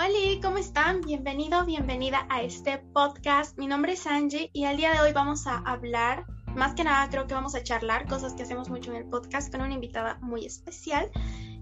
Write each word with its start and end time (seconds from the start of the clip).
Hola, 0.00 0.40
¿cómo 0.40 0.58
están? 0.58 1.00
Bienvenido, 1.00 1.64
bienvenida 1.64 2.24
a 2.30 2.42
este 2.42 2.78
podcast. 2.78 3.58
Mi 3.58 3.66
nombre 3.66 3.94
es 3.94 4.06
Angie 4.06 4.48
y 4.52 4.64
el 4.64 4.76
día 4.76 4.92
de 4.92 5.00
hoy 5.00 5.12
vamos 5.12 5.48
a 5.48 5.58
hablar, 5.58 6.24
más 6.54 6.74
que 6.74 6.84
nada 6.84 7.10
creo 7.10 7.26
que 7.26 7.34
vamos 7.34 7.56
a 7.56 7.64
charlar 7.64 8.06
cosas 8.06 8.34
que 8.34 8.44
hacemos 8.44 8.68
mucho 8.68 8.92
en 8.92 8.98
el 8.98 9.08
podcast 9.08 9.50
con 9.50 9.60
una 9.60 9.74
invitada 9.74 10.16
muy 10.20 10.46
especial. 10.46 11.10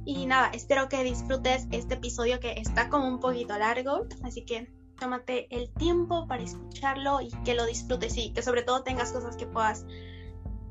Y 0.04 0.26
nada, 0.26 0.50
espero 0.52 0.90
que 0.90 1.02
disfrutes 1.02 1.66
este 1.70 1.94
episodio 1.94 2.38
que 2.38 2.52
está 2.60 2.90
como 2.90 3.08
un 3.08 3.20
poquito 3.20 3.56
largo, 3.56 4.06
así 4.22 4.44
que 4.44 4.70
tómate 5.00 5.46
el 5.48 5.72
tiempo 5.72 6.26
para 6.28 6.42
escucharlo 6.42 7.22
y 7.22 7.30
que 7.42 7.54
lo 7.54 7.64
disfrutes 7.64 8.18
y 8.18 8.34
que 8.34 8.42
sobre 8.42 8.64
todo 8.64 8.82
tengas 8.82 9.12
cosas 9.12 9.38
que 9.38 9.46
puedas 9.46 9.86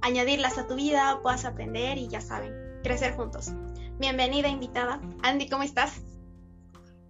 añadirlas 0.02 0.60
a 0.60 0.68
tu 0.68 0.76
vida, 0.76 1.20
puedas 1.24 1.46
aprender 1.46 1.98
y 1.98 2.10
ya 2.10 2.22
saben, 2.22 2.54
crecer 2.84 3.16
juntos. 3.16 3.54
Bienvenida 3.98 4.50
invitada. 4.50 5.02
Andy, 5.24 5.50
¿cómo 5.50 5.64
estás? 5.64 6.00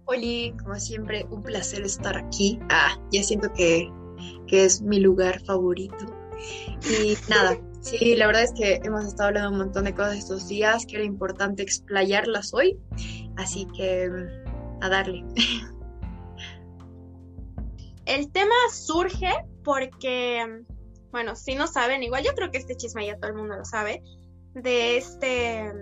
Hola, 0.08 0.56
como 0.62 0.78
siempre, 0.78 1.26
un 1.30 1.42
placer 1.42 1.82
estar 1.82 2.16
aquí. 2.16 2.60
Ah, 2.70 2.96
ya 3.10 3.24
siento 3.24 3.52
que, 3.52 3.90
que 4.46 4.64
es 4.64 4.80
mi 4.80 5.00
lugar 5.00 5.44
favorito. 5.44 6.06
Y 6.88 7.16
nada, 7.28 7.58
sí, 7.80 8.14
la 8.14 8.28
verdad 8.28 8.44
es 8.44 8.52
que 8.52 8.80
hemos 8.84 9.04
estado 9.04 9.30
hablando 9.30 9.50
un 9.50 9.58
montón 9.58 9.82
de 9.82 9.96
cosas 9.96 10.18
estos 10.18 10.46
días, 10.46 10.86
que 10.86 10.94
era 10.94 11.04
importante 11.04 11.64
explayarlas 11.64 12.54
hoy, 12.54 12.78
así 13.36 13.66
que 13.76 14.08
a 14.80 14.88
darle. 14.88 15.24
El 18.06 18.30
tema 18.30 18.54
surge 18.70 19.32
porque, 19.64 20.62
bueno, 21.10 21.34
si 21.34 21.56
no 21.56 21.66
saben, 21.66 22.04
igual 22.04 22.22
yo 22.22 22.32
creo 22.36 22.52
que 22.52 22.58
este 22.58 22.76
chisme 22.76 23.04
ya 23.04 23.16
todo 23.16 23.32
el 23.32 23.36
mundo 23.36 23.56
lo 23.56 23.64
sabe, 23.64 24.04
de 24.54 24.98
este 24.98 25.72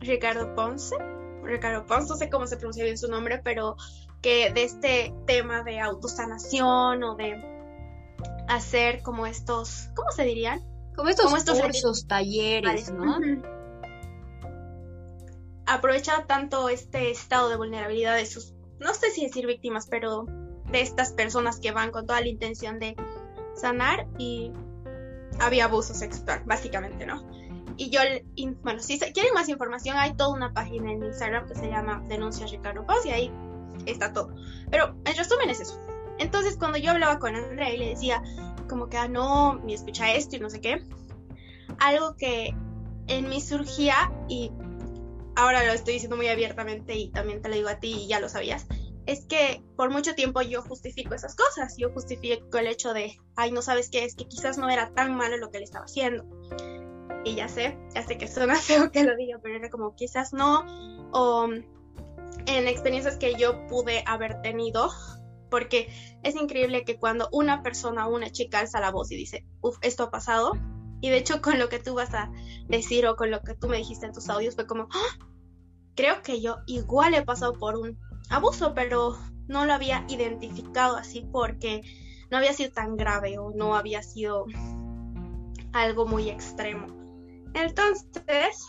Ricardo 0.00 0.54
Ponce, 0.54 0.96
Ricardo 1.42 1.86
Pons, 1.86 2.08
no 2.08 2.16
sé 2.16 2.30
cómo 2.30 2.46
se 2.46 2.56
pronuncia 2.56 2.84
bien 2.84 2.98
su 2.98 3.08
nombre, 3.08 3.40
pero 3.42 3.76
que 4.20 4.50
de 4.52 4.64
este 4.64 5.14
tema 5.26 5.62
de 5.62 5.80
autosanación 5.80 7.02
o 7.02 7.16
de 7.16 7.42
hacer 8.48 9.02
como 9.02 9.26
estos, 9.26 9.90
¿cómo 9.94 10.10
se 10.12 10.24
dirían? 10.24 10.62
Como 10.94 11.08
estos, 11.08 11.32
cursos, 11.60 12.06
talleres, 12.06 12.92
¿no? 12.92 13.18
Aprovecha 15.66 16.24
tanto 16.26 16.68
este 16.68 17.10
estado 17.10 17.48
de 17.48 17.56
vulnerabilidad 17.56 18.16
de 18.16 18.26
sus, 18.26 18.54
no 18.78 18.92
sé 18.94 19.10
si 19.10 19.24
decir 19.24 19.46
víctimas, 19.46 19.86
pero 19.88 20.26
de 20.70 20.80
estas 20.80 21.12
personas 21.12 21.60
que 21.60 21.72
van 21.72 21.90
con 21.90 22.06
toda 22.06 22.20
la 22.20 22.28
intención 22.28 22.78
de 22.78 22.96
sanar 23.54 24.06
y 24.18 24.52
había 25.40 25.64
abuso 25.64 25.94
sexual, 25.94 26.42
básicamente, 26.44 27.06
¿no? 27.06 27.26
Y 27.76 27.90
yo, 27.90 28.00
bueno, 28.62 28.80
si 28.80 28.98
quieren 28.98 29.34
más 29.34 29.48
información, 29.48 29.96
hay 29.96 30.14
toda 30.14 30.30
una 30.30 30.52
página 30.52 30.92
en 30.92 31.02
Instagram 31.02 31.46
que 31.48 31.54
se 31.54 31.68
llama 31.68 32.02
Denuncias 32.08 32.50
Ricardo 32.50 32.86
Paz 32.86 33.04
y 33.06 33.10
ahí 33.10 33.30
está 33.86 34.12
todo. 34.12 34.34
Pero 34.70 34.94
en 35.04 35.16
resumen 35.16 35.50
es 35.50 35.60
eso. 35.60 35.78
Entonces, 36.18 36.56
cuando 36.56 36.78
yo 36.78 36.90
hablaba 36.90 37.18
con 37.18 37.34
Andrea 37.34 37.72
y 37.72 37.78
le 37.78 37.88
decía, 37.90 38.22
como 38.68 38.88
que, 38.88 38.96
ah, 38.96 39.08
no, 39.08 39.54
ni 39.64 39.74
escucha 39.74 40.12
esto 40.12 40.36
y 40.36 40.40
no 40.40 40.50
sé 40.50 40.60
qué, 40.60 40.84
algo 41.78 42.16
que 42.16 42.54
en 43.08 43.28
mí 43.28 43.40
surgía 43.40 44.12
y 44.28 44.52
ahora 45.34 45.64
lo 45.64 45.72
estoy 45.72 45.94
diciendo 45.94 46.16
muy 46.16 46.28
abiertamente 46.28 46.94
y 46.94 47.10
también 47.10 47.42
te 47.42 47.48
lo 47.48 47.54
digo 47.54 47.68
a 47.68 47.80
ti 47.80 48.02
y 48.04 48.06
ya 48.06 48.20
lo 48.20 48.28
sabías, 48.28 48.66
es 49.06 49.24
que 49.26 49.62
por 49.76 49.90
mucho 49.90 50.14
tiempo 50.14 50.42
yo 50.42 50.62
justifico 50.62 51.14
esas 51.14 51.34
cosas. 51.34 51.76
Yo 51.76 51.90
justifico 51.90 52.58
el 52.58 52.68
hecho 52.68 52.94
de, 52.94 53.18
ay, 53.34 53.50
no 53.50 53.62
sabes 53.62 53.90
qué, 53.90 54.04
es 54.04 54.14
que 54.14 54.28
quizás 54.28 54.58
no 54.58 54.68
era 54.68 54.92
tan 54.94 55.16
malo 55.16 55.36
lo 55.38 55.50
que 55.50 55.58
le 55.58 55.64
estaba 55.64 55.86
haciendo 55.86 56.24
y 57.24 57.36
ya 57.36 57.48
sé, 57.48 57.78
ya 57.94 58.02
sé 58.02 58.18
que 58.18 58.28
suena 58.28 58.56
feo 58.56 58.90
que 58.90 59.04
lo 59.04 59.16
diga, 59.16 59.38
pero 59.42 59.56
era 59.56 59.70
como 59.70 59.94
quizás 59.94 60.32
no, 60.32 60.64
o 61.12 61.48
en 62.46 62.68
experiencias 62.68 63.16
que 63.16 63.34
yo 63.34 63.66
pude 63.66 64.02
haber 64.06 64.42
tenido, 64.42 64.90
porque 65.50 65.88
es 66.22 66.34
increíble 66.34 66.84
que 66.84 66.98
cuando 66.98 67.28
una 67.32 67.62
persona, 67.62 68.06
una 68.08 68.30
chica 68.30 68.60
alza 68.60 68.80
la 68.80 68.90
voz 68.90 69.10
y 69.12 69.16
dice, 69.16 69.46
uff, 69.60 69.76
esto 69.82 70.04
ha 70.04 70.10
pasado, 70.10 70.52
y 71.00 71.10
de 71.10 71.18
hecho 71.18 71.42
con 71.42 71.58
lo 71.58 71.68
que 71.68 71.78
tú 71.78 71.94
vas 71.94 72.14
a 72.14 72.30
decir 72.68 73.06
o 73.06 73.16
con 73.16 73.30
lo 73.30 73.40
que 73.40 73.54
tú 73.54 73.68
me 73.68 73.76
dijiste 73.76 74.06
en 74.06 74.12
tus 74.12 74.28
audios 74.28 74.54
fue 74.54 74.66
como, 74.66 74.88
¡Ah! 74.92 75.26
creo 75.94 76.22
que 76.22 76.40
yo 76.40 76.58
igual 76.66 77.14
he 77.14 77.22
pasado 77.22 77.52
por 77.54 77.76
un 77.76 77.98
abuso, 78.30 78.72
pero 78.74 79.18
no 79.48 79.66
lo 79.66 79.74
había 79.74 80.04
identificado 80.08 80.96
así 80.96 81.26
porque 81.30 81.82
no 82.30 82.38
había 82.38 82.52
sido 82.54 82.72
tan 82.72 82.96
grave 82.96 83.38
o 83.38 83.50
no 83.50 83.74
había 83.74 84.02
sido 84.02 84.46
algo 85.72 86.06
muy 86.06 86.30
extremo. 86.30 87.01
Entonces, 87.54 88.66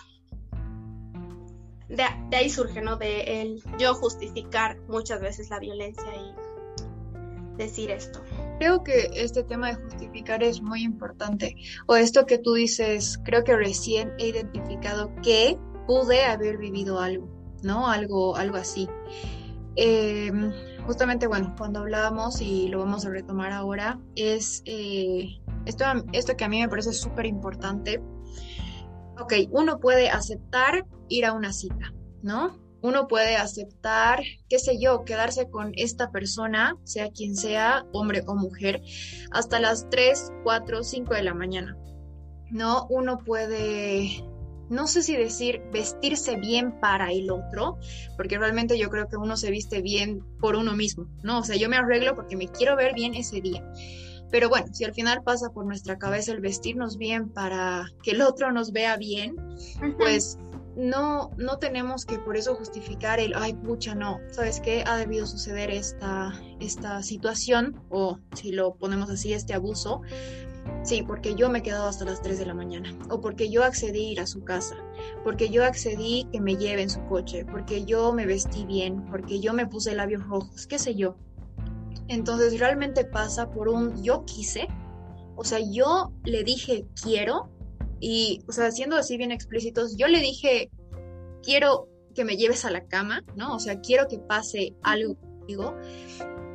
de, 1.90 2.04
ahí 2.36 2.50
surge, 2.50 2.82
¿no? 2.82 2.98
De 2.98 3.42
el 3.42 3.64
yo 3.78 3.94
justificar 3.94 4.80
muchas 4.88 5.22
veces 5.22 5.50
la 5.50 5.60
violencia 5.60 6.06
y 6.16 7.58
decir 7.58 7.92
esto. 7.92 8.22
Creo 8.60 8.84
que 8.84 9.12
este 9.14 9.44
tema 9.44 9.70
de 9.70 9.76
justificar 9.76 10.44
es 10.44 10.62
muy 10.62 10.84
importante. 10.84 11.56
O 11.88 11.96
esto 11.96 12.26
que 12.26 12.38
tú 12.38 12.54
dices, 12.54 13.20
creo 13.24 13.44
que 13.44 13.56
recién 13.56 14.14
he 14.18 14.28
identificado 14.28 15.14
que 15.22 15.58
pude 15.86 16.26
haber 16.26 16.58
vivido 16.58 17.00
algo, 17.00 17.30
¿no? 17.62 17.88
Algo, 17.88 18.36
algo 18.36 18.58
así. 18.58 18.90
Em, 19.76 20.52
justamente, 20.86 21.28
bueno, 21.28 21.54
cuando 21.58 21.80
hablábamos 21.80 22.42
y 22.42 22.68
lo 22.70 22.80
vamos 22.80 23.06
a 23.06 23.10
retomar 23.10 23.52
ahora, 23.52 24.00
es 24.16 24.62
eh, 24.66 25.42
esto, 25.66 25.86
esto 26.12 26.36
que 26.36 26.46
a 26.46 26.50
mí 26.50 26.62
me 26.62 26.70
parece 26.70 26.94
súper 26.94 27.26
importante 27.26 28.02
ok, 29.20 29.34
uno 29.52 29.80
puede 29.80 30.10
aceptar 30.10 30.86
ir 31.10 31.26
a 31.26 31.34
una 31.34 31.54
cita, 31.54 31.94
¿no? 32.22 32.62
Uno 32.82 33.08
puede 33.08 33.38
aceptar, 33.38 34.22
qué 34.50 34.60
sé 34.60 34.78
yo, 34.78 35.06
quedarse 35.06 35.50
con 35.50 35.72
esta 35.76 36.12
persona, 36.12 36.76
sea 36.84 37.12
quien 37.12 37.36
sea, 37.36 37.86
hombre 37.94 38.24
o 38.28 38.36
mujer, 38.36 38.82
hasta 39.32 39.60
las 39.62 39.90
3, 39.90 40.34
4, 40.44 40.84
5 40.84 41.14
de 41.14 41.24
la 41.24 41.34
mañana. 41.34 41.78
¿No? 42.52 42.86
Uno 42.90 43.20
puede, 43.20 44.24
no 44.70 44.88
sé 44.88 45.02
si 45.02 45.16
decir 45.16 45.62
vestirse 45.72 46.36
bien 46.36 46.80
para 46.82 47.12
el 47.12 47.32
otro, 47.32 47.78
porque 48.18 48.38
realmente 48.38 48.78
yo 48.78 48.90
creo 48.90 49.08
que 49.08 49.16
uno 49.16 49.38
se 49.38 49.50
viste 49.50 49.82
bien 49.82 50.22
por 50.40 50.56
uno 50.56 50.76
mismo, 50.76 51.08
¿no? 51.24 51.40
O 51.40 51.44
sea, 51.44 51.56
yo 51.56 51.70
me 51.70 51.78
arreglo 51.78 52.16
porque 52.16 52.36
me 52.36 52.50
quiero 52.50 52.76
ver 52.76 52.94
bien 52.94 53.16
ese 53.16 53.40
día. 53.40 53.64
Pero 54.34 54.50
bueno, 54.50 54.66
si 54.74 54.84
al 54.84 54.96
final 54.96 55.22
pasa 55.22 55.52
por 55.52 55.64
nuestra 55.64 56.00
cabeza 56.00 56.32
el 56.32 56.42
vestirnos 56.42 56.98
bien 56.98 57.30
para 57.30 57.86
que 58.02 58.12
el 58.12 58.22
otro 58.24 58.52
nos 58.52 58.72
vea 58.72 58.98
bien, 58.98 59.36
pues 60.00 60.40
no, 60.76 61.30
no 61.38 61.60
tenemos 61.60 62.04
que 62.04 62.18
por 62.18 62.36
eso 62.36 62.56
justificar 62.56 63.20
el, 63.20 63.36
ay, 63.36 63.54
pucha, 63.54 63.94
no, 63.94 64.18
¿sabes 64.32 64.60
qué? 64.60 64.84
Ha 64.88 64.98
debido 64.98 65.28
suceder 65.28 65.70
esta, 65.70 66.34
esta 66.60 67.04
situación, 67.04 67.80
o 67.92 68.18
si 68.34 68.52
lo 68.52 68.74
ponemos 68.74 69.08
así, 69.12 69.34
este 69.34 69.54
abuso. 69.54 70.02
Sí, 70.82 71.04
porque 71.04 71.36
yo 71.36 71.52
me 71.52 71.60
he 71.60 71.62
quedado 71.62 71.88
hasta 71.88 72.04
las 72.04 72.20
3 72.24 72.40
de 72.40 72.48
la 72.48 72.56
mañana, 72.56 72.92
o 73.12 73.22
porque 73.22 73.52
yo 73.52 73.64
accedí 73.64 74.08
a 74.08 74.12
ir 74.14 74.20
a 74.20 74.26
su 74.26 74.44
casa, 74.44 74.78
porque 75.24 75.50
yo 75.50 75.64
accedí 75.64 76.28
que 76.32 76.42
me 76.42 76.56
lleve 76.56 76.82
en 76.82 76.90
su 76.90 77.06
coche, 77.06 77.46
porque 77.46 77.86
yo 77.86 78.12
me 78.14 78.26
vestí 78.26 78.66
bien, 78.66 79.06
porque 79.12 79.40
yo 79.40 79.54
me 79.54 79.68
puse 79.68 79.94
labios 79.94 80.26
rojos, 80.26 80.66
qué 80.66 80.80
sé 80.80 80.96
yo. 80.96 81.18
Entonces 82.08 82.60
realmente 82.60 83.06
pasa 83.06 83.50
por 83.50 83.70
un 83.70 84.04
yo 84.04 84.26
quise, 84.26 84.68
o 85.36 85.44
sea, 85.44 85.60
yo 85.60 86.12
le 86.24 86.44
dije 86.44 86.86
quiero 87.02 87.50
y, 88.00 88.44
o 88.48 88.52
sea, 88.52 88.72
siendo 88.72 88.98
así 88.98 89.18
bien 89.18 89.32
explícitos, 89.32 89.96
yo 89.98 90.08
le 90.08 90.20
dije 90.20 90.70
quiero 91.44 91.88
que 92.14 92.26
me 92.26 92.38
lleves 92.38 92.66
a 92.66 92.72
la 92.72 92.86
cama, 92.86 93.24
¿no? 93.36 93.56
O 93.56 93.60
sea, 93.60 93.80
quiero 93.82 94.08
que 94.08 94.20
pase 94.20 94.76
algo 94.84 95.16
contigo. 95.16 95.76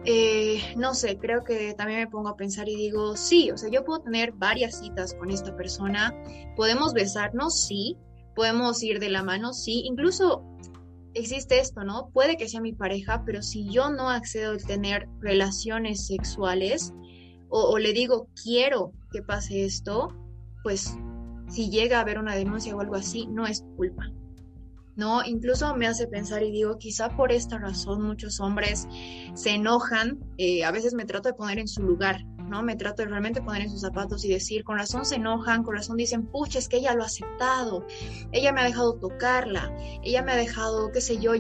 Eh, 0.05 0.61
no 0.77 0.95
sé, 0.95 1.19
creo 1.19 1.45
que 1.45 1.75
también 1.75 2.01
me 2.01 2.07
pongo 2.07 2.29
a 2.29 2.37
pensar 2.37 2.69
y 2.69 2.77
digo, 2.77 3.17
sí, 3.17 3.51
o 3.51 3.59
sea, 3.59 3.69
yo 3.69 3.85
puedo 3.85 4.01
tener 4.01 4.33
varias 4.33 4.79
citas 4.79 5.15
con 5.15 5.31
esta 5.31 5.55
persona, 5.57 6.15
podemos 6.57 6.95
besarnos, 6.95 7.61
sí, 7.61 7.97
podemos 8.35 8.83
ir 8.83 9.01
de 9.01 9.11
la 9.11 9.23
mano, 9.23 9.53
sí, 9.53 9.83
incluso 9.85 10.45
existe 11.15 11.61
esto, 11.61 11.85
¿no? 11.85 12.11
Puede 12.13 12.37
que 12.37 12.49
sea 12.49 12.61
mi 12.61 12.73
pareja, 12.73 13.23
pero 13.25 13.43
si 13.43 13.71
yo 13.71 13.91
no 13.91 14.11
accedo 14.11 14.53
a 14.55 14.57
tener 14.59 15.09
relaciones 15.21 16.07
sexuales 16.07 16.93
o, 17.51 17.79
le 17.79 17.93
digo 17.93 18.29
quiero 18.43 18.93
que 19.11 19.23
pase 19.23 19.65
esto, 19.65 20.15
pues 20.63 20.95
si 21.49 21.71
llega 21.71 21.99
a 21.99 22.03
haber 22.03 22.19
una 22.19 22.35
denuncia 22.35 22.77
o 22.77 22.81
algo 22.81 22.95
así, 22.95 23.27
no 23.27 23.47
es 23.47 23.65
culpa. 23.77 24.13
¿no? 24.97 25.25
Incluso 25.25 25.75
me 25.77 25.87
hace 25.87 26.09
pensar 26.09 26.43
y 26.43 26.51
digo, 26.51 26.77
quizá 26.77 27.17
por 27.17 27.31
esta 27.31 27.57
razón 27.57 28.03
muchos 28.03 28.41
hombres 28.41 28.89
se 29.35 29.51
enojan, 29.51 30.19
eh, 30.39 30.65
a 30.65 30.73
veces 30.73 30.93
me 30.93 31.05
trato 31.05 31.29
de 31.29 31.35
poner 31.35 31.61
en 31.61 31.69
su 31.69 31.83
lugar, 31.83 32.25
¿no? 32.49 32.63
Me 32.63 32.77
trato 32.77 33.03
de 33.03 33.09
realmente 33.09 33.43
poner 33.43 33.63
en 33.63 33.71
sus 33.71 33.81
zapatos 33.81 34.25
y 34.25 34.29
decir, 34.29 34.65
con 34.65 34.79
razón 34.79 35.05
se 35.05 35.17
enojan, 35.17 35.63
con 35.63 35.77
razón 35.77 35.97
dicen, 35.97 36.27
pucha, 36.27 36.59
es 36.59 36.69
que 36.69 36.79
ella 36.79 36.95
lo 36.95 37.03
ha 37.03 37.07
aceptado, 37.07 37.87
ella 38.33 38.53
me 38.53 38.61
ha 38.61 38.65
dejado 38.65 38.95
tocarla, 38.95 39.75
ella 40.03 40.23
me 40.23 40.33
ha 40.33 40.37
dejado, 40.37 40.91
qué 40.93 41.01
sé 41.01 41.19
yo, 41.19 41.33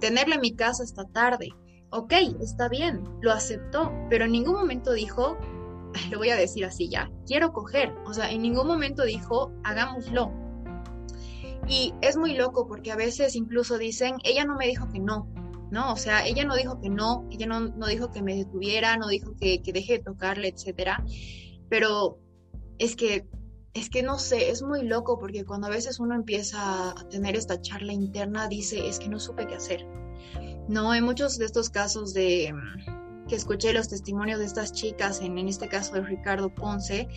tenerla 0.00 0.36
en 0.36 0.40
mi 0.40 0.54
casa 0.54 0.84
esta 0.84 1.04
tarde. 1.04 1.48
Ok, 1.90 2.12
está 2.40 2.68
bien, 2.68 3.04
lo 3.20 3.32
aceptó, 3.32 3.92
pero 4.08 4.24
en 4.24 4.32
ningún 4.32 4.54
momento 4.54 4.92
dijo, 4.92 5.36
lo 6.10 6.18
voy 6.18 6.30
a 6.30 6.36
decir 6.36 6.64
así 6.64 6.88
ya, 6.88 7.10
quiero 7.26 7.52
coger, 7.52 7.94
o 8.06 8.14
sea, 8.14 8.30
en 8.30 8.42
ningún 8.42 8.66
momento 8.66 9.04
dijo, 9.04 9.52
hagámoslo. 9.64 10.32
Y 11.68 11.94
es 12.00 12.16
muy 12.16 12.34
loco 12.34 12.66
porque 12.66 12.92
a 12.92 12.96
veces 12.96 13.36
incluso 13.36 13.78
dicen, 13.78 14.16
ella 14.24 14.44
no 14.44 14.56
me 14.56 14.66
dijo 14.66 14.88
que 14.88 14.98
no, 14.98 15.28
¿no? 15.72 15.92
O 15.92 15.96
sea, 15.96 16.26
ella 16.26 16.44
no 16.44 16.54
dijo 16.54 16.78
que 16.80 16.90
no, 16.90 17.26
ella 17.30 17.46
no, 17.46 17.60
no 17.60 17.86
dijo 17.86 18.12
que 18.12 18.22
me 18.22 18.36
detuviera, 18.36 18.96
no 18.98 19.08
dijo 19.08 19.34
que, 19.40 19.62
que 19.62 19.72
deje 19.72 19.94
de 19.94 20.04
tocarle, 20.04 20.48
etcétera, 20.48 21.02
pero 21.68 22.18
es 22.78 22.94
que 22.94 23.26
es 23.74 23.88
que 23.88 24.02
no 24.02 24.18
sé, 24.18 24.50
es 24.50 24.62
muy 24.62 24.82
loco 24.82 25.18
porque 25.18 25.46
cuando 25.46 25.68
a 25.68 25.70
veces 25.70 25.98
uno 25.98 26.14
empieza 26.14 26.90
a 26.90 27.08
tener 27.08 27.36
esta 27.36 27.58
charla 27.62 27.94
interna, 27.94 28.46
dice, 28.46 28.86
es 28.86 28.98
que 28.98 29.08
no 29.08 29.18
supe 29.18 29.46
qué 29.46 29.54
hacer. 29.54 29.86
No, 30.68 30.90
hay 30.90 31.00
muchos 31.00 31.38
de 31.38 31.46
estos 31.46 31.70
casos 31.70 32.12
de 32.12 32.52
mm, 32.52 33.26
que 33.28 33.34
escuché 33.34 33.72
los 33.72 33.88
testimonios 33.88 34.40
de 34.40 34.44
estas 34.44 34.72
chicas, 34.72 35.22
en, 35.22 35.38
en 35.38 35.48
este 35.48 35.68
caso 35.68 35.94
de 35.94 36.02
Ricardo 36.02 36.54
Ponce, 36.54 37.08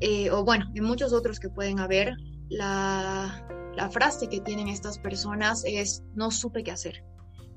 eh, 0.00 0.30
o 0.30 0.44
bueno, 0.44 0.66
en 0.74 0.84
muchos 0.84 1.14
otros 1.14 1.40
que 1.40 1.48
pueden 1.48 1.80
haber, 1.80 2.14
la, 2.50 3.72
la 3.74 3.88
frase 3.88 4.28
que 4.28 4.42
tienen 4.42 4.68
estas 4.68 4.98
personas 4.98 5.62
es, 5.64 6.02
no 6.14 6.30
supe 6.30 6.62
qué 6.62 6.72
hacer. 6.72 7.02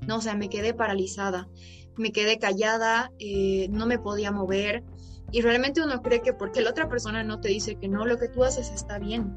No, 0.06 0.16
o 0.16 0.20
sea, 0.20 0.34
me 0.34 0.48
quedé 0.48 0.74
paralizada, 0.74 1.48
me 1.96 2.12
quedé 2.12 2.38
callada, 2.38 3.12
eh, 3.18 3.68
no 3.70 3.86
me 3.86 3.98
podía 3.98 4.32
mover, 4.32 4.84
y 5.32 5.42
realmente 5.42 5.82
uno 5.82 6.02
cree 6.02 6.22
que 6.22 6.32
porque 6.32 6.60
la 6.60 6.70
otra 6.70 6.88
persona 6.88 7.22
no 7.22 7.40
te 7.40 7.48
dice 7.48 7.76
que 7.76 7.88
no, 7.88 8.04
lo 8.04 8.18
que 8.18 8.28
tú 8.28 8.44
haces 8.44 8.70
está 8.70 8.98
bien. 8.98 9.36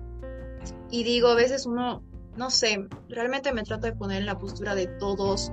Y 0.89 1.03
digo, 1.03 1.29
a 1.29 1.35
veces 1.35 1.65
uno, 1.65 2.03
no 2.35 2.49
sé, 2.49 2.87
realmente 3.09 3.53
me 3.53 3.63
trato 3.63 3.87
de 3.87 3.93
poner 3.93 4.21
en 4.21 4.25
la 4.25 4.39
postura 4.39 4.75
de 4.75 4.87
todos, 4.87 5.51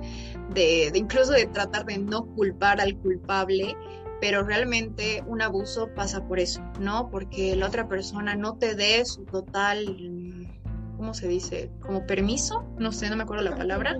de, 0.53 0.91
incluso 0.95 1.33
de 1.33 1.45
tratar 1.45 1.85
de 1.85 1.99
no 1.99 2.25
culpar 2.25 2.81
al 2.81 2.97
culpable, 2.97 3.75
pero 4.19 4.43
realmente 4.43 5.23
un 5.27 5.41
abuso 5.41 5.89
pasa 5.95 6.27
por 6.27 6.39
eso, 6.39 6.61
¿no? 6.79 7.09
Porque 7.09 7.55
la 7.55 7.67
otra 7.67 7.87
persona 7.87 8.35
no 8.35 8.57
te 8.57 8.75
dé 8.75 9.03
su 9.05 9.25
total, 9.25 10.49
¿cómo 10.97 11.13
se 11.13 11.27
dice? 11.27 11.71
Como 11.81 12.05
permiso, 12.05 12.63
no 12.77 12.91
sé, 12.91 13.09
no 13.09 13.15
me 13.15 13.23
acuerdo 13.23 13.43
la 13.43 13.55
palabra. 13.55 13.95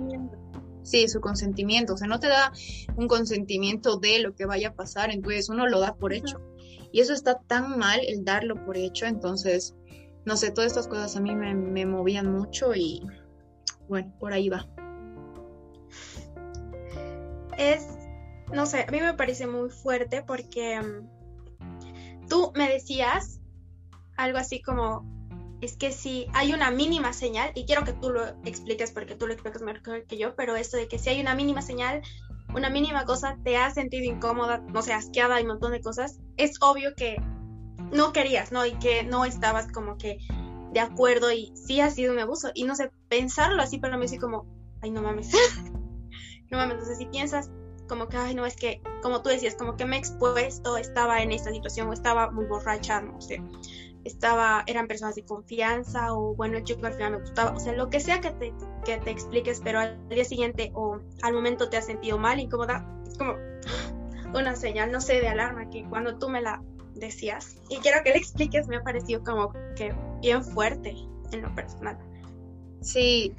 Sí, 0.82 1.08
su 1.08 1.20
consentimiento, 1.20 1.94
o 1.94 1.96
sea, 1.96 2.08
no 2.08 2.18
te 2.18 2.28
da 2.28 2.52
un 2.96 3.06
consentimiento 3.06 3.98
de 3.98 4.18
lo 4.18 4.34
que 4.34 4.46
vaya 4.46 4.68
a 4.68 4.74
pasar, 4.74 5.10
entonces 5.10 5.48
uno 5.48 5.66
lo 5.68 5.80
da 5.80 5.94
por 5.94 6.12
hecho. 6.12 6.40
Y 6.92 7.00
eso 7.00 7.14
está 7.14 7.38
tan 7.38 7.78
mal 7.78 8.00
el 8.06 8.24
darlo 8.24 8.64
por 8.64 8.76
hecho, 8.76 9.06
entonces, 9.06 9.74
no 10.24 10.36
sé, 10.36 10.50
todas 10.50 10.72
estas 10.72 10.88
cosas 10.88 11.16
a 11.16 11.20
mí 11.20 11.34
me, 11.34 11.86
movían 11.86 12.30
mucho 12.30 12.74
y 12.74 13.02
bueno, 13.88 14.12
por 14.18 14.32
ahí 14.32 14.48
va. 14.48 14.68
Es, 17.56 17.86
no 18.52 18.66
sé, 18.66 18.84
a 18.88 18.90
mí 18.90 19.00
me 19.00 19.14
parece 19.14 19.46
muy 19.46 19.70
fuerte 19.70 20.22
porque 20.22 20.80
mm, 20.80 22.28
tú 22.28 22.52
me 22.54 22.68
decías 22.68 23.40
algo 24.16 24.38
así 24.38 24.60
como, 24.60 25.04
es 25.62 25.76
que 25.76 25.92
si 25.92 26.26
hay 26.34 26.52
una 26.52 26.72
mínima 26.72 27.12
señal, 27.12 27.52
y 27.54 27.64
quiero 27.64 27.84
que 27.84 27.92
tú 27.92 28.10
lo 28.10 28.26
expliques 28.44 28.90
porque 28.90 29.14
tú 29.14 29.28
lo 29.28 29.32
explicas 29.32 29.62
mejor 29.62 30.04
que 30.06 30.18
yo, 30.18 30.34
pero 30.34 30.56
esto 30.56 30.76
de 30.76 30.88
que 30.88 30.98
si 30.98 31.08
hay 31.08 31.20
una 31.20 31.36
mínima 31.36 31.62
señal, 31.62 32.02
una 32.52 32.68
mínima 32.68 33.04
cosa 33.04 33.38
te 33.44 33.56
ha 33.56 33.70
sentido 33.70 34.12
incómoda, 34.12 34.58
no 34.58 34.82
sé, 34.82 34.92
asqueada 34.92 35.38
y 35.38 35.42
un 35.44 35.50
montón 35.50 35.70
de 35.70 35.80
cosas, 35.80 36.18
es 36.36 36.56
obvio 36.60 36.94
que 36.96 37.16
no 37.92 38.12
querías, 38.12 38.50
¿no? 38.50 38.66
Y 38.66 38.72
que 38.72 39.04
no 39.04 39.24
estabas 39.24 39.70
como 39.70 39.96
que 39.98 40.18
de 40.72 40.80
acuerdo 40.80 41.30
y 41.30 41.52
sí 41.54 41.80
ha 41.80 41.90
sido 41.90 42.12
un 42.12 42.18
abuso. 42.18 42.50
Y 42.54 42.64
no 42.64 42.74
sé, 42.74 42.90
pensarlo 43.08 43.62
así 43.62 43.78
para 43.78 43.96
mí 43.96 44.06
así 44.06 44.18
como, 44.18 44.46
ay, 44.80 44.90
no 44.90 45.00
mames. 45.00 45.30
no 46.50 46.58
mames, 46.58 46.72
entonces 46.72 46.98
si 46.98 47.06
piensas 47.06 47.50
como 47.88 48.08
que, 48.08 48.16
ay, 48.16 48.34
no, 48.34 48.46
es 48.46 48.56
que, 48.56 48.82
como 49.00 49.22
tú 49.22 49.28
decías, 49.28 49.54
como 49.54 49.76
que 49.76 49.84
me 49.84 49.96
he 49.96 49.98
expuesto, 50.00 50.76
estaba 50.76 51.22
en 51.22 51.30
esta 51.30 51.52
situación 51.52 51.88
o 51.88 51.92
estaba 51.92 52.32
muy 52.32 52.46
borracha, 52.46 53.00
no 53.00 53.20
sé 53.20 53.40
estaba, 54.04 54.64
eran 54.66 54.86
personas 54.86 55.14
de 55.14 55.24
confianza 55.24 56.14
o 56.14 56.34
bueno, 56.34 56.58
el 56.58 56.64
chico 56.64 56.86
al 56.86 56.94
final 56.94 57.12
me 57.12 57.18
gustaba, 57.18 57.52
o 57.52 57.60
sea, 57.60 57.72
lo 57.72 57.88
que 57.90 58.00
sea 58.00 58.20
que 58.20 58.30
te, 58.30 58.52
que 58.84 58.98
te 58.98 59.10
expliques, 59.10 59.60
pero 59.62 59.80
al 59.80 60.08
día 60.08 60.24
siguiente 60.24 60.70
o 60.74 60.98
al 61.22 61.32
momento 61.32 61.68
te 61.68 61.76
has 61.76 61.86
sentido 61.86 62.18
mal, 62.18 62.40
incómoda, 62.40 62.86
es 63.06 63.16
como 63.16 63.34
una 64.34 64.56
señal, 64.56 64.90
no 64.90 65.00
sé, 65.00 65.20
de 65.20 65.28
alarma 65.28 65.68
que 65.70 65.84
cuando 65.88 66.18
tú 66.18 66.28
me 66.28 66.42
la 66.42 66.62
decías 66.94 67.56
y 67.68 67.76
quiero 67.78 68.02
que 68.04 68.10
le 68.10 68.18
expliques, 68.18 68.66
me 68.68 68.76
ha 68.76 68.82
parecido 68.82 69.22
como 69.22 69.52
que 69.76 69.94
bien 70.20 70.44
fuerte 70.44 70.94
en 71.32 71.42
lo 71.42 71.54
personal. 71.54 71.98
Sí, 72.80 73.34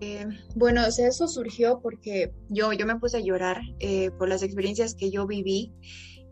eh, 0.00 0.26
bueno, 0.54 0.86
o 0.86 0.90
sea, 0.90 1.08
eso 1.08 1.28
surgió 1.28 1.80
porque 1.80 2.32
yo, 2.48 2.72
yo 2.72 2.86
me 2.86 2.96
puse 2.96 3.18
a 3.18 3.20
llorar 3.20 3.60
eh, 3.80 4.10
por 4.12 4.28
las 4.28 4.42
experiencias 4.42 4.94
que 4.94 5.10
yo 5.10 5.26
viví 5.26 5.72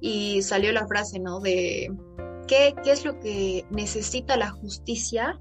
y 0.01 0.43
salió 0.43 0.73
la 0.73 0.87
frase, 0.87 1.19
¿no? 1.21 1.41
De 1.41 1.91
¿Qué, 2.47 2.75
es 2.85 3.05
lo 3.05 3.19
que 3.21 3.65
necesita 3.71 4.37
la 4.37 4.51
justicia 4.51 5.41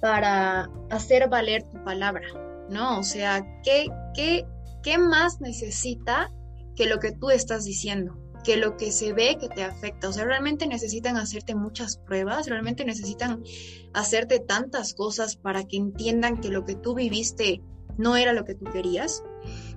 para 0.00 0.70
hacer 0.90 1.28
valer 1.28 1.62
tu 1.64 1.82
palabra? 1.84 2.26
¿No? 2.68 2.98
O 2.98 3.02
sea, 3.02 3.44
¿qué, 3.62 3.86
qué, 4.14 4.46
qué 4.82 4.98
más 4.98 5.40
necesita 5.40 6.30
que 6.74 6.86
lo 6.86 6.98
que 6.98 7.12
tú 7.12 7.30
estás 7.30 7.64
diciendo? 7.64 8.18
que 8.42 8.56
lo 8.56 8.76
que 8.76 8.90
se 8.90 9.12
ve 9.12 9.36
que 9.40 9.48
te 9.48 9.62
afecta. 9.62 10.08
O 10.08 10.12
sea, 10.12 10.24
realmente 10.24 10.66
necesitan 10.66 11.16
hacerte 11.16 11.54
muchas 11.54 11.96
pruebas, 11.96 12.48
realmente 12.48 12.84
necesitan 12.84 13.42
hacerte 13.94 14.40
tantas 14.40 14.94
cosas 14.94 15.36
para 15.36 15.64
que 15.64 15.76
entiendan 15.76 16.40
que 16.40 16.48
lo 16.48 16.64
que 16.64 16.74
tú 16.74 16.94
viviste 16.94 17.62
no 17.98 18.16
era 18.16 18.32
lo 18.32 18.44
que 18.44 18.54
tú 18.54 18.64
querías. 18.64 19.22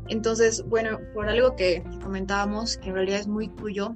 Entonces, 0.07 0.63
bueno, 0.67 0.99
por 1.13 1.29
algo 1.29 1.55
que 1.55 1.83
comentábamos, 2.03 2.77
que 2.77 2.89
en 2.89 2.95
realidad 2.95 3.19
es 3.19 3.27
muy 3.27 3.49
tuyo, 3.49 3.95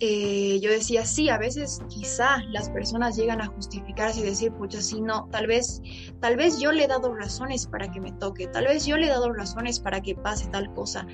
eh, 0.00 0.58
yo 0.60 0.70
decía, 0.70 1.04
sí, 1.04 1.28
a 1.28 1.38
veces 1.38 1.80
quizá 1.88 2.38
las 2.50 2.70
personas 2.70 3.16
llegan 3.16 3.40
a 3.40 3.46
justificarse 3.46 4.20
y 4.20 4.24
decir, 4.24 4.52
pucha, 4.52 4.80
sí, 4.80 5.00
no, 5.00 5.28
tal 5.30 5.46
vez, 5.46 5.80
tal 6.20 6.36
vez 6.36 6.58
yo 6.60 6.72
le 6.72 6.84
he 6.84 6.88
dado 6.88 7.14
razones 7.14 7.66
para 7.66 7.90
que 7.90 8.00
me 8.00 8.12
toque, 8.12 8.46
tal 8.46 8.66
vez 8.66 8.86
yo 8.86 8.96
le 8.96 9.06
he 9.06 9.10
dado 9.10 9.32
razones 9.32 9.80
para 9.80 10.00
que 10.00 10.14
pase 10.14 10.48
tal 10.48 10.72
cosa, 10.74 11.06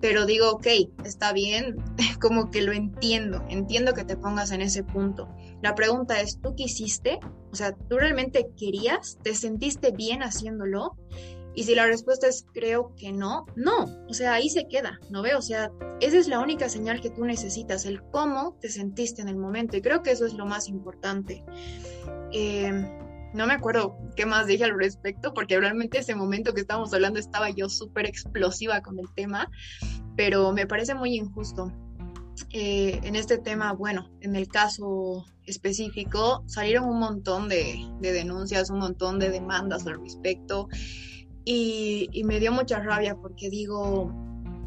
pero 0.00 0.26
digo, 0.26 0.50
ok, 0.50 0.66
está 1.04 1.32
bien, 1.32 1.76
como 2.20 2.50
que 2.50 2.60
lo 2.60 2.72
entiendo, 2.72 3.42
entiendo 3.48 3.94
que 3.94 4.04
te 4.04 4.16
pongas 4.16 4.50
en 4.50 4.60
ese 4.60 4.84
punto. 4.84 5.28
La 5.62 5.74
pregunta 5.74 6.20
es, 6.20 6.40
¿tú 6.42 6.54
quisiste? 6.54 7.20
O 7.52 7.56
sea, 7.56 7.72
¿tú 7.72 7.96
realmente 7.96 8.48
querías? 8.56 9.18
¿Te 9.22 9.34
sentiste 9.34 9.92
bien 9.92 10.22
haciéndolo? 10.22 10.96
Y 11.54 11.64
si 11.64 11.74
la 11.74 11.86
respuesta 11.86 12.26
es 12.26 12.44
creo 12.52 12.94
que 12.96 13.12
no, 13.12 13.46
no, 13.54 13.84
o 14.08 14.14
sea, 14.14 14.34
ahí 14.34 14.50
se 14.50 14.66
queda, 14.66 14.98
¿no 15.10 15.22
veo? 15.22 15.38
O 15.38 15.42
sea, 15.42 15.70
esa 16.00 16.18
es 16.18 16.26
la 16.26 16.40
única 16.40 16.68
señal 16.68 17.00
que 17.00 17.10
tú 17.10 17.24
necesitas, 17.24 17.84
el 17.86 18.02
cómo 18.10 18.56
te 18.60 18.68
sentiste 18.68 19.22
en 19.22 19.28
el 19.28 19.36
momento. 19.36 19.76
Y 19.76 19.82
creo 19.82 20.02
que 20.02 20.10
eso 20.10 20.26
es 20.26 20.34
lo 20.34 20.46
más 20.46 20.68
importante. 20.68 21.44
Eh, 22.32 22.72
no 23.34 23.46
me 23.46 23.52
acuerdo 23.52 23.96
qué 24.16 24.26
más 24.26 24.46
dije 24.46 24.64
al 24.64 24.78
respecto, 24.78 25.34
porque 25.34 25.58
realmente 25.58 25.98
ese 25.98 26.14
momento 26.14 26.54
que 26.54 26.60
estábamos 26.60 26.94
hablando 26.94 27.18
estaba 27.18 27.50
yo 27.50 27.68
súper 27.68 28.06
explosiva 28.06 28.80
con 28.80 28.98
el 28.98 29.12
tema, 29.14 29.50
pero 30.16 30.52
me 30.52 30.66
parece 30.66 30.94
muy 30.94 31.16
injusto. 31.16 31.72
Eh, 32.50 33.00
en 33.02 33.16
este 33.16 33.38
tema, 33.38 33.72
bueno, 33.72 34.08
en 34.20 34.36
el 34.36 34.48
caso 34.48 35.24
específico, 35.46 36.44
salieron 36.46 36.88
un 36.88 37.00
montón 37.00 37.48
de, 37.48 37.76
de 38.00 38.12
denuncias, 38.12 38.70
un 38.70 38.78
montón 38.78 39.18
de 39.18 39.30
demandas 39.30 39.86
al 39.86 40.00
respecto. 40.00 40.68
Y, 41.44 42.22
me 42.24 42.40
dio 42.40 42.52
mucha 42.52 42.80
rabia 42.80 43.16
porque 43.16 43.50
digo, 43.50 44.10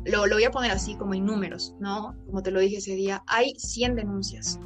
lo, 0.05 0.27
lo, 0.27 0.35
voy 0.35 0.43
a 0.43 0.51
poner 0.51 0.71
así 0.71 0.95
como 0.95 1.13
en 1.13 1.25
números, 1.25 1.73
¿no? 1.79 2.15
Como 2.27 2.43
te 2.43 2.51
lo 2.51 2.59
dije 2.59 2.77
ese 2.77 2.95
día, 2.95 3.23
hay 3.27 3.55
100 3.57 3.95
denuncias. 3.95 4.59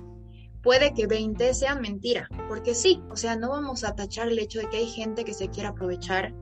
Puede 0.61 0.93
que 0.93 1.07
20 1.07 1.53
sean 1.55 1.81
mentira, 1.81 2.27
porque 2.47 2.75
sí, 2.75 3.01
o 3.09 3.15
sea, 3.15 3.35
no 3.35 3.49
vamos 3.49 3.83
a 3.83 3.95
tachar 3.95 4.27
el 4.27 4.37
hecho 4.37 4.59
de 4.59 4.69
que 4.69 4.77
hay 4.77 4.87
gente 4.87 5.23
que 5.23 5.33
se 5.33 5.49
quiera 5.49 5.69
aprovechar, 5.69 6.35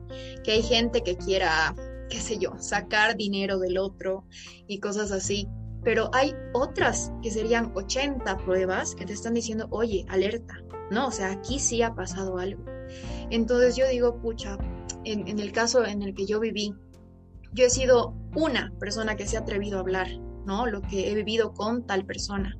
que 0.44 0.52
hay 0.52 0.62
gente 0.62 1.02
que 1.02 1.16
quiera, 1.16 1.74
qué 2.10 2.20
sé 2.20 2.36
yo, 2.38 2.52
sacar 2.58 3.16
dinero 3.16 3.58
del 3.58 3.78
otro 3.78 4.24
y 4.66 4.78
cosas 4.78 5.10
así. 5.10 5.48
Pero 5.82 6.10
hay 6.12 6.34
otras 6.52 7.10
que 7.22 7.30
serían 7.30 7.72
80 7.74 8.36
pruebas 8.44 8.94
que 8.94 9.06
te 9.06 9.14
están 9.14 9.32
diciendo, 9.32 9.66
oye, 9.70 10.04
alerta, 10.10 10.62
¿no? 10.90 11.06
O 11.06 11.10
sea, 11.10 11.30
aquí 11.30 11.58
sí 11.58 11.80
ha 11.80 11.94
pasado 11.94 12.36
algo. 12.36 12.62
Entonces 13.30 13.76
yo 13.76 13.88
digo, 13.88 14.20
pucha, 14.20 14.58
en, 15.04 15.38
el 15.38 15.52
caso 15.52 15.84
en 15.84 16.02
el 16.02 16.14
que 16.14 16.26
yo 16.26 16.40
viví, 16.40 16.74
yo 17.52 17.66
he 17.66 17.70
sido 17.70 18.14
una 18.34 18.72
persona 18.78 19.16
que 19.16 19.26
se 19.26 19.36
ha 19.36 19.40
atrevido 19.40 19.78
a 19.78 19.80
hablar, 19.80 20.08
¿no? 20.46 20.66
Lo 20.66 20.82
que 20.82 21.10
he 21.10 21.14
vivido 21.14 21.52
con 21.52 21.86
tal 21.86 22.04
persona. 22.04 22.56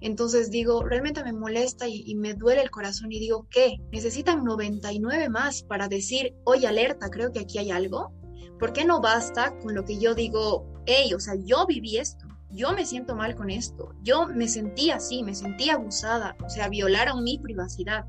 Entonces 0.00 0.50
digo, 0.50 0.84
realmente 0.84 1.24
me 1.24 1.32
molesta 1.32 1.88
y, 1.88 2.14
me 2.16 2.34
duele 2.34 2.62
el 2.62 2.70
corazón 2.70 3.10
y 3.12 3.18
digo, 3.18 3.46
¿qué? 3.50 3.78
¿Necesitan 3.92 4.44
99 4.44 5.28
más 5.30 5.62
para 5.62 5.88
decir, 5.88 6.34
oye, 6.44 6.66
alerta, 6.66 7.08
creo 7.08 7.32
que 7.32 7.40
aquí 7.40 7.58
hay 7.58 7.70
algo? 7.70 8.12
¿Por 8.58 8.72
qué 8.72 8.84
no 8.84 9.00
basta 9.00 9.58
con 9.58 9.74
lo 9.74 9.84
que 9.84 9.98
yo 9.98 10.14
digo, 10.14 10.66
hey, 10.86 11.12
o 11.14 11.20
sea, 11.20 11.34
yo 11.44 11.66
viví 11.66 11.96
esto, 11.96 12.26
yo 12.50 12.72
me 12.72 12.86
siento 12.86 13.14
mal 13.16 13.34
con 13.34 13.50
esto, 13.50 13.94
yo 14.02 14.26
me 14.28 14.48
sentí 14.48 14.90
así, 14.90 15.22
me 15.22 15.34
sentí 15.34 15.70
abusada, 15.70 16.36
o 16.44 16.48
sea, 16.48 16.68
violaron 16.68 17.22
mi 17.24 17.38
privacidad, 17.38 18.04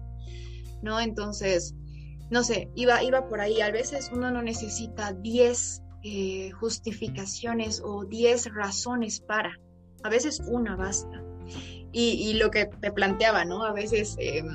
¿no? 0.82 1.00
Entonces, 1.00 1.74
no 2.30 2.44
sé, 2.44 2.70
iba, 2.76 3.02
iba 3.04 3.28
por 3.28 3.42
ahí. 3.42 3.62
A 3.62 3.72
veces 3.72 4.12
uno 4.14 4.32
no 4.32 4.42
necesita 4.42 5.14
10 5.14 5.84
eh, 6.04 6.52
justificaciones 6.52 7.82
o 7.84 8.06
10 8.06 8.54
razones 8.54 9.20
para. 9.20 9.58
A 10.04 10.10
veces 10.10 10.42
una 10.46 10.76
basta. 10.76 11.24
Y, 11.94 12.36
lo 12.36 12.52
que 12.52 12.66
te 12.66 12.92
planteaba, 12.92 13.44
¿no? 13.44 13.64
A 13.64 13.74
veces 13.74 14.16
em, 14.20 14.48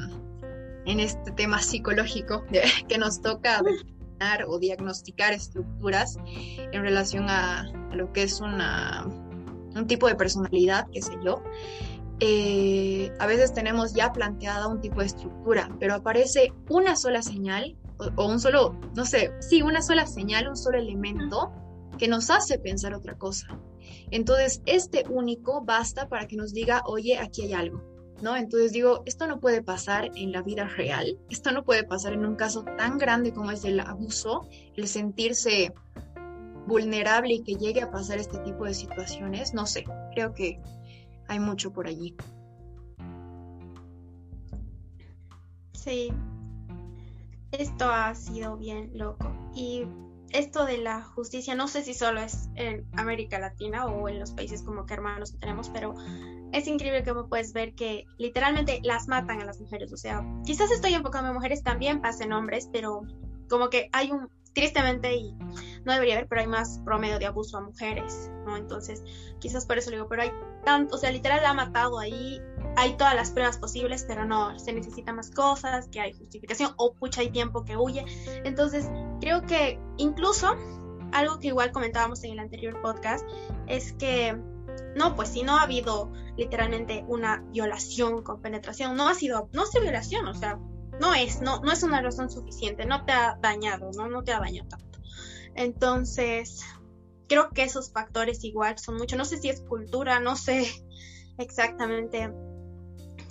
en 0.86 1.00
este 1.00 1.32
tema 1.32 1.60
psicológico 1.60 2.44
que 2.88 2.98
nos 2.98 3.20
toca 3.20 3.62
determinar 3.62 4.44
o 4.46 4.58
diagnosticar 4.58 5.32
estructuras 5.32 6.18
en 6.26 6.82
relación 6.82 7.28
a, 7.28 7.64
lo 7.92 8.12
que 8.12 8.22
es 8.22 8.40
una, 8.40 9.06
un 9.74 9.86
tipo 9.88 10.06
de 10.06 10.14
personalidad, 10.14 10.86
qué 10.92 11.02
sé 11.02 11.12
yo. 11.24 11.42
Eh, 12.24 13.12
a 13.18 13.26
veces 13.26 13.52
tenemos 13.52 13.94
ya 13.94 14.12
planteada 14.12 14.68
un 14.68 14.80
tipo 14.80 15.00
de 15.00 15.06
estructura, 15.06 15.68
pero 15.80 15.94
aparece 15.94 16.52
una 16.68 16.94
sola 16.94 17.20
señal 17.20 17.76
o, 18.14 18.28
un 18.28 18.38
solo, 18.38 18.78
no 18.94 19.04
sé, 19.04 19.32
sí, 19.40 19.60
una 19.60 19.82
sola 19.82 20.06
señal, 20.06 20.46
un 20.46 20.56
solo 20.56 20.78
elemento 20.78 21.50
que 21.98 22.06
nos 22.06 22.30
hace 22.30 22.60
pensar 22.60 22.94
otra 22.94 23.18
cosa. 23.18 23.48
Entonces, 24.12 24.62
este 24.66 25.04
único 25.08 25.64
basta 25.64 26.08
para 26.08 26.28
que 26.28 26.36
nos 26.36 26.52
diga, 26.52 26.82
oye, 26.86 27.18
aquí 27.18 27.42
hay 27.42 27.54
algo. 27.54 27.82
¿No? 28.20 28.36
Entonces 28.36 28.70
digo, 28.70 29.02
esto 29.04 29.26
no 29.26 29.40
puede 29.40 29.64
pasar 29.64 30.12
en 30.14 30.30
la 30.30 30.42
vida 30.42 30.68
real, 30.68 31.18
esto 31.28 31.50
no 31.50 31.64
puede 31.64 31.82
pasar 31.82 32.12
en 32.12 32.24
un 32.24 32.36
caso 32.36 32.62
tan 32.62 32.96
grande 32.96 33.32
como 33.32 33.50
es 33.50 33.64
el 33.64 33.80
abuso, 33.80 34.48
el 34.76 34.86
sentirse 34.86 35.74
vulnerable 36.68 37.34
y 37.34 37.42
que 37.42 37.56
llegue 37.56 37.82
a 37.82 37.90
pasar 37.90 38.18
este 38.18 38.38
tipo 38.38 38.64
de 38.64 38.74
situaciones, 38.74 39.54
no 39.54 39.66
sé, 39.66 39.84
creo 40.14 40.34
que 40.34 40.60
hay 41.28 41.38
mucho 41.38 41.72
por 41.72 41.86
allí. 41.86 42.16
Sí, 45.72 46.12
esto 47.52 47.90
ha 47.90 48.14
sido 48.14 48.56
bien 48.56 48.90
loco. 48.94 49.32
Y 49.54 49.84
esto 50.30 50.64
de 50.64 50.78
la 50.78 51.02
justicia, 51.02 51.54
no 51.54 51.68
sé 51.68 51.82
si 51.82 51.92
solo 51.92 52.20
es 52.20 52.48
en 52.54 52.86
América 52.96 53.38
Latina 53.38 53.86
o 53.86 54.08
en 54.08 54.18
los 54.18 54.32
países 54.32 54.62
como 54.62 54.86
que 54.86 54.94
hermanos 54.94 55.32
que 55.32 55.38
tenemos, 55.38 55.68
pero 55.68 55.94
es 56.52 56.66
increíble 56.66 57.04
como 57.04 57.28
puedes 57.28 57.52
ver 57.52 57.74
que 57.74 58.06
literalmente 58.18 58.80
las 58.82 59.08
matan 59.08 59.40
a 59.40 59.44
las 59.44 59.60
mujeres. 59.60 59.92
O 59.92 59.96
sea, 59.96 60.24
quizás 60.44 60.70
estoy 60.70 60.94
enfocando 60.94 61.28
en 61.28 61.34
mujeres, 61.34 61.62
también 61.62 62.00
pasen 62.00 62.32
hombres, 62.32 62.68
pero 62.72 63.02
como 63.48 63.68
que 63.68 63.90
hay 63.92 64.10
un, 64.10 64.28
tristemente, 64.52 65.14
y 65.14 65.34
no 65.84 65.92
debería 65.92 66.14
haber, 66.14 66.28
pero 66.28 66.40
hay 66.42 66.46
más 66.46 66.80
promedio 66.84 67.18
de 67.18 67.26
abuso 67.26 67.56
a 67.58 67.60
mujeres, 67.60 68.30
¿no? 68.46 68.56
Entonces, 68.56 69.02
quizás 69.40 69.66
por 69.66 69.78
eso 69.78 69.90
le 69.90 69.96
digo, 69.96 70.08
pero 70.08 70.22
hay 70.22 70.32
tanto, 70.64 70.96
o 70.96 70.98
sea, 70.98 71.10
literal 71.10 71.42
la 71.42 71.50
ha 71.50 71.54
matado 71.54 71.98
ahí 71.98 72.40
hay 72.76 72.96
todas 72.96 73.14
las 73.14 73.30
pruebas 73.30 73.58
posibles, 73.58 74.04
pero 74.06 74.24
no, 74.24 74.58
se 74.58 74.72
necesita 74.72 75.12
más 75.12 75.30
cosas, 75.30 75.88
que 75.88 76.00
hay 76.00 76.12
justificación 76.12 76.72
o 76.76 76.94
pucha 76.94 77.20
hay 77.20 77.30
tiempo 77.30 77.64
que 77.64 77.76
huye. 77.76 78.04
Entonces, 78.44 78.88
creo 79.20 79.42
que 79.42 79.78
incluso 79.98 80.56
algo 81.12 81.38
que 81.38 81.48
igual 81.48 81.72
comentábamos 81.72 82.24
en 82.24 82.32
el 82.32 82.38
anterior 82.38 82.80
podcast 82.80 83.28
es 83.66 83.92
que 83.92 84.36
no, 84.96 85.14
pues 85.16 85.28
si 85.28 85.42
no 85.42 85.58
ha 85.58 85.62
habido 85.62 86.12
literalmente 86.36 87.04
una 87.06 87.44
violación 87.50 88.22
con 88.22 88.40
penetración, 88.40 88.96
no 88.96 89.08
ha 89.08 89.14
sido, 89.14 89.50
no 89.52 89.64
es 89.64 89.80
violación, 89.80 90.26
o 90.26 90.34
sea, 90.34 90.58
no 91.00 91.14
es, 91.14 91.40
no, 91.40 91.60
no 91.60 91.72
es 91.72 91.82
una 91.82 92.02
razón 92.02 92.30
suficiente, 92.30 92.84
no 92.84 93.04
te 93.04 93.12
ha 93.12 93.36
dañado, 93.40 93.90
no, 93.96 94.08
no 94.08 94.22
te 94.22 94.32
ha 94.32 94.40
dañado 94.40 94.68
tanto. 94.68 94.98
Entonces, 95.54 96.62
creo 97.28 97.50
que 97.50 97.62
esos 97.62 97.92
factores 97.92 98.44
igual 98.44 98.78
son 98.78 98.96
mucho, 98.96 99.16
no 99.16 99.24
sé 99.24 99.38
si 99.38 99.48
es 99.48 99.62
cultura, 99.62 100.20
no 100.20 100.36
sé 100.36 100.66
exactamente 101.38 102.32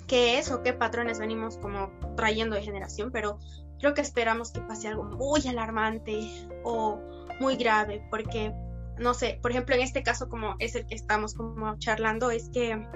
qué 0.06 0.38
es 0.38 0.50
o 0.50 0.62
qué 0.62 0.72
patrones 0.72 1.18
venimos 1.18 1.56
como 1.58 1.90
trayendo 2.16 2.56
de 2.56 2.62
generación, 2.62 3.10
pero 3.12 3.38
creo 3.78 3.94
que 3.94 4.00
esperamos 4.00 4.52
que 4.52 4.60
pase 4.60 4.88
algo 4.88 5.04
muy 5.04 5.46
alarmante 5.46 6.20
o 6.64 7.00
muy 7.40 7.56
grave, 7.56 8.06
porque, 8.10 8.52
no 8.98 9.14
sé, 9.14 9.38
por 9.40 9.50
ejemplo, 9.50 9.74
en 9.74 9.82
este 9.82 10.02
caso 10.02 10.28
como 10.28 10.54
es 10.58 10.74
el 10.74 10.86
que 10.86 10.94
estamos 10.94 11.34
como 11.34 11.78
charlando, 11.78 12.30
es 12.30 12.48
que 12.50 12.86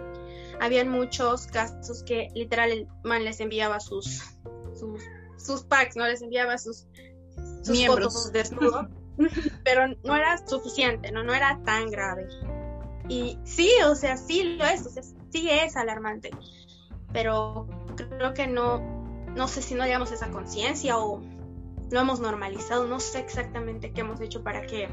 habían 0.61 0.88
muchos 0.88 1.46
casos 1.46 2.02
que 2.02 2.28
literal 2.35 2.70
el 2.70 2.88
man 3.02 3.25
les 3.25 3.40
enviaba 3.40 3.80
sus, 3.80 4.23
sus, 4.76 5.02
sus 5.37 5.62
packs, 5.62 5.97
¿no? 5.97 6.06
Les 6.06 6.23
enviaba 6.23 6.59
sus, 6.59 6.87
sus 7.62 7.71
Miembros. 7.71 8.14
fotos 8.14 8.33
desnudo, 8.33 8.88
pero 9.64 9.88
no 10.04 10.16
era 10.16 10.38
suficiente, 10.47 11.11
¿no? 11.12 11.23
No 11.25 11.35
era 11.35 11.61
tan 11.64 11.90
grave. 11.90 12.28
Y 13.09 13.38
sí, 13.45 13.71
o 13.87 13.95
sea, 13.95 14.16
sí 14.16 14.56
lo 14.56 14.64
es, 14.64 14.85
o 14.87 14.90
sea, 14.90 15.02
sí 15.30 15.49
es 15.49 15.76
alarmante 15.76 16.30
pero 17.16 17.66
creo 17.97 18.35
que 18.35 18.47
no, 18.47 18.78
no 19.35 19.49
sé 19.49 19.62
si 19.62 19.75
no 19.75 19.85
llegamos 19.85 20.11
a 20.12 20.14
esa 20.16 20.30
conciencia 20.30 20.99
o 20.99 21.23
lo 21.90 22.00
hemos 22.00 22.21
normalizado, 22.21 22.87
no 22.87 23.00
sé 23.00 23.21
exactamente 23.21 23.92
qué 23.92 24.02
hemos 24.02 24.21
hecho 24.21 24.42
para 24.42 24.66
que 24.66 24.87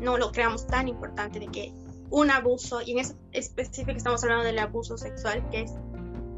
no 0.00 0.18
lo 0.18 0.32
creamos 0.32 0.66
tan 0.66 0.86
importante 0.88 1.40
de 1.40 1.46
que 1.46 1.72
un 2.10 2.30
abuso, 2.30 2.82
y 2.82 2.92
en 2.92 2.98
ese 2.98 3.16
específico 3.32 3.96
estamos 3.96 4.22
hablando 4.24 4.44
del 4.44 4.58
abuso 4.58 4.98
sexual, 4.98 5.48
que 5.50 5.62
es, 5.62 5.72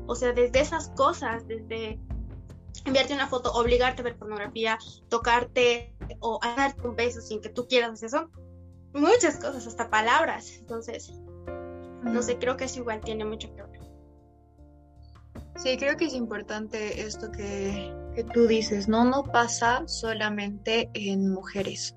o 0.06 0.14
sea, 0.14 0.32
desde 0.32 0.60
esas 0.60 0.90
cosas, 0.90 1.48
desde 1.48 1.98
enviarte 2.84 3.14
una 3.14 3.28
foto, 3.28 3.52
obligarte 3.52 4.02
a 4.02 4.04
ver 4.04 4.16
pornografía, 4.16 4.78
tocarte 5.08 5.94
o 6.20 6.40
darte 6.42 6.86
un 6.86 6.96
beso 6.96 7.20
sin 7.20 7.40
que 7.40 7.48
tú 7.48 7.66
quieras 7.66 8.02
eso, 8.02 8.30
muchas 8.92 9.36
cosas, 9.36 9.66
hasta 9.66 9.90
palabras. 9.90 10.56
Entonces, 10.58 11.12
no 12.02 12.22
sé, 12.22 12.38
creo 12.38 12.56
que 12.56 12.64
eso 12.64 12.80
igual 12.80 13.00
tiene 13.00 13.24
mucho 13.24 13.54
que 13.54 13.62
ver. 13.62 13.80
Sí, 15.56 15.76
creo 15.76 15.96
que 15.96 16.06
es 16.06 16.14
importante 16.14 17.02
esto 17.02 17.30
que, 17.30 17.94
tú 18.34 18.46
dices, 18.46 18.88
no, 18.88 19.04
no 19.04 19.22
pasa 19.22 19.86
solamente 19.86 20.90
en 20.94 21.30
mujeres, 21.30 21.94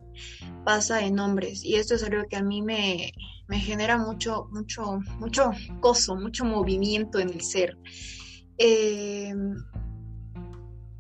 pasa 0.64 1.02
en 1.02 1.20
hombres. 1.20 1.64
Y 1.64 1.76
esto 1.76 1.96
es 1.96 2.04
algo 2.04 2.28
que 2.30 2.36
a 2.36 2.44
mí 2.44 2.62
me, 2.62 3.12
genera 3.50 3.98
mucho, 3.98 4.48
mucho, 4.52 5.00
mucho 5.20 5.52
gozo, 5.80 6.16
mucho 6.16 6.46
movimiento 6.46 7.20
en 7.20 7.30
el 7.30 7.42
ser. 7.42 7.78
Eh, 8.58 9.34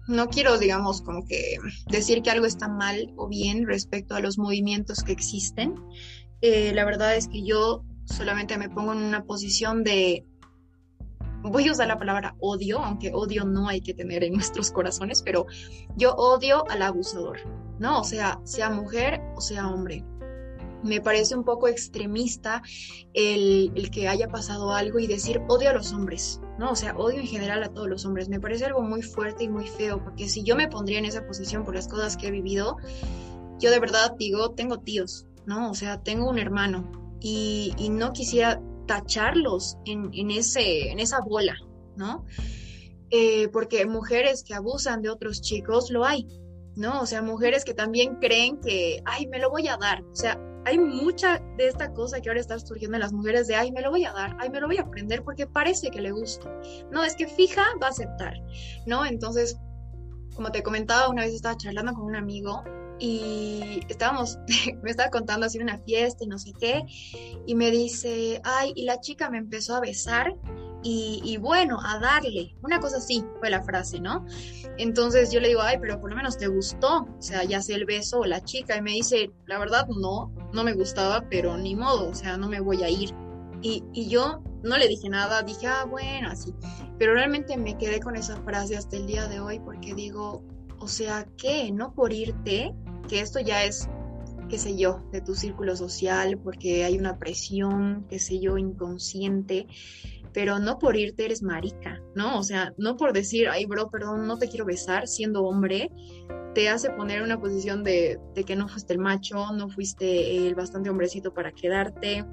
no 0.07 0.27
quiero, 0.27 0.57
digamos, 0.57 1.01
como 1.01 1.25
que 1.25 1.57
decir 1.87 2.21
que 2.21 2.31
algo 2.31 2.45
está 2.45 2.67
mal 2.67 3.13
o 3.17 3.27
bien 3.27 3.65
respecto 3.65 4.15
a 4.15 4.19
los 4.19 4.37
movimientos 4.37 5.03
que 5.03 5.11
existen. 5.11 5.75
Eh, 6.41 6.73
la 6.73 6.85
verdad 6.85 7.15
es 7.15 7.27
que 7.27 7.43
yo 7.43 7.83
solamente 8.05 8.57
me 8.57 8.69
pongo 8.69 8.93
en 8.93 8.99
una 8.99 9.23
posición 9.23 9.83
de 9.83 10.25
voy 11.41 11.67
a 11.67 11.71
usar 11.71 11.87
la 11.87 11.97
palabra 11.97 12.35
odio, 12.39 12.79
aunque 12.79 13.11
odio 13.13 13.45
no 13.45 13.67
hay 13.67 13.81
que 13.81 13.93
tener 13.93 14.23
en 14.23 14.33
nuestros 14.35 14.71
corazones, 14.71 15.21
pero 15.23 15.45
yo 15.95 16.13
odio 16.15 16.69
al 16.69 16.81
abusador, 16.81 17.39
¿no? 17.79 18.01
O 18.01 18.03
sea, 18.03 18.39
sea 18.43 18.69
mujer 18.69 19.21
o 19.35 19.41
sea 19.41 19.67
hombre. 19.67 20.03
Me 20.83 21.01
parece 21.01 21.35
un 21.35 21.43
poco 21.43 21.67
extremista 21.67 22.61
el, 23.13 23.71
el, 23.73 23.89
que 23.89 24.07
haya 24.07 24.27
pasado 24.27 24.71
algo 24.71 24.99
y 24.99 25.07
decir 25.07 25.41
odio 25.47 25.71
a 25.71 25.73
los 25.73 25.91
hombres, 25.93 26.39
¿no? 26.57 26.71
O 26.71 26.75
sea, 26.75 26.95
odio 26.95 27.19
en 27.19 27.27
general 27.27 27.63
a 27.63 27.69
todos 27.69 27.87
los 27.87 28.05
hombres. 28.05 28.29
Me 28.29 28.39
parece 28.39 28.65
algo 28.65 28.81
muy 28.81 29.01
fuerte 29.01 29.43
y 29.43 29.49
muy 29.49 29.67
feo, 29.67 30.03
porque 30.03 30.29
si 30.29 30.43
yo 30.43 30.55
me 30.55 30.67
pondría 30.67 30.99
en 30.99 31.05
esa 31.05 31.25
posición 31.25 31.63
por 31.63 31.75
las 31.75 31.87
cosas 31.87 32.17
que 32.17 32.27
he 32.27 32.31
vivido, 32.31 32.77
yo 33.59 33.71
de 33.71 33.79
verdad 33.79 34.15
digo, 34.17 34.51
tengo 34.51 34.79
tíos, 34.79 35.25
¿no? 35.45 35.71
O 35.71 35.73
sea, 35.73 36.01
tengo 36.01 36.29
un 36.29 36.39
hermano 36.39 36.91
y, 37.19 37.73
y 37.77 37.89
no 37.89 38.13
quisiera 38.13 38.61
tacharlos 38.87 39.77
en, 39.85 40.11
en, 40.13 40.31
ese, 40.31 40.91
en 40.91 40.99
esa 40.99 41.19
bola, 41.21 41.55
¿no? 41.95 42.25
Eh, 43.09 43.47
porque 43.49 43.85
mujeres 43.85 44.43
que 44.43 44.53
abusan 44.53 45.01
de 45.01 45.09
otros 45.09 45.41
chicos 45.41 45.89
lo 45.89 46.05
hay, 46.05 46.27
¿no? 46.75 47.01
O 47.01 47.05
sea, 47.05 47.21
mujeres 47.21 47.63
que 47.63 47.73
también 47.73 48.15
creen 48.15 48.59
que, 48.59 49.01
ay, 49.05 49.27
me 49.27 49.39
lo 49.39 49.49
voy 49.49 49.67
a 49.67 49.77
dar. 49.77 50.03
O 50.03 50.15
sea, 50.15 50.39
hay 50.65 50.79
mucha 50.79 51.39
de 51.57 51.67
esta 51.67 51.93
cosa 51.93 52.19
que 52.19 52.29
ahora 52.29 52.41
está 52.41 52.59
surgiendo 52.59 52.97
en 52.97 53.01
las 53.01 53.13
mujeres 53.13 53.47
de, 53.47 53.55
ay, 53.55 53.71
me 53.71 53.81
lo 53.81 53.91
voy 53.91 54.03
a 54.05 54.11
dar, 54.11 54.35
ay, 54.39 54.49
me 54.49 54.59
lo 54.59 54.67
voy 54.67 54.77
a 54.77 54.81
aprender 54.81 55.23
porque 55.23 55.45
parece 55.47 55.91
que 55.91 56.01
le 56.01 56.11
gusta. 56.11 56.51
No, 56.91 57.03
es 57.03 57.15
que 57.15 57.27
fija 57.27 57.63
va 57.81 57.87
a 57.87 57.89
aceptar, 57.91 58.33
¿no? 58.87 59.05
Entonces, 59.05 59.57
como 60.35 60.51
te 60.51 60.63
comentaba, 60.63 61.09
una 61.09 61.23
vez 61.23 61.33
estaba 61.33 61.55
charlando 61.55 61.93
con 61.93 62.05
un 62.05 62.15
amigo 62.15 62.63
y 62.99 63.81
estábamos, 63.89 64.39
me 64.83 64.89
estaba 64.89 65.11
contando 65.11 65.45
así 65.45 65.59
una 65.59 65.77
fiesta 65.79 66.23
y 66.23 66.27
no 66.27 66.39
sé 66.39 66.51
qué, 66.59 66.81
y 67.45 67.55
me 67.55 67.69
dice, 67.69 68.41
ay, 68.43 68.73
y 68.75 68.85
la 68.85 68.99
chica 68.99 69.29
me 69.29 69.37
empezó 69.37 69.75
a 69.75 69.81
besar 69.81 70.35
y, 70.87 71.37
bueno, 71.37 71.79
a 71.83 71.97
darle, 71.99 72.55
una 72.61 72.79
cosa 72.79 72.97
así 72.97 73.25
fue 73.39 73.49
la 73.49 73.63
frase, 73.63 73.99
¿no? 73.99 74.23
Entonces 74.77 75.31
yo 75.31 75.39
le 75.39 75.47
digo, 75.47 75.61
ay, 75.61 75.77
pero 75.81 75.99
por 75.99 76.11
lo 76.11 76.15
menos 76.15 76.37
te 76.37 76.47
gustó, 76.47 77.07
o 77.17 77.21
sea, 77.21 77.43
ya 77.43 77.59
sé 77.61 77.73
el 77.73 77.85
beso 77.85 78.19
o 78.19 78.25
la 78.25 78.43
chica, 78.43 78.77
y 78.77 78.81
me 78.83 78.91
dice, 78.91 79.31
la 79.47 79.57
verdad 79.57 79.87
no, 79.87 80.31
no 80.53 80.63
me 80.63 80.73
gustaba, 80.73 81.25
pero 81.27 81.57
ni 81.57 81.75
modo, 81.75 82.09
o 82.09 82.13
sea, 82.13 82.37
no 82.37 82.47
me 82.47 82.59
voy 82.59 82.83
a 82.83 82.89
ir. 82.89 83.09
Y, 83.63 83.83
y 83.93 84.09
yo 84.09 84.43
no 84.61 84.77
le 84.77 84.87
dije 84.87 85.09
nada, 85.09 85.41
dije, 85.41 85.65
ah, 85.65 85.85
bueno, 85.85 86.29
así, 86.29 86.53
pero 86.99 87.13
realmente 87.13 87.57
me 87.57 87.77
quedé 87.77 87.99
con 87.99 88.15
esa 88.15 88.37
frase 88.43 88.77
hasta 88.77 88.95
el 88.95 89.07
día 89.07 89.27
de 89.27 89.39
hoy 89.39 89.59
porque 89.59 89.95
digo, 89.95 90.43
o 90.79 90.87
sea, 90.87 91.27
¿qué? 91.35 91.71
No 91.71 91.95
por 91.95 92.13
irte, 92.13 92.75
que 93.09 93.21
esto 93.21 93.39
ya 93.39 93.63
es, 93.63 93.89
qué 94.49 94.59
sé 94.59 94.77
yo, 94.77 95.01
de 95.11 95.21
tu 95.21 95.33
círculo 95.33 95.75
social, 95.75 96.37
porque 96.37 96.83
hay 96.83 96.99
una 96.99 97.17
presión, 97.17 98.05
qué 98.07 98.19
sé 98.19 98.39
yo, 98.39 98.59
inconsciente, 98.59 99.65
pero 100.35 100.59
no 100.59 100.77
por 100.79 100.97
irte 100.97 101.23
eres 101.23 101.41
marica, 101.41 102.03
¿no? 102.13 102.37
O 102.37 102.43
sea, 102.43 102.73
no 102.77 102.97
por 102.97 103.13
decir, 103.13 103.47
ay, 103.47 103.65
bro, 103.65 103.89
perdón, 103.89 104.27
no 104.27 104.37
te 104.37 104.49
quiero 104.49 104.65
besar 104.65 105.07
siendo 105.07 105.45
hombre, 105.45 105.89
te 106.53 106.67
hace 106.67 106.89
poner 106.89 107.19
en 107.19 107.23
una 107.23 107.39
posición 107.39 107.85
de, 107.85 108.19
de 108.35 108.43
que 108.43 108.57
no 108.57 108.67
fuiste 108.67 108.91
el 108.91 108.99
macho, 108.99 109.53
no 109.53 109.69
fuiste 109.69 110.45
el 110.45 110.53
bastante 110.53 110.89
hombrecito 110.89 111.33
para 111.33 111.53
quedarte. 111.53 112.25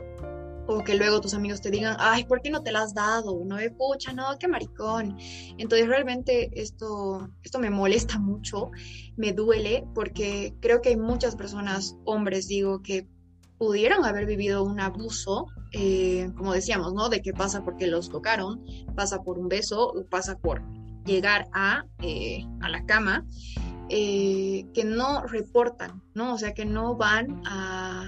o 0.66 0.82
que 0.82 0.96
luego 0.96 1.20
tus 1.20 1.34
amigos 1.34 1.60
te 1.60 1.70
digan, 1.70 1.96
ay, 2.00 2.24
¿por 2.24 2.40
qué 2.40 2.50
no 2.50 2.62
te 2.62 2.72
la 2.72 2.82
has 2.82 2.94
dado? 2.94 3.44
No 3.44 3.56
me 3.56 3.70
pucha, 3.70 4.12
no, 4.12 4.36
qué 4.38 4.48
maricón. 4.48 5.16
Entonces 5.58 5.86
realmente 5.86 6.50
esto, 6.60 7.28
esto 7.44 7.60
me 7.60 7.70
molesta 7.70 8.18
mucho, 8.18 8.70
me 9.16 9.32
duele, 9.32 9.84
porque 9.94 10.54
creo 10.60 10.80
que 10.80 10.90
hay 10.90 10.96
muchas 10.96 11.36
personas, 11.36 11.96
hombres, 12.04 12.48
digo, 12.48 12.82
que 12.82 13.06
pudieron 13.62 14.04
haber 14.04 14.26
vivido 14.26 14.64
un 14.64 14.80
abuso, 14.80 15.46
eh, 15.70 16.28
como 16.36 16.52
decíamos, 16.52 16.94
¿no? 16.94 17.08
De 17.08 17.22
que 17.22 17.32
pasa 17.32 17.62
porque 17.62 17.86
los 17.86 18.08
tocaron, 18.08 18.60
pasa 18.96 19.22
por 19.22 19.38
un 19.38 19.46
beso, 19.46 20.04
pasa 20.10 20.36
por 20.36 20.64
llegar 21.04 21.46
a, 21.52 21.84
eh, 22.00 22.44
a 22.60 22.68
la 22.68 22.84
cama, 22.86 23.24
eh, 23.88 24.66
que 24.74 24.82
no 24.84 25.22
reportan, 25.28 26.02
¿no? 26.12 26.34
O 26.34 26.38
sea, 26.38 26.54
que 26.54 26.64
no 26.64 26.96
van 26.96 27.40
a, 27.46 28.04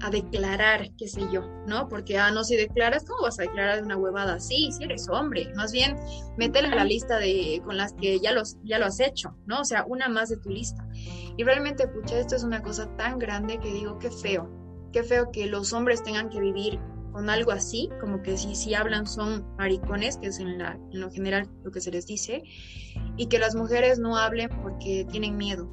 a 0.00 0.08
declarar, 0.08 0.88
qué 0.96 1.08
sé 1.08 1.20
yo, 1.30 1.42
¿no? 1.66 1.88
Porque, 1.90 2.16
ah, 2.16 2.30
no, 2.30 2.42
si 2.42 2.56
declaras, 2.56 3.04
¿cómo 3.04 3.24
vas 3.24 3.38
a 3.38 3.42
declarar 3.42 3.76
de 3.76 3.82
una 3.82 3.98
huevada 3.98 4.36
así? 4.36 4.72
Si 4.72 4.82
eres 4.82 5.10
hombre, 5.10 5.52
más 5.56 5.72
bien, 5.72 5.98
métela 6.38 6.68
en 6.68 6.76
la 6.76 6.84
lista 6.86 7.18
de 7.18 7.60
con 7.66 7.76
las 7.76 7.92
que 7.92 8.18
ya, 8.18 8.32
los, 8.32 8.56
ya 8.64 8.78
lo 8.78 8.86
has 8.86 8.98
hecho, 9.00 9.36
¿no? 9.44 9.60
O 9.60 9.64
sea, 9.66 9.84
una 9.88 10.08
más 10.08 10.30
de 10.30 10.38
tu 10.38 10.48
lista. 10.48 10.88
Y 11.36 11.44
realmente, 11.44 11.86
pucha, 11.86 12.18
esto 12.18 12.34
es 12.34 12.44
una 12.44 12.62
cosa 12.62 12.88
tan 12.96 13.18
grande 13.18 13.58
que 13.58 13.70
digo, 13.74 13.98
qué 13.98 14.10
feo, 14.10 14.64
qué 14.92 15.02
feo 15.02 15.30
que 15.30 15.46
los 15.46 15.72
hombres 15.72 16.02
tengan 16.02 16.28
que 16.28 16.40
vivir 16.40 16.78
con 17.12 17.30
algo 17.30 17.50
así, 17.50 17.88
como 17.98 18.22
que 18.22 18.36
si, 18.36 18.54
si 18.54 18.74
hablan 18.74 19.06
son 19.06 19.46
maricones, 19.56 20.18
que 20.18 20.26
es 20.26 20.38
en, 20.38 20.58
la, 20.58 20.78
en 20.92 21.00
lo 21.00 21.10
general 21.10 21.48
lo 21.64 21.70
que 21.70 21.80
se 21.80 21.90
les 21.90 22.06
dice, 22.06 22.42
y 23.16 23.28
que 23.28 23.38
las 23.38 23.54
mujeres 23.54 23.98
no 23.98 24.18
hablen 24.18 24.50
porque 24.62 25.06
tienen 25.10 25.36
miedo, 25.38 25.66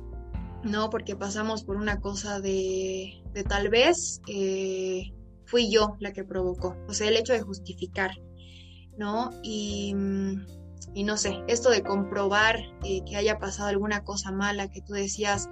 ¿no? 0.63 0.89
Porque 0.89 1.17
pasamos 1.17 1.65
por 1.65 1.75
una 1.75 1.99
cosa 1.99 2.39
de, 2.39 3.21
de 3.33 3.43
tal 3.43 3.67
vez 3.67 4.21
eh, 4.29 5.11
fui 5.45 5.69
yo 5.69 5.97
la 5.99 6.13
que 6.13 6.23
provocó, 6.23 6.77
o 6.87 6.93
sea, 6.93 7.09
el 7.09 7.17
hecho 7.17 7.33
de 7.33 7.41
justificar, 7.41 8.11
¿no? 8.97 9.31
Y, 9.43 9.93
y 10.93 11.03
no 11.03 11.17
sé, 11.17 11.43
esto 11.47 11.69
de 11.69 11.83
comprobar 11.83 12.57
eh, 12.85 13.01
que 13.05 13.17
haya 13.17 13.37
pasado 13.39 13.67
alguna 13.67 14.05
cosa 14.05 14.31
mala, 14.31 14.69
que 14.69 14.81
tú 14.81 14.93
decías, 14.93 15.49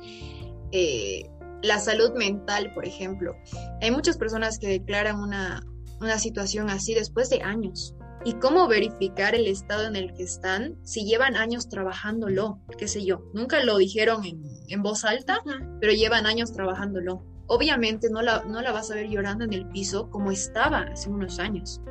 eh, 0.72 1.30
la 1.62 1.80
salud 1.80 2.12
mental, 2.13 2.74
por 2.74 2.86
ejemplo. 2.86 3.36
Hay 3.82 3.91
muchas 3.91 4.18
personas 4.18 4.60
que 4.60 4.68
declaran 4.68 5.20
una, 5.20 5.63
una 6.00 6.18
situación 6.18 6.70
así 6.70 6.94
después 6.94 7.30
de 7.30 7.41
años. 7.41 7.96
¿Y 8.24 8.34
cómo 8.34 8.68
verificar 8.68 9.34
el 9.34 9.48
estado 9.48 9.88
en 9.88 9.96
el 9.96 10.13
que 10.13 10.24
están 10.24 10.77
si 10.84 11.06
llevan 11.06 11.36
años 11.36 11.70
trabajándolo? 11.70 12.60
¿Qué 12.77 12.88
sé 12.88 13.03
yo? 13.03 13.24
Nunca 13.34 13.63
lo 13.63 13.77
dijeron 13.77 14.25
en, 14.25 14.44
en 14.68 14.84
voz 14.84 15.06
alta, 15.06 15.41
pero 15.80 15.94
llevan 15.94 16.27
años 16.27 16.51
trabajándolo. 16.51 17.25
Obviamente 17.48 18.10
no 18.12 18.22
la, 18.22 18.44
no 18.44 18.62
la 18.62 18.72
vas 18.72 18.91
a 18.91 18.96
ver 18.96 19.10
llorando 19.10 19.44
en 19.44 19.53
el 19.53 19.68
piso 19.70 20.10
como 20.12 20.32
estaba 20.32 20.82
hace 20.82 21.10
unos 21.10 21.39
años. 21.39 21.82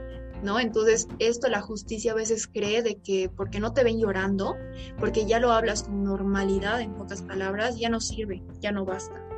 ¿No? 0.43 0.59
Entonces, 0.59 1.07
esto 1.19 1.49
la 1.49 1.61
justicia 1.61 2.13
a 2.13 2.15
veces 2.15 2.47
cree 2.47 2.83
de 2.83 2.97
que 3.03 3.29
porque 3.29 3.61
no 3.61 3.75
te 3.75 3.85
ven 3.85 3.99
llorando, 3.99 4.57
porque 4.99 5.27
ya 5.27 5.39
lo 5.39 5.53
hablas 5.53 5.83
con 5.83 6.03
normalidad, 6.03 6.81
en 6.81 6.95
pocas 6.95 7.21
palabras, 7.21 7.79
ya 7.79 7.91
no 7.91 8.01
sirve, 8.01 8.43
ya 8.59 8.73
no 8.73 8.87
basta. 8.87 9.30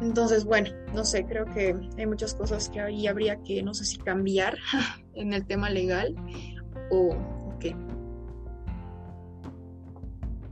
Entonces, 0.00 0.44
bueno, 0.44 0.70
no 0.92 1.04
sé, 1.04 1.24
creo 1.24 1.46
que 1.46 1.74
hay 1.96 2.06
muchas 2.06 2.34
cosas 2.34 2.68
que 2.68 2.80
ahí 2.80 3.06
habría 3.06 3.42
que, 3.42 3.62
no 3.62 3.74
sé 3.74 3.84
si 3.84 3.98
cambiar 3.98 4.58
en 5.14 5.32
el 5.32 5.46
tema 5.46 5.70
legal 5.70 6.14
o, 6.90 7.16
qué. 7.58 7.74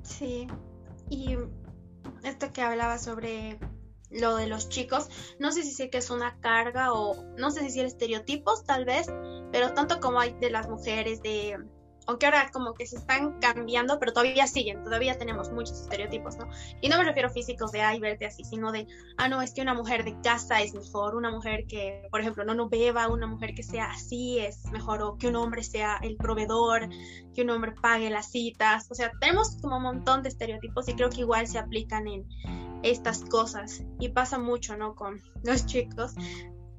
Sí, 0.02 0.46
y 1.10 1.36
esto 2.22 2.52
que 2.52 2.62
hablaba 2.62 2.98
sobre 2.98 3.58
lo 4.10 4.36
de 4.36 4.46
los 4.46 4.68
chicos, 4.68 5.08
no 5.38 5.50
sé 5.52 5.62
si 5.62 5.72
sé 5.72 5.90
que 5.90 5.98
es 5.98 6.10
una 6.10 6.38
carga 6.40 6.92
o 6.92 7.22
no 7.36 7.50
sé 7.50 7.68
si 7.68 7.80
es 7.80 7.86
estereotipos 7.86 8.64
tal 8.64 8.84
vez, 8.84 9.08
pero 9.50 9.74
tanto 9.74 10.00
como 10.00 10.20
hay 10.20 10.34
de 10.34 10.50
las 10.50 10.68
mujeres, 10.68 11.20
de 11.22 11.58
aunque 12.06 12.26
ahora 12.26 12.50
como 12.52 12.74
que 12.74 12.86
se 12.86 12.96
están 12.96 13.38
cambiando, 13.40 13.98
pero 13.98 14.12
todavía 14.12 14.46
siguen, 14.46 14.82
todavía 14.82 15.18
tenemos 15.18 15.50
muchos 15.50 15.80
estereotipos, 15.80 16.36
¿no? 16.36 16.48
Y 16.80 16.88
no 16.88 16.98
me 16.98 17.04
refiero 17.04 17.30
físicos 17.30 17.72
de, 17.72 17.82
ay, 17.82 18.00
verte 18.00 18.26
así, 18.26 18.44
sino 18.44 18.72
de, 18.72 18.86
ah, 19.16 19.28
no, 19.28 19.42
es 19.42 19.52
que 19.52 19.62
una 19.62 19.74
mujer 19.74 20.04
de 20.04 20.18
casa 20.20 20.60
es 20.60 20.74
mejor, 20.74 21.14
una 21.14 21.30
mujer 21.30 21.66
que, 21.66 22.06
por 22.10 22.20
ejemplo, 22.20 22.44
no 22.44 22.54
no 22.54 22.68
beba, 22.68 23.08
una 23.08 23.26
mujer 23.26 23.54
que 23.54 23.62
sea 23.62 23.86
así 23.86 24.38
es 24.38 24.64
mejor, 24.70 25.02
o 25.02 25.16
que 25.16 25.28
un 25.28 25.36
hombre 25.36 25.62
sea 25.62 25.98
el 26.02 26.16
proveedor, 26.16 26.88
que 27.34 27.42
un 27.42 27.50
hombre 27.50 27.72
pague 27.80 28.10
las 28.10 28.30
citas, 28.30 28.86
o 28.90 28.94
sea, 28.94 29.12
tenemos 29.20 29.56
como 29.60 29.76
un 29.76 29.82
montón 29.82 30.22
de 30.22 30.28
estereotipos 30.28 30.88
y 30.88 30.94
creo 30.94 31.10
que 31.10 31.20
igual 31.20 31.46
se 31.46 31.58
aplican 31.58 32.06
en 32.06 32.26
estas 32.82 33.24
cosas 33.24 33.82
y 33.98 34.10
pasa 34.10 34.38
mucho, 34.38 34.76
¿no? 34.76 34.94
Con 34.94 35.22
los 35.42 35.66
chicos. 35.66 36.12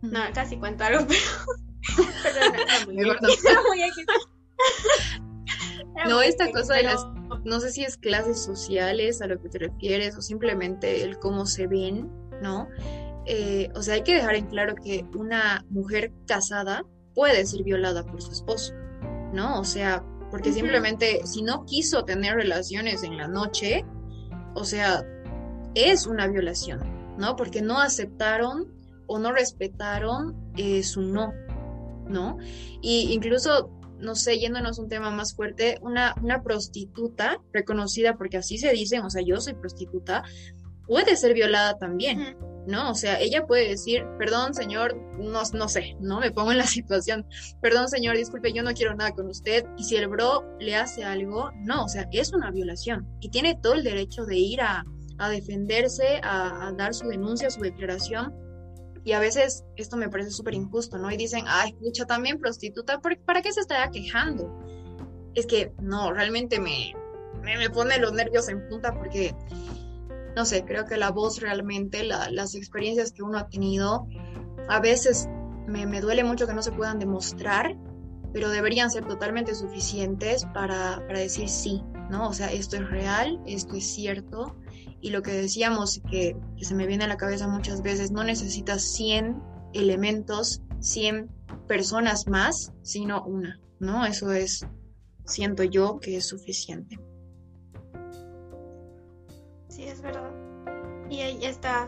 No, 0.02 0.20
casi 0.34 0.58
cuento 0.58 0.84
algo, 0.84 1.06
pero... 2.24 2.52
pero 3.44 3.64
muy, 3.70 3.82
no, 6.08 6.22
esta 6.22 6.52
cosa 6.52 6.76
de 6.76 6.84
las, 6.84 7.06
no 7.44 7.60
sé 7.60 7.72
si 7.72 7.84
es 7.84 7.98
clases 7.98 8.44
sociales 8.44 9.22
a 9.22 9.28
lo 9.28 9.42
que 9.42 9.50
te 9.50 9.60
refieres 9.60 10.16
o 10.18 10.22
simplemente 10.22 11.04
el 11.04 11.20
cómo 11.20 11.46
se 11.46 11.68
ven, 11.68 12.10
¿no? 12.42 12.68
Eh, 13.26 13.70
o 13.76 13.82
sea, 13.82 13.96
hay 13.96 14.04
que 14.04 14.16
dejar 14.16 14.36
en 14.36 14.46
claro 14.48 14.76
que 14.76 15.06
una 15.16 15.66
mujer 15.70 16.14
casada 16.28 16.84
puede 17.16 17.46
ser 17.46 17.64
violada 17.64 18.06
por 18.06 18.22
su 18.22 18.32
esposo, 18.32 18.74
¿no? 19.34 19.60
O 19.60 19.64
sea, 19.64 20.04
porque 20.30 20.52
simplemente 20.52 21.26
si 21.26 21.42
no 21.42 21.66
quiso 21.66 22.04
tener 22.04 22.36
relaciones 22.36 23.04
en 23.04 23.18
la 23.18 23.28
noche, 23.28 23.86
o 24.54 24.64
sea, 24.64 25.04
es 25.74 26.06
una 26.06 26.28
violación, 26.28 26.82
¿no? 27.18 27.36
Porque 27.36 27.62
no 27.62 27.80
aceptaron 27.80 28.72
o 29.08 29.20
no 29.20 29.32
respetaron 29.32 30.36
eh, 30.58 30.84
su 30.84 31.02
no, 31.02 31.34
¿no? 32.08 32.38
Y 32.82 33.14
incluso 33.14 33.72
no 34.06 34.16
sé, 34.16 34.40
yéndonos 34.40 34.80
un 34.80 34.88
tema 34.88 35.12
más 35.12 35.36
fuerte, 35.36 35.78
una, 35.82 36.16
una 36.22 36.44
prostituta 36.44 37.42
reconocida, 37.52 38.16
porque 38.16 38.38
así 38.38 38.58
se 38.58 38.72
dicen, 38.72 39.02
o 39.02 39.10
sea, 39.10 39.22
yo 39.26 39.42
soy 39.42 39.54
prostituta, 39.54 40.24
puede 40.88 41.16
ser 41.16 41.34
violada 41.34 41.78
también, 41.78 42.38
¿no? 42.68 42.92
O 42.92 42.96
sea, 42.96 43.20
ella 43.20 43.46
puede 43.46 43.68
decir, 43.68 44.06
perdón, 44.18 44.54
señor, 44.54 44.96
no, 45.20 45.42
no 45.54 45.68
sé, 45.68 45.98
¿no? 46.00 46.20
Me 46.20 46.32
pongo 46.32 46.52
en 46.52 46.60
la 46.60 46.68
situación, 46.68 47.26
perdón, 47.62 47.90
señor, 47.90 48.16
disculpe, 48.16 48.54
yo 48.54 48.64
no 48.64 48.74
quiero 48.74 48.96
nada 48.96 49.12
con 49.12 49.28
usted, 49.28 49.66
y 49.78 49.84
si 49.84 49.96
el 49.98 50.08
bro 50.08 50.46
le 50.60 50.76
hace 50.76 51.04
algo, 51.04 51.52
no, 51.58 51.86
o 51.86 51.90
sea, 51.90 52.08
es 52.12 52.34
una 52.34 52.52
violación, 52.52 53.08
y 53.20 53.30
tiene 53.30 53.60
todo 53.62 53.74
el 53.74 53.84
derecho 53.84 54.26
de 54.26 54.38
ir 54.38 54.62
a, 54.62 54.86
a 55.18 55.30
defenderse, 55.30 56.20
a, 56.24 56.68
a 56.68 56.72
dar 56.74 56.94
su 56.94 57.08
denuncia, 57.08 57.50
su 57.50 57.62
declaración, 57.62 58.34
y 59.06 59.14
a 59.14 59.20
veces 59.20 59.64
esto 59.76 59.98
me 59.98 60.10
parece 60.10 60.32
súper 60.32 60.56
injusto, 60.56 60.98
¿no? 60.98 61.12
Y 61.12 61.16
dicen, 61.16 61.46
ay, 61.48 61.70
escucha, 61.70 62.06
también 62.06 62.40
prostituta, 62.40 63.00
¿para 63.00 63.42
qué 63.44 63.54
se 63.54 63.62
está 63.62 63.88
quejando? 63.92 64.52
Es 65.36 65.46
que 65.46 65.72
no, 65.80 66.12
realmente 66.12 66.60
me, 66.60 66.96
me, 67.44 67.70
pone 67.70 68.00
los 68.00 68.14
nervios 68.14 68.50
en 68.50 68.68
punta 68.68 68.96
porque, 68.96 69.36
no 70.36 70.44
sé, 70.44 70.66
creo 70.66 70.86
que 70.86 70.98
la 70.98 71.12
voz 71.12 71.40
realmente, 71.40 72.04
las 72.04 72.56
experiencias 72.56 73.12
que 73.12 73.22
uno 73.22 73.38
ha 73.38 73.48
tenido, 73.48 74.08
a 74.68 74.80
veces 74.80 75.30
me, 75.68 75.86
me, 75.86 76.02
duele 76.02 76.24
mucho 76.24 76.48
que 76.48 76.56
no 76.56 76.64
se 76.64 76.72
puedan 76.72 76.98
demostrar, 76.98 77.78
pero 78.34 78.50
deberían 78.50 78.90
ser 78.90 79.08
totalmente 79.08 79.54
suficientes 79.54 80.46
para, 80.52 81.06
para 81.06 81.20
decir 81.20 81.48
sí, 81.48 81.84
¿no? 82.10 82.28
O 82.28 82.34
sea, 82.34 82.52
esto 82.52 82.78
es 82.78 82.90
real, 82.90 83.40
esto 83.46 83.76
es 83.76 83.86
cierto, 83.86 84.56
y 85.06 85.12
lo 85.12 85.22
que 85.22 85.34
decíamos, 85.34 86.02
que, 86.10 86.36
se 86.60 86.74
me 86.74 86.88
viene 86.88 87.04
a 87.04 87.08
la 87.08 87.16
cabeza 87.16 87.48
muchas 87.48 87.84
veces, 87.84 88.10
no 88.10 88.24
necesitas 88.24 88.82
100 88.82 89.40
elementos, 89.76 90.64
100 90.80 91.30
personas 91.68 92.26
más, 92.26 92.74
sino 92.82 93.24
una, 93.24 93.62
¿no? 93.80 94.04
Eso 94.08 94.34
es, 94.34 94.66
siento 95.24 95.62
yo 95.62 96.00
que 96.00 96.18
es 96.18 96.28
suficiente. 96.28 96.98
Sí, 99.68 99.84
es 99.84 100.02
verdad. 100.02 100.32
Y 101.08 101.20
ahí 101.20 101.46
está, 101.46 101.88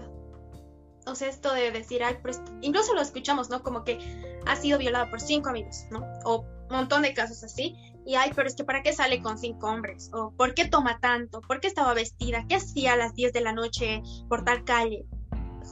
o 1.08 1.16
sea, 1.16 1.30
esto 1.30 1.52
de 1.56 1.72
decir, 1.72 2.04
ay, 2.04 2.18
pues, 2.22 2.40
incluso 2.62 2.94
lo 2.94 3.02
escuchamos, 3.02 3.50
¿no? 3.50 3.64
Como 3.64 3.84
que 3.84 3.98
ha 4.46 4.56
sido 4.58 4.78
violada 4.78 5.10
por 5.10 5.22
cinco 5.22 5.50
amigos, 5.50 5.88
¿no? 5.90 6.06
O 6.24 6.42
un 6.42 6.76
montón 6.76 7.02
de 7.02 7.16
casos 7.16 7.44
así 7.44 7.76
y 8.08 8.16
ay, 8.16 8.32
pero 8.34 8.48
es 8.48 8.56
que 8.56 8.64
¿para 8.64 8.82
qué 8.84 8.94
sale 8.94 9.22
con 9.22 9.38
cinco 9.38 9.68
hombres? 9.68 10.10
¿O 10.14 10.32
por 10.32 10.54
qué 10.54 10.66
toma 10.66 10.98
tanto? 11.02 11.42
¿Por 11.42 11.60
qué 11.60 11.68
estaba 11.68 11.94
vestida? 11.94 12.46
¿Qué 12.48 12.56
hacía 12.56 12.94
a 12.94 12.96
las 12.96 13.14
10 13.14 13.34
de 13.34 13.42
la 13.42 13.52
noche 13.52 14.02
por 14.30 14.46
tal 14.46 14.64
calle? 14.64 15.06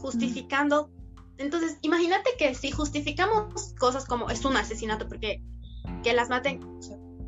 Justificando. 0.01 0.89
Entonces, 1.37 1.77
imagínate 1.81 2.31
que 2.37 2.53
si 2.53 2.71
justificamos 2.71 3.73
cosas 3.79 4.05
como 4.05 4.29
es 4.29 4.43
un 4.43 4.57
asesinato, 4.57 5.07
porque 5.07 5.41
que 6.03 6.13
las 6.13 6.27
maten, 6.27 6.59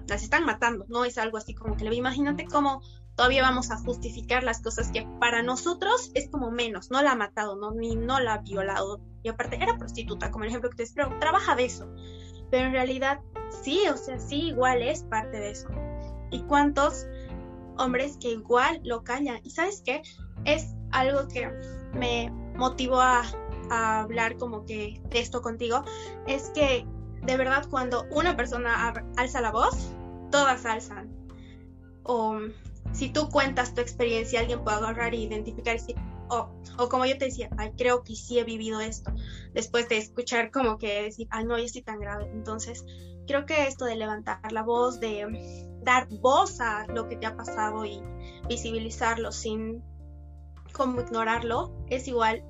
las 0.10 0.24
están 0.24 0.44
matando, 0.44 0.86
no 0.90 1.06
es 1.06 1.18
algo 1.18 1.38
así 1.38 1.54
como 1.54 1.78
que 1.78 1.86
le 1.86 1.96
imagínate 1.96 2.46
cómo 2.46 2.82
todavía 3.16 3.44
vamos 3.44 3.72
a 3.72 3.78
justificar 3.78 4.44
las 4.44 4.62
cosas 4.62 4.92
que 4.92 5.08
para 5.22 5.42
nosotros 5.42 6.12
es 6.16 6.30
como 6.30 6.52
menos, 6.52 6.92
no 6.92 7.02
la 7.02 7.14
ha 7.14 7.16
matado, 7.16 7.56
no, 7.56 7.72
ni 7.72 7.96
no 7.96 8.20
la 8.20 8.36
ha 8.36 8.38
violado, 8.40 9.02
y 9.24 9.30
aparte 9.30 9.56
era 9.56 9.78
prostituta, 9.78 10.32
como 10.32 10.44
el 10.44 10.50
ejemplo 10.50 10.70
que 10.70 10.78
te 10.78 10.84
espero, 10.84 11.18
trabaja 11.20 11.56
de 11.56 11.66
eso, 11.66 11.88
pero 12.50 12.68
en 12.68 12.74
realidad 12.74 13.20
sí, 13.64 13.82
o 13.92 13.98
sea, 13.98 14.20
sí, 14.20 14.50
igual 14.50 14.82
es 14.82 15.04
parte 15.04 15.38
de 15.38 15.52
eso. 15.52 15.68
¿Y 16.32 16.42
cuántos 16.44 17.06
hombres 17.78 18.18
que 18.20 18.32
igual 18.32 18.82
lo 18.84 19.04
callan? 19.04 19.40
¿Y 19.44 19.52
sabes 19.52 19.82
qué? 19.86 20.02
Es 20.46 20.76
algo 20.92 21.28
que 21.28 21.50
me 21.94 22.32
motivó 22.56 23.00
a 23.02 23.24
hablar 23.70 24.38
como 24.38 24.66
que 24.66 25.02
de 25.10 25.20
esto 25.20 25.42
contigo 25.42 25.84
es 26.26 26.50
que 26.52 26.86
de 27.24 27.38
verdad 27.38 27.66
cuando 27.70 28.06
una 28.12 28.36
persona 28.38 28.94
alza 29.18 29.42
la 29.42 29.52
voz, 29.52 29.92
todas 30.32 30.66
alzan. 30.66 31.10
O 32.04 32.40
si 32.94 33.10
tú 33.10 33.30
cuentas 33.30 33.74
tu 33.74 33.82
experiencia, 33.82 34.40
alguien 34.40 34.64
puede 34.64 34.78
agarrar 34.78 35.14
e 35.14 35.18
identificar 35.18 35.76
y 35.76 35.80
decir, 35.80 35.96
oh, 36.30 36.50
o 36.78 36.90
como 36.90 37.06
yo 37.06 37.18
te 37.18 37.26
decía, 37.26 37.50
ay, 37.58 37.72
creo 37.78 38.04
que 38.04 38.16
sí 38.16 38.40
he 38.40 38.44
vivido 38.44 38.82
esto, 38.82 39.12
después 39.54 39.90
de 39.90 39.98
escuchar 39.98 40.52
como 40.52 40.78
que 40.78 41.04
decir, 41.04 41.28
ay, 41.32 41.46
no, 41.46 41.58
yo 41.58 41.66
estoy 41.66 41.82
tan 41.82 42.00
grave. 42.00 42.30
Entonces, 42.34 42.84
creo 43.28 43.46
que 43.46 43.68
esto 43.68 43.86
de 43.86 43.96
levantar 43.96 44.52
la 44.52 44.64
voz, 44.64 45.00
de 45.00 45.26
dar 45.84 46.08
voz 46.10 46.60
a 46.62 46.86
lo 46.88 47.08
que 47.08 47.18
te 47.18 47.26
ha 47.26 47.36
pasado 47.36 47.86
y 47.86 48.02
visibilizarlo 48.48 49.32
sin 49.32 49.84
como 50.74 51.02
ignorarlo, 51.02 51.74
es 51.90 52.08
igual 52.08 52.44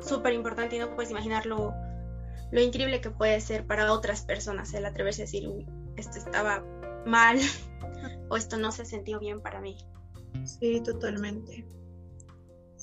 súper 0.00 0.32
importante 0.32 0.76
y 0.76 0.78
no 0.78 0.94
puedes 0.94 1.10
imaginar 1.10 1.44
lo, 1.46 1.74
lo 2.50 2.60
increíble 2.60 3.00
que 3.00 3.10
puede 3.10 3.40
ser 3.40 3.66
para 3.66 3.92
otras 3.92 4.22
personas 4.22 4.72
el 4.74 4.86
atreverse 4.86 5.22
a 5.22 5.24
decir, 5.24 5.48
uy, 5.48 5.66
esto 5.96 6.18
estaba 6.18 6.64
mal 7.04 7.38
o 8.28 8.36
esto 8.36 8.56
no 8.58 8.72
se 8.72 8.84
sintió 8.84 9.18
bien 9.18 9.40
para 9.40 9.60
mí. 9.60 9.76
Sí, 10.44 10.80
totalmente. 10.80 11.66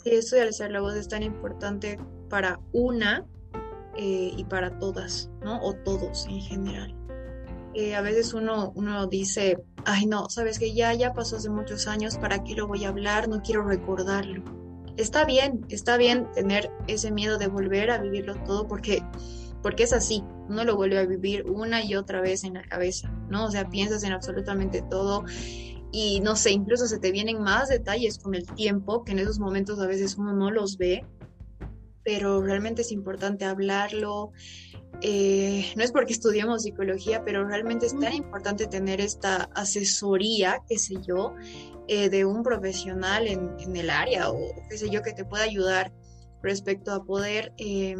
Eso 0.06 0.36
de 0.36 0.44
alzar 0.44 0.72
la 0.72 0.82
voz 0.82 0.96
es 0.96 1.08
tan 1.08 1.24
importante 1.24 2.00
para 2.30 2.60
una 2.74 3.26
eh, 3.98 4.32
y 4.38 4.44
para 4.46 4.78
todas, 4.78 5.32
¿no? 5.44 5.60
O 5.62 5.74
todos 5.74 6.28
en 6.28 6.42
general. 6.42 6.96
Eh, 7.74 7.96
a 7.96 8.02
veces 8.02 8.34
uno, 8.34 8.72
uno 8.76 9.08
dice, 9.08 9.58
ay 9.84 10.06
no, 10.06 10.30
sabes 10.30 10.60
que 10.60 10.74
ya, 10.74 10.94
ya 10.94 11.14
pasó 11.14 11.38
hace 11.38 11.50
muchos 11.50 11.88
años, 11.88 12.18
¿para 12.18 12.44
qué 12.44 12.54
lo 12.54 12.68
voy 12.68 12.86
a 12.86 12.90
hablar? 12.90 13.28
No 13.28 13.42
quiero 13.42 13.64
recordarlo. 13.64 14.44
Está 14.96 15.26
bien, 15.26 15.66
está 15.70 15.98
bien 15.98 16.32
tener 16.34 16.72
ese 16.88 17.12
miedo 17.12 17.38
de 17.38 17.48
volver 17.48 17.92
a 17.92 17.98
vivirlo 17.98 18.36
todo 18.46 18.68
porque 18.68 19.04
porque 19.62 19.82
es 19.82 19.94
así, 19.94 20.24
uno 20.48 20.64
lo 20.64 20.76
vuelve 20.76 21.00
a 21.00 21.08
vivir 21.08 21.44
una 21.50 21.84
y 21.84 21.96
otra 21.96 22.22
vez 22.22 22.44
en 22.44 22.54
la 22.54 22.62
cabeza, 22.62 23.10
¿no? 23.30 23.46
O 23.46 23.52
sea, 23.52 23.68
piensas 23.68 24.04
en 24.04 24.14
absolutamente 24.14 24.84
todo 24.84 25.26
y 25.98 26.20
no 26.20 26.36
sé, 26.36 26.52
incluso 26.52 26.88
se 26.88 27.00
te 27.00 27.10
vienen 27.10 27.42
más 27.42 27.70
detalles 27.70 28.20
con 28.20 28.36
el 28.36 28.46
tiempo, 28.46 29.06
que 29.06 29.14
en 29.14 29.20
esos 29.20 29.40
momentos 29.40 29.80
a 29.80 29.88
veces 29.88 30.18
uno 30.18 30.34
no 30.34 30.52
los 30.52 30.78
ve, 30.78 31.06
pero 32.04 32.42
realmente 32.42 32.82
es 32.82 32.92
importante 32.92 33.46
hablarlo. 33.46 34.34
Eh, 35.00 35.72
no 35.78 35.86
es 35.86 35.94
porque 35.94 36.12
estudiamos 36.12 36.64
psicología, 36.64 37.24
pero 37.24 37.48
realmente 37.48 37.86
es 37.86 37.98
tan 37.98 38.14
importante 38.14 38.68
tener 38.68 39.00
esta 39.00 39.50
asesoría, 39.56 40.62
qué 40.68 40.78
sé 40.78 40.96
yo, 41.08 41.34
eh, 41.88 42.10
de 42.10 42.26
un 42.26 42.44
profesional 42.44 43.26
en, 43.26 43.56
en, 43.60 43.78
el 43.78 43.90
área 43.90 44.32
o 44.32 44.38
qué 44.70 44.78
sé 44.78 44.90
yo, 44.90 45.02
que 45.02 45.14
te 45.14 45.24
pueda 45.24 45.46
ayudar 45.46 45.94
respecto 46.44 46.92
a 46.92 47.06
poder... 47.06 47.54
Eh, 47.58 47.96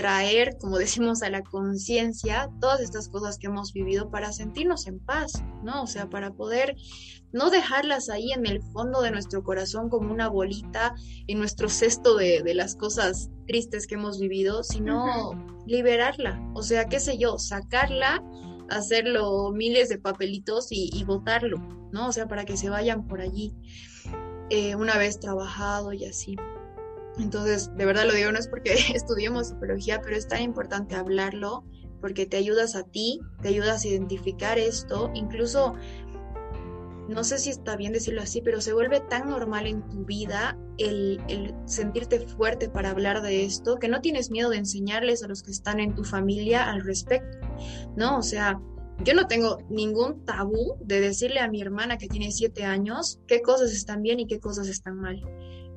traer, 0.00 0.56
como 0.58 0.78
decimos, 0.78 1.22
a 1.22 1.28
la 1.28 1.42
conciencia 1.42 2.48
todas 2.58 2.80
estas 2.80 3.10
cosas 3.10 3.36
que 3.36 3.48
hemos 3.48 3.74
vivido 3.74 4.10
para 4.10 4.32
sentirnos 4.32 4.86
en 4.86 4.98
paz, 4.98 5.44
¿no? 5.62 5.82
O 5.82 5.86
sea, 5.86 6.08
para 6.08 6.32
poder 6.32 6.74
no 7.34 7.50
dejarlas 7.50 8.08
ahí 8.08 8.32
en 8.32 8.46
el 8.46 8.62
fondo 8.62 9.02
de 9.02 9.10
nuestro 9.10 9.44
corazón 9.44 9.90
como 9.90 10.10
una 10.10 10.30
bolita 10.30 10.94
en 11.26 11.38
nuestro 11.38 11.68
cesto 11.68 12.16
de, 12.16 12.42
las 12.54 12.76
cosas 12.76 13.28
tristes 13.46 13.86
que 13.86 13.96
hemos 13.96 14.18
vivido, 14.18 14.64
sino 14.64 15.32
liberarla, 15.66 16.42
o 16.54 16.62
sea, 16.62 16.86
qué 16.88 16.98
sé 16.98 17.18
yo, 17.18 17.38
sacarla, 17.38 18.24
hacerlo 18.70 19.52
miles 19.52 19.90
de 19.90 19.98
papelitos 19.98 20.72
y, 20.72 20.88
y 20.94 21.04
botarlo, 21.04 21.58
¿no? 21.92 22.08
O 22.08 22.12
sea, 22.12 22.26
para 22.26 22.46
que 22.46 22.56
se 22.56 22.70
vayan 22.70 23.06
por 23.06 23.20
allí 23.20 23.54
eh, 24.48 24.76
una 24.76 24.96
vez 24.96 25.20
trabajado 25.20 25.92
y 25.92 26.06
así. 26.06 26.36
Entonces, 27.20 27.70
de 27.76 27.84
verdad 27.84 28.06
lo 28.06 28.14
digo, 28.14 28.32
no 28.32 28.38
es 28.38 28.48
porque 28.48 28.74
estudiemos 28.94 29.48
psicología, 29.48 30.00
pero 30.02 30.16
es 30.16 30.26
tan 30.26 30.42
importante 30.42 30.94
hablarlo 30.94 31.64
porque 32.00 32.26
te 32.26 32.36
ayudas 32.36 32.76
a 32.76 32.82
ti, 32.84 33.20
te 33.42 33.48
ayudas 33.48 33.84
a 33.84 33.88
identificar 33.88 34.58
esto, 34.58 35.10
incluso, 35.14 35.74
no 37.08 37.24
sé 37.24 37.38
si 37.38 37.50
está 37.50 37.76
bien 37.76 37.92
decirlo 37.92 38.22
así, 38.22 38.40
pero 38.40 38.62
se 38.62 38.72
vuelve 38.72 39.00
tan 39.00 39.28
normal 39.28 39.66
en 39.66 39.86
tu 39.90 40.06
vida 40.06 40.56
el, 40.78 41.20
el 41.28 41.54
sentirte 41.66 42.20
fuerte 42.20 42.70
para 42.70 42.90
hablar 42.90 43.20
de 43.20 43.44
esto, 43.44 43.76
que 43.76 43.88
no 43.88 44.00
tienes 44.00 44.30
miedo 44.30 44.48
de 44.48 44.56
enseñarles 44.56 45.22
a 45.22 45.28
los 45.28 45.42
que 45.42 45.50
están 45.50 45.78
en 45.78 45.94
tu 45.94 46.04
familia 46.04 46.70
al 46.70 46.82
respecto, 46.82 47.38
¿no? 47.96 48.16
O 48.16 48.22
sea, 48.22 48.58
yo 49.04 49.14
no 49.14 49.26
tengo 49.26 49.58
ningún 49.68 50.24
tabú 50.24 50.76
de 50.80 51.00
decirle 51.00 51.40
a 51.40 51.48
mi 51.48 51.60
hermana 51.60 51.98
que 51.98 52.08
tiene 52.08 52.30
siete 52.32 52.64
años 52.64 53.18
qué 53.26 53.40
cosas 53.40 53.72
están 53.72 54.02
bien 54.02 54.20
y 54.20 54.26
qué 54.26 54.40
cosas 54.40 54.68
están 54.68 54.96
mal. 54.96 55.22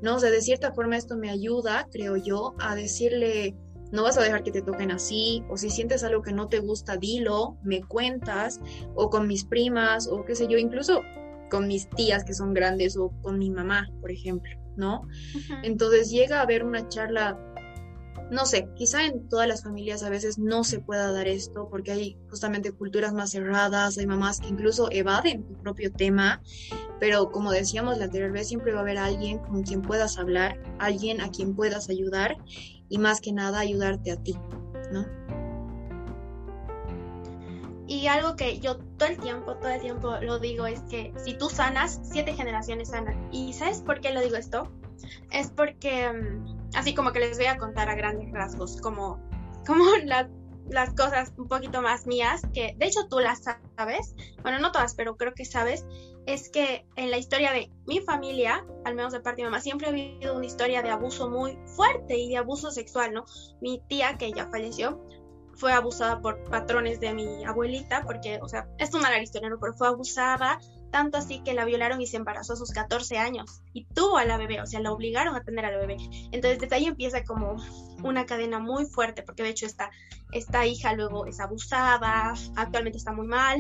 ¿No? 0.04 0.18
O 0.18 0.20
sea, 0.20 0.30
de 0.30 0.42
cierta 0.42 0.74
forma 0.74 0.98
esto 0.98 1.16
me 1.16 1.30
ayuda, 1.30 1.88
creo 1.90 2.18
yo, 2.18 2.56
a 2.60 2.76
decirle, 2.76 3.56
no 3.94 4.04
vas 4.04 4.18
a 4.18 4.22
dejar 4.22 4.44
que 4.44 4.52
te 4.52 4.62
toquen 4.62 4.92
así, 4.92 5.46
o 5.50 5.56
si 5.56 5.70
sientes 5.70 6.04
algo 6.04 6.22
que 6.22 6.34
no 6.34 6.50
te 6.50 6.60
gusta, 6.60 6.98
dilo, 6.98 7.58
me 7.64 7.82
cuentas, 7.82 8.60
o 8.96 9.10
con 9.10 9.28
mis 9.28 9.46
primas, 9.46 10.08
o 10.08 10.26
qué 10.26 10.36
sé 10.36 10.48
yo, 10.50 10.58
incluso 10.58 11.02
con 11.50 11.68
mis 11.68 11.90
tías 11.92 12.26
que 12.26 12.34
son 12.34 12.54
grandes, 12.54 12.98
o 12.98 13.14
con 13.22 13.40
mi 13.40 13.50
mamá, 13.50 13.90
por 14.02 14.12
ejemplo, 14.12 14.52
¿no? 14.76 15.08
Entonces 15.64 16.10
llega 16.10 16.40
a 16.40 16.42
haber 16.42 16.66
una 16.66 16.86
charla 16.90 17.40
no 18.34 18.48
sé, 18.48 18.68
quizá 18.76 19.06
en 19.06 19.30
todas 19.30 19.48
las 19.48 19.64
familias 19.64 20.02
a 20.02 20.10
veces 20.10 20.40
no 20.40 20.64
se 20.64 20.80
pueda 20.80 21.12
dar 21.12 21.28
esto 21.28 21.70
porque 21.70 21.92
hay 21.92 22.18
justamente 22.30 22.72
culturas 22.72 23.14
más 23.14 23.30
cerradas, 23.30 23.98
hay 24.00 24.08
mamás 24.08 24.40
que 24.40 24.48
incluso 24.48 24.90
evaden 24.92 25.44
tu 25.44 25.54
propio 25.62 25.92
tema, 25.92 26.42
pero 27.00 27.32
como 27.32 27.52
decíamos 27.52 28.00
la 28.00 28.06
anterior 28.06 28.32
vez, 28.32 28.48
siempre 28.48 28.74
va 28.74 28.80
a 28.80 28.82
haber 28.82 28.98
alguien 28.98 29.38
con 29.38 29.62
quien 29.62 29.84
puedas 29.84 30.18
hablar, 30.18 30.60
alguien 30.80 31.22
a 31.22 31.30
quien 31.30 31.56
puedas 31.56 31.90
ayudar 31.90 32.38
y 32.90 32.98
más 32.98 33.22
que 33.22 33.32
nada 33.32 33.60
ayudarte 33.60 34.12
a 34.12 34.18
ti, 34.18 34.36
¿no? 34.92 35.06
Y 37.86 38.08
algo 38.08 38.36
que 38.36 38.60
yo 38.60 38.78
todo 38.98 39.10
el 39.10 39.20
tiempo, 39.20 39.56
todo 39.58 39.70
el 39.70 39.82
tiempo 39.82 40.18
lo 40.22 40.40
digo 40.40 40.66
es 40.66 40.80
que 40.90 41.14
si 41.24 41.36
tú 41.36 41.50
sanas, 41.50 42.00
siete 42.04 42.34
generaciones 42.34 42.90
sanan. 42.90 43.30
¿Y 43.32 43.54
sabes 43.54 43.82
por 43.82 44.02
qué 44.02 44.12
lo 44.12 44.22
digo 44.22 44.38
esto? 44.38 44.72
Es 45.32 45.52
porque 45.52 46.12
mm, 46.12 46.63
así 46.76 46.94
como 46.94 47.12
que 47.12 47.20
les 47.20 47.38
voy 47.38 47.48
a 47.48 47.58
contar 47.58 47.90
a 47.90 47.96
grandes 47.96 48.32
rasgos 48.32 48.80
como, 48.82 49.20
como 49.66 49.86
las 50.70 50.94
cosas 50.96 51.34
un 51.38 51.48
poquito 51.48 51.82
más 51.82 52.08
mías, 52.08 52.42
que 52.54 52.76
de 52.78 52.86
hecho 52.86 53.08
tú 53.10 53.20
las 53.20 53.44
sabes, 53.78 54.16
bueno, 54.42 54.60
no 54.60 54.72
todas, 54.72 54.96
pero 54.96 55.18
creo 55.18 55.34
que 55.34 55.46
sabes, 55.46 55.86
es 56.26 56.50
que 56.50 56.86
en 56.96 57.12
la 57.12 57.18
historia 57.18 57.52
de 57.52 57.70
mi 57.86 58.00
familia, 58.00 58.66
al 58.86 58.96
menos 58.96 59.12
de 59.12 59.20
parte 59.20 59.42
de 59.42 59.50
mamá, 59.50 59.60
siempre 59.60 59.88
ha 59.88 59.90
habido 59.90 60.36
una 60.36 60.46
historia 60.46 60.82
de 60.82 60.90
abuso 60.90 61.30
muy 61.30 61.58
fuerte 61.76 62.18
y 62.18 62.30
de 62.30 62.38
abuso 62.38 62.72
sexual, 62.72 63.14
¿no? 63.14 63.26
Mi 63.62 63.82
tía, 63.88 64.18
que 64.18 64.32
ya 64.32 64.48
falleció, 64.48 65.02
fue 65.56 65.74
abusada 65.74 66.22
por 66.22 66.44
patrones 66.46 67.00
de 67.00 67.14
mi 67.14 67.44
abuelita, 67.46 68.04
porque, 68.06 68.40
o 68.42 68.48
sea, 68.48 68.68
es 68.78 68.94
una 68.94 69.10
larga 69.10 69.24
historia, 69.24 69.50
¿no? 69.50 69.60
Pero 69.60 69.74
fue 69.74 69.88
abusada 69.88 70.60
tanto 70.94 71.18
así 71.18 71.40
que 71.40 71.56
la 71.56 71.66
violaron 71.66 72.00
y 72.02 72.06
se 72.06 72.18
embarazó 72.18 72.54
a 72.54 72.56
sus 72.56 72.70
14 72.70 73.18
años 73.18 73.64
y 73.74 73.86
tuvo 73.86 74.18
a 74.18 74.26
la 74.26 74.38
bebé, 74.38 74.62
o 74.62 74.68
sea, 74.68 74.80
la 74.80 74.92
obligaron 74.92 75.36
a 75.36 75.44
tener 75.44 75.66
a 75.66 75.72
la 75.72 75.80
bebé. 75.80 75.98
Entonces 76.32 76.60
desde 76.60 76.76
ahí 76.76 76.86
empieza 76.86 77.24
como 77.24 77.58
una 78.04 78.28
cadena 78.28 78.60
muy 78.60 78.86
fuerte, 78.86 79.24
porque 79.24 79.42
de 79.42 79.50
hecho 79.50 79.66
esta, 79.66 79.90
esta 80.34 80.68
hija 80.68 80.94
luego 80.94 81.26
es 81.26 81.40
abusada, 81.40 82.36
actualmente 82.56 83.00
está 83.00 83.12
muy 83.12 83.26
mal, 83.26 83.60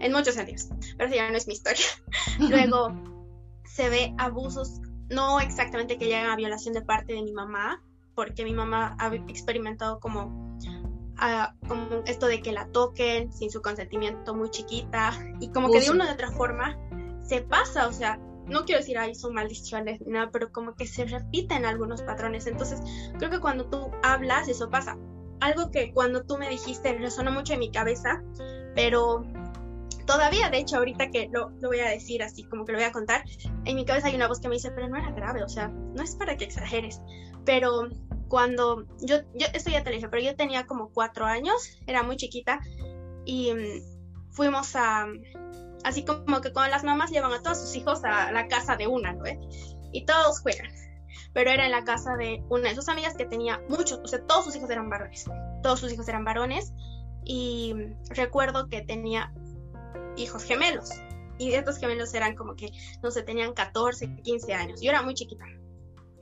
en 0.00 0.10
muchos 0.10 0.36
sentidos, 0.36 0.70
pero 0.96 1.14
ya 1.14 1.30
no 1.30 1.36
es 1.36 1.46
mi 1.46 1.52
historia. 1.52 1.84
luego 2.38 2.94
se 3.66 3.90
ve 3.90 4.14
abusos, 4.16 4.80
no 5.10 5.40
exactamente 5.40 5.98
que 5.98 6.06
llegan 6.06 6.30
a 6.30 6.36
violación 6.36 6.72
de 6.72 6.80
parte 6.80 7.12
de 7.12 7.22
mi 7.24 7.32
mamá, 7.34 7.84
porque 8.14 8.42
mi 8.42 8.54
mamá 8.54 8.96
ha 8.98 9.14
experimentado 9.14 10.00
como 10.00 10.56
como 11.66 12.02
esto 12.06 12.26
de 12.26 12.40
que 12.40 12.52
la 12.52 12.68
toquen 12.68 13.32
sin 13.32 13.50
su 13.50 13.60
consentimiento 13.60 14.34
muy 14.34 14.50
chiquita 14.50 15.12
y 15.40 15.50
como 15.50 15.70
que 15.70 15.80
de 15.80 15.90
una 15.90 16.06
u 16.06 16.12
otra 16.12 16.30
forma 16.30 16.78
se 17.22 17.42
pasa, 17.42 17.88
o 17.88 17.92
sea, 17.92 18.18
no 18.46 18.64
quiero 18.64 18.80
decir 18.80 18.98
ahí 18.98 19.14
son 19.14 19.34
maldiciones 19.34 20.00
ni 20.00 20.12
nada, 20.12 20.30
pero 20.32 20.50
como 20.50 20.74
que 20.74 20.86
se 20.86 21.04
repiten 21.04 21.66
algunos 21.66 22.02
patrones. 22.02 22.46
Entonces, 22.46 22.80
creo 23.18 23.30
que 23.30 23.40
cuando 23.40 23.68
tú 23.68 23.90
hablas, 24.02 24.48
eso 24.48 24.70
pasa. 24.70 24.96
Algo 25.40 25.70
que 25.70 25.92
cuando 25.92 26.24
tú 26.24 26.38
me 26.38 26.48
dijiste 26.48 26.94
resonó 26.94 27.30
mucho 27.30 27.52
en 27.52 27.60
mi 27.60 27.70
cabeza, 27.70 28.22
pero 28.74 29.24
todavía, 30.06 30.48
de 30.50 30.58
hecho, 30.58 30.78
ahorita 30.78 31.10
que 31.10 31.28
lo, 31.32 31.50
lo, 31.60 31.68
voy 31.68 31.80
a 31.80 31.90
decir 31.90 32.22
así, 32.22 32.44
como 32.44 32.64
que 32.64 32.72
lo 32.72 32.78
voy 32.78 32.86
a 32.86 32.92
contar, 32.92 33.24
en 33.64 33.76
mi 33.76 33.84
cabeza 33.84 34.08
hay 34.08 34.16
una 34.16 34.26
voz 34.26 34.40
que 34.40 34.48
me 34.48 34.54
dice, 34.54 34.70
pero 34.70 34.88
no 34.88 34.96
era 34.96 35.12
grave, 35.12 35.44
o 35.44 35.48
sea, 35.48 35.68
no 35.68 36.02
es 36.02 36.16
para 36.16 36.36
que 36.36 36.44
exageres, 36.44 37.00
pero 37.44 37.88
cuando 38.28 38.86
yo, 39.00 39.18
yo 39.34 39.46
esto 39.52 39.70
ya 39.70 39.82
te 39.82 39.90
dije, 39.90 40.08
pero 40.08 40.22
yo 40.22 40.36
tenía 40.36 40.66
como 40.66 40.90
cuatro 40.92 41.24
años, 41.26 41.78
era 41.86 42.02
muy 42.02 42.16
chiquita 42.16 42.60
y 43.24 43.52
mm, 43.52 44.32
fuimos 44.32 44.76
a, 44.76 45.06
así 45.84 46.04
como 46.04 46.40
que 46.40 46.52
con 46.52 46.70
las 46.70 46.84
mamás 46.84 47.10
llevan 47.10 47.32
a 47.32 47.42
todos 47.42 47.58
sus 47.58 47.74
hijos 47.76 48.04
a 48.04 48.30
la 48.32 48.48
casa 48.48 48.76
de 48.76 48.86
una, 48.86 49.12
¿no? 49.12 49.24
Y 49.92 50.04
todos 50.04 50.40
juegan, 50.40 50.70
pero 51.32 51.50
era 51.50 51.64
en 51.64 51.72
la 51.72 51.84
casa 51.84 52.16
de 52.16 52.42
una 52.48 52.68
de 52.68 52.74
sus 52.74 52.88
amigas 52.88 53.14
que 53.16 53.26
tenía 53.26 53.60
muchos, 53.68 54.00
o 54.04 54.06
sea, 54.06 54.24
todos 54.26 54.44
sus 54.44 54.56
hijos 54.56 54.70
eran 54.70 54.90
varones, 54.90 55.24
todos 55.62 55.80
sus 55.80 55.92
hijos 55.92 56.08
eran 56.08 56.24
varones 56.24 56.72
y 57.24 57.74
recuerdo 58.10 58.68
que 58.68 58.82
tenía 58.82 59.32
hijos 60.16 60.44
gemelos 60.44 60.90
y 61.38 61.52
estos 61.52 61.78
gemelos 61.78 62.12
eran 62.14 62.34
como 62.34 62.56
que, 62.56 62.70
no 63.02 63.10
sé, 63.10 63.22
tenían 63.22 63.54
14, 63.54 64.22
15 64.22 64.54
años, 64.54 64.80
yo 64.80 64.90
era 64.90 65.02
muy 65.02 65.14
chiquita. 65.14 65.44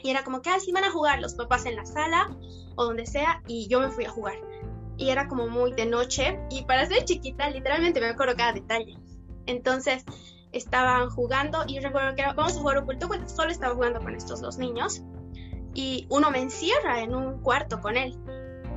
Y 0.03 0.11
era 0.11 0.25
como 0.25 0.43
que, 0.43 0.51
así 0.51 0.73
van 0.73 0.85
a 0.85 0.91
jugar 0.91 1.21
los 1.21 1.35
papás 1.35 1.67
en 1.67 1.77
la 1.77 1.87
sala 1.87 2.37
o 2.77 2.85
donde 2.85 3.07
sea, 3.07 3.43
y 3.47 3.69
yo 3.69 3.81
me 3.81 3.91
fui 3.91 4.05
a 4.05 4.11
jugar. 4.11 4.37
Y 4.97 5.11
era 5.11 5.29
como 5.29 5.49
muy 5.49 5.73
de 5.73 5.87
noche, 5.87 6.39
y 6.51 6.65
para 6.65 6.87
ser 6.87 7.05
chiquita, 7.05 7.51
literalmente 7.51 8.01
me 8.01 8.09
acuerdo 8.09 8.37
cada 8.37 8.53
detalle. 8.53 8.99
Entonces, 9.47 10.05
estaban 10.53 11.11
jugando, 11.11 11.65
y 11.67 11.81
recuerdo 11.81 12.15
que 12.15 12.23
vamos 12.23 12.57
a 12.57 12.61
jugar 12.61 12.79
oculto, 12.79 13.09
solo 13.27 13.51
estaba 13.51 13.75
jugando 13.75 14.01
con 14.01 14.15
estos 14.15 14.41
dos 14.41 14.59
niños, 14.59 15.03
y 15.75 16.07
uno 16.11 16.31
me 16.31 16.41
encierra 16.41 17.03
en 17.03 17.15
un 17.15 17.43
cuarto 17.43 17.81
con 17.81 17.97
él. 17.97 18.19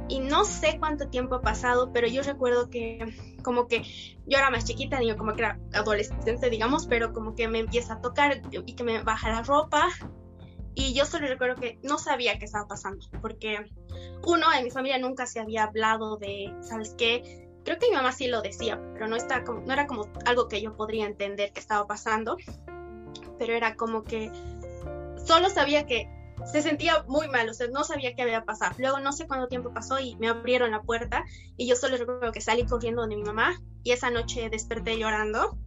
Y 0.09 0.19
no 0.19 0.43
sé 0.43 0.77
cuánto 0.79 1.07
tiempo 1.07 1.35
ha 1.35 1.41
pasado, 1.41 1.91
pero 1.93 2.07
yo 2.07 2.23
recuerdo 2.23 2.69
que 2.69 3.05
como 3.43 3.67
que 3.67 3.83
yo 4.25 4.37
era 4.37 4.49
más 4.49 4.65
chiquita, 4.65 4.99
digo, 4.99 5.15
como 5.17 5.33
que 5.33 5.41
era 5.41 5.59
adolescente, 5.73 6.49
digamos, 6.49 6.87
pero 6.87 7.13
como 7.13 7.35
que 7.35 7.47
me 7.47 7.59
empieza 7.59 7.93
a 7.93 8.01
tocar 8.01 8.41
y 8.51 8.73
que 8.73 8.83
me 8.83 9.03
baja 9.03 9.29
la 9.29 9.43
ropa 9.43 9.87
y 10.79 10.93
yo 10.93 11.05
solo 11.05 11.27
recuerdo 11.27 11.59
que 11.59 11.77
no 11.83 11.97
sabía 11.97 12.39
qué 12.39 12.45
estaba 12.45 12.67
pasando, 12.67 13.05
porque 13.21 13.69
uno, 14.25 14.47
en 14.53 14.63
mi 14.63 14.71
familia 14.71 14.97
nunca 14.97 15.25
se 15.25 15.39
había 15.39 15.65
hablado 15.65 16.15
de, 16.15 16.53
¿sabes 16.61 16.95
qué? 16.97 17.49
Creo 17.65 17.77
que 17.77 17.89
mi 17.89 17.95
mamá 17.95 18.13
sí 18.13 18.27
lo 18.27 18.41
decía, 18.41 18.81
pero 18.93 19.07
no, 19.07 19.17
está 19.17 19.43
como, 19.43 19.59
no 19.59 19.73
era 19.73 19.87
como 19.87 20.09
algo 20.25 20.47
que 20.47 20.61
yo 20.61 20.75
podría 20.77 21.05
entender 21.05 21.51
que 21.51 21.59
estaba 21.59 21.85
pasando, 21.85 22.37
pero 23.37 23.53
era 23.53 23.75
como 23.75 24.03
que 24.05 24.31
solo 25.25 25.49
sabía 25.49 25.85
que 25.85 26.07
se 26.49 26.61
sentía 26.61 27.03
muy 27.07 27.27
mal, 27.27 27.49
o 27.49 27.53
sea, 27.53 27.67
no 27.67 27.83
sabía 27.83 28.15
qué 28.15 28.21
había 28.21 28.45
pasado. 28.45 28.73
Luego 28.77 28.99
no 28.99 29.11
sé 29.11 29.27
cuánto 29.27 29.49
tiempo 29.49 29.73
pasó 29.73 29.99
y 29.99 30.15
me 30.15 30.29
abrieron 30.29 30.71
la 30.71 30.81
puerta 30.81 31.25
y 31.57 31.67
yo 31.67 31.75
solo 31.75 31.97
recuerdo 31.97 32.31
que 32.31 32.39
salí 32.39 32.65
corriendo 32.65 33.05
de 33.05 33.17
mi 33.17 33.23
mamá 33.23 33.61
y 33.83 33.91
esa 33.91 34.09
noche 34.09 34.49
desperté 34.49 34.97
llorando 34.97 35.57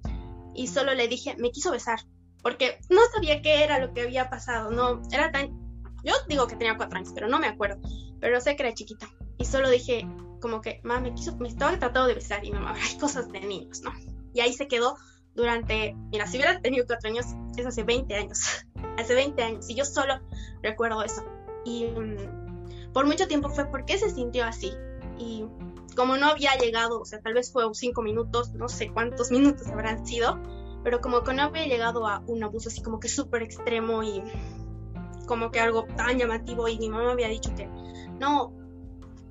y 0.55 0.69
solo 0.69 0.95
le 0.95 1.07
dije, 1.07 1.37
me 1.37 1.51
quiso 1.51 1.71
besar 1.71 2.01
porque 2.43 2.79
no 2.91 3.01
sabía 3.15 3.41
qué 3.43 3.63
era 3.65 3.79
lo 3.79 3.93
que 3.93 4.03
había 4.03 4.29
pasado, 4.29 4.71
no, 4.71 5.03
era 5.13 5.31
tan, 5.31 5.51
yo 6.05 6.15
digo 6.29 6.47
que 6.47 6.57
tenía 6.57 6.77
cuatro 6.77 6.99
años, 6.99 7.13
pero 7.15 7.29
no 7.29 7.39
me 7.39 7.47
acuerdo, 7.47 7.81
pero 8.21 8.41
sé 8.41 8.57
que 8.57 8.65
era 8.65 8.75
chiquita, 8.75 9.09
y 9.39 9.45
solo 9.45 9.71
dije, 9.71 10.07
como 10.41 10.61
que, 10.61 10.81
mamá, 10.83 11.01
me 11.01 11.15
quiso, 11.15 11.37
me 11.37 11.49
estaba 11.49 11.79
tratando 11.79 12.09
de 12.09 12.15
besar, 12.15 12.45
y 12.45 12.51
mamá, 12.51 12.75
hay 12.83 12.99
cosas 12.99 13.31
de 13.31 13.41
niños, 13.41 13.81
¿no? 13.83 13.93
Y 14.35 14.41
ahí 14.41 14.53
se 14.53 14.67
quedó 14.67 14.97
durante, 15.35 15.95
mira, 16.11 16.27
si 16.27 16.37
hubiera 16.37 16.61
tenido 16.61 16.87
cuatro 16.87 17.09
años, 17.11 17.27
es 17.57 17.65
hace 17.65 17.85
20 17.85 18.15
años, 18.15 18.67
hace 18.99 19.15
20 19.15 19.43
años, 19.43 19.71
y 19.71 19.75
yo 19.75 19.85
solo 19.85 20.21
recuerdo 20.63 21.03
eso, 21.03 21.25
y 21.65 21.87
mm, 21.87 22.93
por 22.93 23.07
mucho 23.07 23.29
tiempo 23.29 23.49
fue 23.49 23.67
porque 23.67 23.99
se 23.99 24.11
sintió 24.11 24.45
así, 24.45 24.73
y 25.19 25.45
como 25.95 26.17
no 26.17 26.27
había 26.27 26.57
llegado, 26.57 27.01
o 27.01 27.05
sea, 27.05 27.21
tal 27.21 27.35
vez 27.35 27.53
fue 27.53 27.65
cinco 27.75 28.03
minutos, 28.03 28.53
no 28.55 28.69
sé 28.69 28.91
cuántos 28.91 29.31
minutos 29.31 29.67
habrán 29.69 30.07
sido, 30.07 30.41
pero 30.83 31.01
como 31.01 31.23
que 31.23 31.33
no 31.33 31.43
había 31.43 31.67
llegado 31.67 32.07
a 32.07 32.23
un 32.27 32.43
abuso 32.43 32.69
así 32.69 32.83
como 32.83 33.01
que 33.01 33.09
súper 33.09 33.43
extremo 33.43 34.03
y 34.03 34.23
como 35.27 35.51
que 35.51 35.61
algo 35.61 35.87
tan 35.97 36.19
llamativo 36.19 36.69
y 36.69 36.79
mi 36.79 36.89
mamá 36.89 37.13
había 37.13 37.29
dicho 37.29 37.55
que 37.55 37.69
no, 38.19 38.53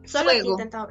solo 0.05 0.31
he 0.31 0.39
intentado 0.39 0.89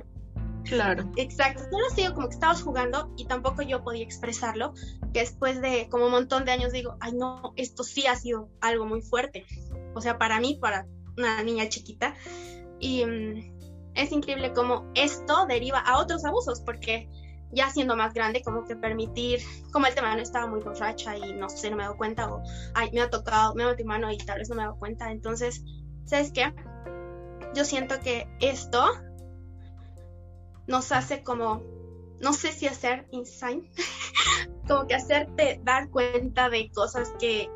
Claro. 0.64 1.10
Exacto, 1.16 1.64
solo 1.70 1.86
ha 1.86 1.94
sido 1.94 2.14
como 2.14 2.28
que 2.28 2.34
estabas 2.34 2.62
jugando 2.62 3.12
y 3.16 3.26
tampoco 3.26 3.62
yo 3.62 3.82
podía 3.82 4.04
expresarlo, 4.04 4.74
que 5.12 5.20
después 5.20 5.60
de 5.60 5.88
como 5.90 6.06
un 6.06 6.12
montón 6.12 6.44
de 6.44 6.52
años 6.52 6.72
digo, 6.72 6.96
ay 7.00 7.12
no, 7.12 7.52
esto 7.56 7.82
sí 7.82 8.06
ha 8.06 8.14
sido 8.14 8.50
algo 8.60 8.86
muy 8.86 9.02
fuerte. 9.02 9.46
O 9.94 10.00
sea, 10.00 10.18
para 10.18 10.38
mí, 10.40 10.58
para 10.60 10.86
una 11.16 11.42
niña 11.42 11.68
chiquita. 11.68 12.14
Y 12.78 13.04
mm, 13.04 13.92
es 13.94 14.12
increíble 14.12 14.52
cómo 14.52 14.90
esto 14.94 15.46
deriva 15.46 15.78
a 15.78 15.98
otros 15.98 16.24
abusos, 16.24 16.60
porque 16.60 17.08
ya 17.52 17.70
siendo 17.70 17.96
más 17.96 18.14
grande, 18.14 18.42
como 18.42 18.64
que 18.64 18.76
permitir, 18.76 19.40
como 19.72 19.86
el 19.86 19.94
tema 19.94 20.14
no 20.14 20.22
estaba 20.22 20.46
muy 20.46 20.60
borracha 20.60 21.16
y 21.16 21.32
no 21.32 21.48
sé, 21.48 21.70
no 21.70 21.76
me 21.76 21.82
he 21.82 21.86
dado 21.86 21.96
cuenta, 21.96 22.32
o 22.32 22.42
ay, 22.74 22.90
me 22.92 23.00
ha 23.00 23.10
tocado, 23.10 23.54
me 23.54 23.64
ha 23.64 23.68
metido 23.68 23.88
mano 23.88 24.10
y 24.10 24.18
tal 24.18 24.38
vez 24.38 24.48
no 24.48 24.56
me 24.56 24.62
he 24.62 24.66
dado 24.66 24.78
cuenta. 24.78 25.10
Entonces, 25.10 25.62
¿sabes 26.04 26.32
qué? 26.32 26.54
Yo 27.54 27.64
siento 27.64 27.98
que 28.00 28.28
esto 28.40 28.84
nos 30.66 30.92
hace 30.92 31.22
como, 31.22 31.62
no 32.20 32.32
sé 32.32 32.52
si 32.52 32.66
hacer 32.66 33.06
insane, 33.10 33.70
como 34.68 34.86
que 34.86 34.94
hacerte 34.94 35.60
dar 35.64 35.90
cuenta 35.90 36.48
de 36.48 36.70
cosas 36.70 37.12
que 37.18 37.50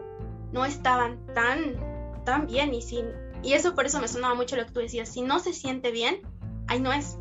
no 0.53 0.65
estaban 0.65 1.25
tan, 1.35 2.25
tan 2.25 2.47
bien 2.47 2.75
y 2.75 2.83
sin, 2.83 3.07
y 3.43 3.53
eso 3.53 3.75
por 3.75 3.87
eso 3.87 4.01
me 4.01 4.09
sonaba 4.09 4.35
mucho 4.35 4.57
lo 4.57 4.67
que 4.67 4.73
tú 4.73 4.81
decías, 4.81 5.09
si 5.09 5.23
no 5.23 5.39
se 5.39 5.53
siente 5.53 5.93
bien, 5.93 6.21
ahí 6.67 6.81
no 6.81 6.93
es. 6.93 7.19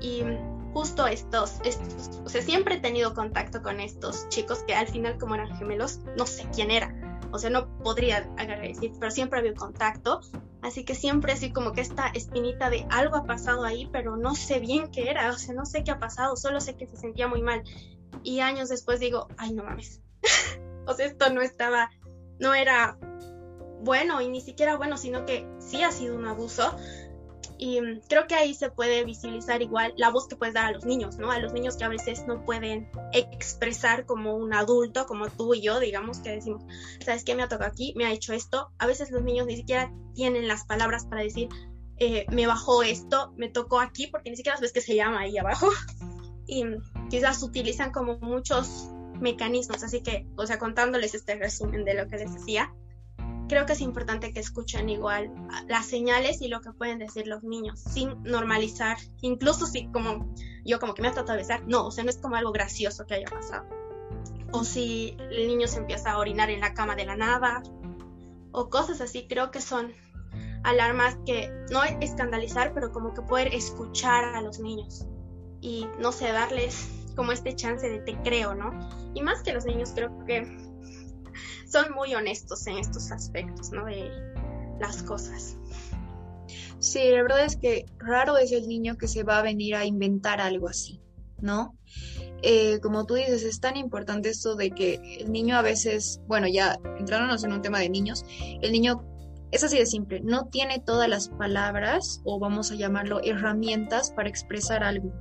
Y 0.00 0.22
justo 0.76 1.06
estos, 1.06 1.54
estos, 1.64 2.20
o 2.22 2.28
sea, 2.28 2.42
siempre 2.42 2.74
he 2.74 2.80
tenido 2.80 3.14
contacto 3.14 3.62
con 3.62 3.80
estos 3.80 4.28
chicos 4.28 4.62
que 4.64 4.74
al 4.74 4.86
final 4.86 5.16
como 5.16 5.34
eran 5.34 5.56
gemelos, 5.56 6.00
no 6.18 6.26
sé 6.26 6.46
quién 6.54 6.70
era, 6.70 6.94
o 7.32 7.38
sea, 7.38 7.48
no 7.48 7.78
podría 7.78 8.20
decir, 8.60 8.92
pero 9.00 9.10
siempre 9.10 9.38
había 9.38 9.54
contacto, 9.54 10.20
así 10.60 10.84
que 10.84 10.94
siempre 10.94 11.32
así 11.32 11.50
como 11.50 11.72
que 11.72 11.80
esta 11.80 12.08
espinita 12.08 12.68
de 12.68 12.86
algo 12.90 13.16
ha 13.16 13.24
pasado 13.24 13.64
ahí, 13.64 13.88
pero 13.90 14.18
no 14.18 14.34
sé 14.34 14.60
bien 14.60 14.90
qué 14.90 15.08
era, 15.08 15.30
o 15.30 15.38
sea, 15.38 15.54
no 15.54 15.64
sé 15.64 15.82
qué 15.82 15.92
ha 15.92 15.98
pasado, 15.98 16.36
solo 16.36 16.60
sé 16.60 16.76
que 16.76 16.86
se 16.86 16.98
sentía 16.98 17.26
muy 17.26 17.40
mal. 17.40 17.62
Y 18.22 18.40
años 18.40 18.68
después 18.68 19.00
digo, 19.00 19.28
ay, 19.38 19.54
no 19.54 19.64
mames, 19.64 20.02
o 20.86 20.92
sea, 20.92 21.06
esto 21.06 21.30
no 21.30 21.40
estaba, 21.40 21.88
no 22.38 22.52
era 22.52 22.98
bueno 23.80 24.20
y 24.20 24.28
ni 24.28 24.42
siquiera 24.42 24.76
bueno, 24.76 24.98
sino 24.98 25.24
que 25.24 25.48
sí 25.58 25.82
ha 25.82 25.90
sido 25.90 26.16
un 26.16 26.26
abuso 26.26 26.76
y 27.58 27.80
mm, 27.80 28.00
creo 28.08 28.26
que 28.26 28.34
ahí 28.34 28.54
se 28.54 28.70
puede 28.70 29.04
visibilizar 29.04 29.62
igual 29.62 29.94
la 29.96 30.10
voz 30.10 30.28
que 30.28 30.36
puedes 30.36 30.54
dar 30.54 30.66
a 30.66 30.72
los 30.72 30.84
niños, 30.84 31.18
¿no? 31.18 31.30
A 31.30 31.38
los 31.38 31.52
niños 31.52 31.76
que 31.76 31.84
a 31.84 31.88
veces 31.88 32.26
no 32.26 32.44
pueden 32.44 32.90
expresar 33.12 34.06
como 34.06 34.36
un 34.36 34.52
adulto, 34.54 35.06
como 35.06 35.28
tú 35.28 35.54
y 35.54 35.62
yo, 35.62 35.80
digamos, 35.80 36.18
que 36.20 36.30
decimos, 36.30 36.62
¿sabes 37.04 37.24
qué 37.24 37.34
me 37.34 37.42
ha 37.42 37.48
tocado 37.48 37.70
aquí? 37.70 37.94
Me 37.96 38.06
ha 38.06 38.12
hecho 38.12 38.32
esto. 38.32 38.70
A 38.78 38.86
veces 38.86 39.10
los 39.10 39.22
niños 39.22 39.46
ni 39.46 39.56
siquiera 39.56 39.92
tienen 40.14 40.48
las 40.48 40.64
palabras 40.64 41.06
para 41.06 41.22
decir, 41.22 41.48
eh, 41.98 42.26
me 42.30 42.46
bajó 42.46 42.82
esto, 42.82 43.32
me 43.36 43.48
tocó 43.48 43.80
aquí, 43.80 44.06
porque 44.08 44.30
ni 44.30 44.36
siquiera 44.36 44.56
sabes 44.56 44.72
que 44.72 44.80
se 44.80 44.94
llama 44.94 45.20
ahí 45.20 45.36
abajo. 45.38 45.68
Y 46.48 46.64
mm, 46.64 47.08
quizás 47.10 47.42
utilizan 47.42 47.90
como 47.90 48.18
muchos 48.18 48.88
mecanismos, 49.20 49.82
así 49.82 50.00
que, 50.00 50.28
o 50.36 50.46
sea, 50.46 50.60
contándoles 50.60 51.12
este 51.12 51.34
resumen 51.34 51.84
de 51.84 51.94
lo 51.94 52.06
que 52.06 52.18
les 52.18 52.32
decía, 52.32 52.72
creo 53.48 53.66
que 53.66 53.74
es 53.74 53.80
importante 53.80 54.32
que 54.32 54.40
escuchen 54.40 54.88
igual 54.88 55.32
las 55.68 55.86
señales 55.86 56.40
y 56.42 56.48
lo 56.48 56.60
que 56.60 56.72
pueden 56.72 56.98
decir 56.98 57.26
los 57.26 57.42
niños 57.44 57.80
sin 57.80 58.22
normalizar, 58.22 58.96
incluso 59.20 59.66
si 59.66 59.88
como 59.88 60.34
yo 60.64 60.78
como 60.80 60.94
que 60.94 61.02
me 61.02 61.08
ha 61.08 61.12
tratado 61.12 61.32
de 61.36 61.42
besar, 61.42 61.66
no, 61.66 61.86
o 61.86 61.90
sea, 61.90 62.04
no 62.04 62.10
es 62.10 62.18
como 62.18 62.36
algo 62.36 62.52
gracioso 62.52 63.06
que 63.06 63.14
haya 63.14 63.28
pasado. 63.28 63.66
O 64.52 64.64
si 64.64 65.16
el 65.30 65.48
niño 65.48 65.66
se 65.68 65.78
empieza 65.78 66.12
a 66.12 66.18
orinar 66.18 66.50
en 66.50 66.60
la 66.60 66.74
cama 66.74 66.96
de 66.96 67.04
la 67.04 67.16
nada 67.16 67.62
o 68.52 68.68
cosas 68.70 69.00
así, 69.00 69.26
creo 69.28 69.50
que 69.50 69.60
son 69.60 69.92
alarmas 70.64 71.16
que 71.24 71.50
no 71.70 71.84
escandalizar, 71.84 72.72
pero 72.74 72.90
como 72.90 73.14
que 73.14 73.22
poder 73.22 73.54
escuchar 73.54 74.24
a 74.24 74.40
los 74.40 74.58
niños 74.58 75.06
y 75.60 75.86
no 75.98 76.12
sé, 76.12 76.32
darles 76.32 76.88
como 77.14 77.32
este 77.32 77.54
chance 77.54 77.88
de 77.88 78.00
te 78.00 78.16
creo, 78.22 78.54
¿no? 78.54 78.70
Y 79.14 79.22
más 79.22 79.42
que 79.42 79.52
los 79.52 79.64
niños 79.64 79.92
creo 79.94 80.24
que 80.26 80.42
son 81.66 81.92
muy 81.94 82.14
honestos 82.14 82.66
en 82.66 82.78
estos 82.78 83.10
aspectos, 83.10 83.70
¿no? 83.72 83.84
De 83.86 84.10
las 84.80 85.02
cosas. 85.02 85.56
Sí, 86.78 87.00
la 87.10 87.22
verdad 87.22 87.44
es 87.44 87.56
que 87.56 87.86
raro 87.98 88.36
es 88.36 88.52
el 88.52 88.68
niño 88.68 88.96
que 88.96 89.08
se 89.08 89.22
va 89.22 89.38
a 89.38 89.42
venir 89.42 89.74
a 89.74 89.84
inventar 89.84 90.40
algo 90.40 90.68
así, 90.68 91.00
¿no? 91.40 91.76
Eh, 92.42 92.78
como 92.80 93.06
tú 93.06 93.14
dices, 93.14 93.42
es 93.42 93.60
tan 93.60 93.76
importante 93.76 94.28
esto 94.28 94.56
de 94.56 94.70
que 94.70 95.00
el 95.20 95.32
niño 95.32 95.56
a 95.56 95.62
veces, 95.62 96.20
bueno, 96.28 96.46
ya 96.46 96.78
entrándonos 96.98 97.42
en 97.44 97.52
un 97.52 97.62
tema 97.62 97.80
de 97.80 97.88
niños, 97.88 98.24
el 98.60 98.72
niño 98.72 99.02
es 99.50 99.64
así 99.64 99.78
de 99.78 99.86
simple, 99.86 100.20
no 100.20 100.48
tiene 100.48 100.80
todas 100.80 101.08
las 101.08 101.28
palabras 101.30 102.20
o 102.24 102.38
vamos 102.38 102.70
a 102.70 102.74
llamarlo 102.74 103.20
herramientas 103.24 104.10
para 104.10 104.28
expresar 104.28 104.84
algo, 104.84 105.12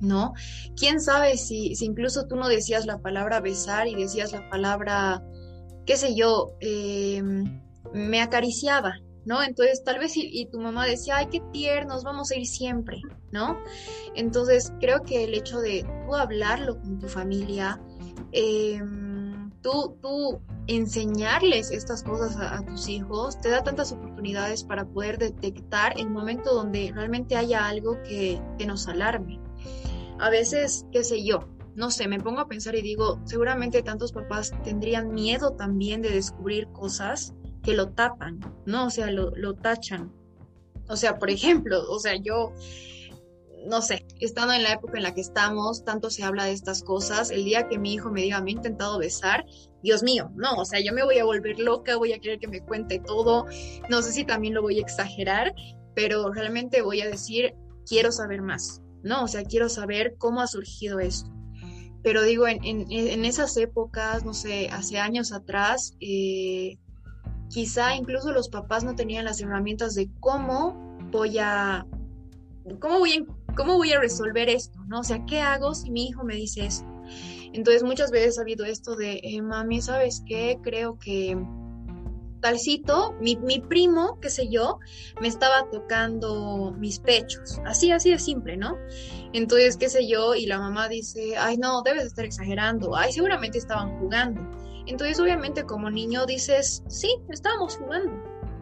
¿no? 0.00 0.34
¿Quién 0.76 1.00
sabe 1.00 1.38
si, 1.38 1.76
si 1.76 1.84
incluso 1.84 2.26
tú 2.26 2.36
no 2.36 2.48
decías 2.48 2.86
la 2.86 2.98
palabra 2.98 3.40
besar 3.40 3.86
y 3.86 3.94
decías 3.94 4.32
la 4.32 4.48
palabra 4.50 5.22
qué 5.86 5.96
sé 5.96 6.14
yo, 6.14 6.54
em, 6.60 7.60
me 7.92 8.20
acariciaba, 8.20 8.94
¿no? 9.24 9.42
Entonces 9.42 9.82
tal 9.84 9.98
vez 9.98 10.12
y, 10.16 10.46
tu 10.46 10.60
mamá 10.60 10.86
decía, 10.86 11.16
ay, 11.18 11.26
qué 11.30 11.40
tiernos, 11.52 12.04
vamos 12.04 12.30
a 12.30 12.36
ir 12.36 12.46
siempre, 12.46 13.00
¿no? 13.30 13.58
Entonces 14.14 14.72
creo 14.80 15.02
que 15.02 15.24
el 15.24 15.34
hecho 15.34 15.60
de 15.60 15.84
tú 16.06 16.14
hablarlo 16.14 16.80
con 16.80 16.98
tu 16.98 17.08
familia, 17.08 17.80
em, 18.32 19.50
tú, 19.62 19.96
tú 20.00 20.40
enseñarles 20.66 21.70
estas 21.70 22.02
cosas 22.02 22.36
a, 22.36 22.64
tus 22.64 22.88
hijos, 22.88 23.40
te 23.40 23.50
da 23.50 23.62
tantas 23.62 23.92
oportunidades 23.92 24.64
para 24.64 24.84
poder 24.84 25.18
detectar 25.18 25.98
el 25.98 26.10
momento 26.10 26.54
donde 26.54 26.92
realmente 26.94 27.36
haya 27.36 27.66
algo 27.66 28.00
que, 28.02 28.40
que 28.58 28.66
nos 28.66 28.88
alarme. 28.88 29.40
A 30.18 30.30
veces, 30.30 30.86
qué 30.92 31.02
sé 31.02 31.24
yo, 31.24 31.40
no 31.74 31.90
sé, 31.90 32.06
me 32.08 32.20
pongo 32.20 32.40
a 32.40 32.48
pensar 32.48 32.74
y 32.74 32.82
digo, 32.82 33.20
seguramente 33.24 33.82
tantos 33.82 34.12
papás 34.12 34.52
tendrían 34.62 35.12
miedo 35.12 35.52
también 35.52 36.02
de 36.02 36.10
descubrir 36.10 36.68
cosas 36.68 37.34
que 37.62 37.74
lo 37.74 37.90
tapan, 37.90 38.40
¿no? 38.66 38.86
O 38.86 38.90
sea, 38.90 39.10
lo, 39.10 39.54
tachan. 39.54 40.12
O 40.88 40.96
sea, 40.96 41.18
por 41.18 41.30
ejemplo, 41.30 41.82
o 41.90 41.98
sea, 41.98 42.16
yo, 42.16 42.52
no 43.66 43.80
sé, 43.80 44.04
estando 44.20 44.52
en 44.52 44.64
la 44.64 44.72
época 44.72 44.98
en 44.98 45.04
la 45.04 45.14
que 45.14 45.20
estamos, 45.20 45.84
tanto 45.84 46.10
se 46.10 46.24
habla 46.24 46.44
de 46.44 46.52
estas 46.52 46.82
cosas, 46.82 47.30
el 47.30 47.44
día 47.44 47.68
que 47.68 47.78
mi 47.78 47.94
hijo 47.94 48.10
me 48.10 48.22
diga, 48.22 48.42
me 48.42 48.50
ha 48.50 48.54
intentado 48.54 48.98
besar, 48.98 49.46
Dios 49.82 50.02
mío, 50.02 50.30
no, 50.34 50.54
o 50.56 50.64
sea, 50.64 50.80
yo 50.80 50.92
me 50.92 51.04
voy 51.04 51.18
a 51.18 51.24
volver 51.24 51.58
loca, 51.58 51.96
voy 51.96 52.12
a 52.12 52.18
querer 52.18 52.38
que 52.38 52.48
me 52.48 52.60
cuente 52.60 52.98
todo, 52.98 53.46
no 53.88 54.02
sé 54.02 54.12
si 54.12 54.24
también 54.24 54.54
lo 54.54 54.62
voy 54.62 54.78
a 54.78 54.82
exagerar, 54.82 55.54
pero 55.94 56.32
realmente 56.32 56.82
voy 56.82 57.00
a 57.00 57.08
decir, 57.08 57.54
quiero 57.86 58.12
saber 58.12 58.42
más, 58.42 58.82
¿no? 59.02 59.24
O 59.24 59.28
sea, 59.28 59.44
quiero 59.44 59.68
saber 59.68 60.16
cómo 60.18 60.40
ha 60.40 60.46
surgido 60.46 60.98
esto. 61.00 61.30
Pero 62.02 62.22
digo, 62.22 62.48
en, 62.48 62.60
en, 62.64 63.24
esas 63.24 63.56
épocas, 63.56 64.24
no 64.24 64.34
sé, 64.34 64.68
hace 64.70 64.98
años 64.98 65.32
atrás, 65.32 65.96
eh, 66.00 66.78
quizá 67.48 67.94
incluso 67.94 68.32
los 68.32 68.48
papás 68.48 68.82
no 68.82 68.94
tenían 68.94 69.24
las 69.24 69.40
herramientas 69.40 69.94
de 69.94 70.10
cómo 70.18 70.98
voy 71.12 71.38
a, 71.38 71.86
cómo 72.80 72.98
voy 72.98 73.12
a, 73.12 73.54
cómo 73.54 73.76
voy 73.76 73.92
a 73.92 74.00
resolver 74.00 74.48
esto, 74.48 74.80
¿no? 74.88 75.00
O 75.00 75.04
sea, 75.04 75.24
¿qué 75.26 75.40
hago 75.40 75.74
si 75.74 75.90
mi 75.90 76.08
hijo 76.08 76.24
me 76.24 76.34
dice 76.34 76.66
esto? 76.66 76.88
Entonces 77.52 77.82
muchas 77.82 78.10
veces 78.10 78.38
ha 78.38 78.42
habido 78.42 78.64
esto 78.64 78.96
de, 78.96 79.20
eh, 79.22 79.42
mami, 79.42 79.80
¿sabes 79.80 80.22
qué? 80.26 80.58
Creo 80.62 80.98
que 80.98 81.36
talcito, 82.42 83.14
mi, 83.20 83.36
mi 83.36 83.60
primo, 83.60 84.18
qué 84.20 84.28
sé 84.28 84.48
yo, 84.48 84.80
me 85.20 85.28
estaba 85.28 85.70
tocando 85.70 86.74
mis 86.76 86.98
pechos. 86.98 87.60
Así, 87.64 87.90
así 87.90 88.10
de 88.10 88.18
simple, 88.18 88.58
¿no? 88.58 88.76
Entonces, 89.32 89.78
qué 89.78 89.88
sé 89.88 90.06
yo, 90.06 90.34
y 90.34 90.44
la 90.44 90.58
mamá 90.58 90.88
dice, 90.88 91.36
ay, 91.38 91.56
no, 91.56 91.80
debes 91.82 92.04
estar 92.04 92.26
exagerando. 92.26 92.94
Ay, 92.94 93.12
seguramente 93.12 93.56
estaban 93.56 93.98
jugando. 93.98 94.42
Entonces, 94.86 95.18
obviamente, 95.20 95.62
como 95.62 95.88
niño 95.88 96.26
dices, 96.26 96.82
sí, 96.88 97.16
estábamos 97.30 97.76
jugando. 97.76 98.12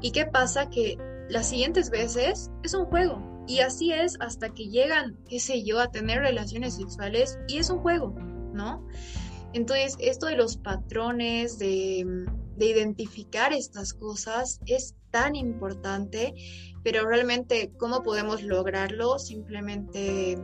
¿Y 0.03 0.13
qué 0.13 0.27
pasa? 0.27 0.69
Que 0.69 0.97
las 1.29 1.49
siguientes 1.49 1.91
veces 1.91 2.51
es 2.63 2.75
un 2.75 2.85
juego. 2.85 3.21
Y 3.49 3.61
así 3.61 3.93
es 3.93 4.17
hasta 4.21 4.51
que 4.51 4.69
llegan, 4.69 5.17
qué 5.29 5.41
sé 5.41 5.65
yo, 5.65 5.81
a 5.81 5.91
tener 5.91 6.21
relaciones 6.21 6.77
sexuales 6.77 7.39
y 7.49 7.57
es 7.57 7.71
un 7.71 7.79
juego, 7.79 8.15
¿no? 8.53 8.87
Entonces, 9.55 9.97
esto 9.99 10.27
de 10.27 10.37
los 10.37 10.59
patrones, 10.59 11.59
de, 11.59 12.07
de 12.61 12.67
identificar 12.67 13.55
estas 13.55 13.95
cosas 13.95 14.61
es 14.67 14.95
tan 15.11 15.35
importante, 15.35 16.35
pero 16.85 17.09
realmente, 17.09 17.73
¿cómo 17.79 18.03
podemos 18.03 18.43
lograrlo? 18.43 19.19
Simplemente 19.19 20.39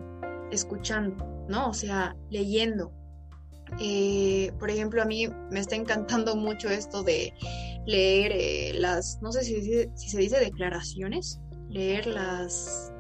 escuchando, 0.51 1.45
¿no? 1.47 1.69
O 1.69 1.75
sea, 1.75 2.17
leyendo, 2.31 2.91
eh, 3.79 4.51
por 4.59 4.71
ejemplo, 4.71 5.03
a 5.03 5.05
mí 5.05 5.29
me 5.51 5.61
está 5.61 5.77
encantando 5.77 6.37
mucho 6.37 6.71
esto 6.71 7.03
de 7.03 7.35
leer 7.85 8.33
eh, 8.33 8.73
las, 8.75 9.19
no 9.21 9.31
sé 9.31 9.45
si, 9.45 9.61
si, 9.95 10.09
se 10.09 10.19
dice 10.19 10.41
declaraciones, 10.41 11.39
leer 11.69 12.07
las, 12.07 12.93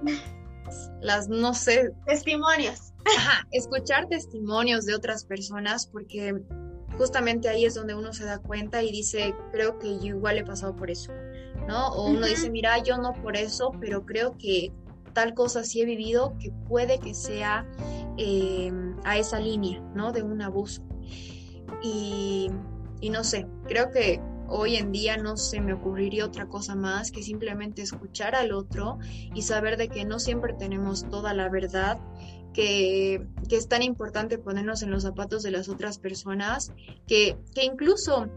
las, 1.01 1.27
no 1.29 1.55
sé. 1.55 1.91
Testimonios. 2.07 2.93
Ajá, 3.17 3.49
escuchar 3.51 4.09
testimonios 4.09 4.85
de 4.85 4.95
otras 4.95 5.25
personas 5.25 5.87
porque 5.87 6.35
justamente 6.99 7.49
ahí 7.49 7.65
es 7.65 7.75
donde 7.75 7.95
uno 7.95 8.13
se 8.13 8.25
da 8.25 8.39
cuenta 8.39 8.83
y 8.83 8.91
dice, 8.91 9.35
creo 9.53 9.79
que 9.79 9.99
yo 9.99 10.17
igual 10.17 10.39
he 10.39 10.45
pasado 10.45 10.75
por 10.75 10.91
eso, 10.91 11.13
¿no? 11.67 11.89
O 11.89 12.09
uno 12.11 12.27
dice, 12.27 12.51
mira, 12.51 12.79
yo 12.83 12.99
no 12.99 13.13
por 13.13 13.37
eso, 13.37 13.73
pero 13.81 14.05
creo 14.05 14.37
que 14.39 14.73
tal 15.13 15.35
cosa 15.35 15.65
sí 15.65 15.81
he 15.81 15.85
vivido 15.85 16.37
que 16.39 16.53
puede 16.69 16.99
que 16.99 17.15
sea 17.15 17.67
eh, 18.19 18.73
a 19.05 19.19
esa 19.19 19.41
línea, 19.41 19.81
¿no? 19.95 20.13
De 20.13 20.23
un 20.23 20.43
abuso. 20.43 20.83
Y, 21.83 22.51
y 23.01 23.11
no 23.11 23.25
sé, 23.25 23.47
creo 23.67 23.91
que 23.91 24.21
hoy 24.49 24.77
en 24.77 24.93
día 24.93 25.17
no 25.17 25.37
se 25.37 25.61
me 25.61 25.73
ocurriría 25.73 26.25
otra 26.25 26.47
cosa 26.47 26.75
más 26.75 27.11
que 27.11 27.23
simplemente 27.23 27.83
escuchar 27.83 28.35
al 28.35 28.53
otro 28.53 28.99
y 29.35 29.43
saber 29.43 29.77
de 29.77 29.89
que 29.89 30.05
no 30.05 30.19
siempre 30.19 30.53
tenemos 30.55 31.09
toda 31.09 31.35
la 31.35 31.49
verdad, 31.49 31.99
que, 32.57 33.23
es 33.51 33.69
tan 33.69 33.83
importante 33.83 34.39
ponernos 34.39 34.83
en 34.83 34.91
los 34.91 35.03
zapatos 35.03 35.43
de 35.43 35.51
las 35.51 35.69
otras 35.69 35.99
personas, 35.99 36.73
que, 37.07 37.37
que 37.55 37.65
incluso, 37.65 38.29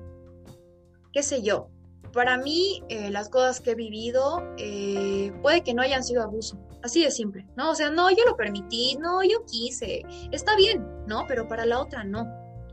qué 1.13 1.23
sé 1.23 1.41
yo, 1.41 1.69
para 2.11 2.37
mí 2.37 2.83
eh, 2.89 3.09
las 3.11 3.29
cosas 3.29 3.61
que 3.61 3.71
he 3.71 3.75
vivido 3.75 4.43
eh, 4.57 5.31
puede 5.41 5.63
que 5.63 5.73
no 5.73 5.81
hayan 5.81 6.03
sido 6.03 6.21
abuso, 6.21 6.59
así 6.83 7.01
de 7.01 7.11
simple, 7.11 7.47
¿no? 7.55 7.71
O 7.71 7.75
sea, 7.75 7.89
no, 7.89 8.09
yo 8.09 8.25
lo 8.25 8.35
permití, 8.35 8.97
no, 8.99 9.23
yo 9.23 9.45
quise, 9.45 10.03
está 10.31 10.55
bien, 10.57 10.85
¿no? 11.07 11.23
Pero 11.27 11.47
para 11.47 11.65
la 11.65 11.79
otra 11.79 12.03
no. 12.03 12.27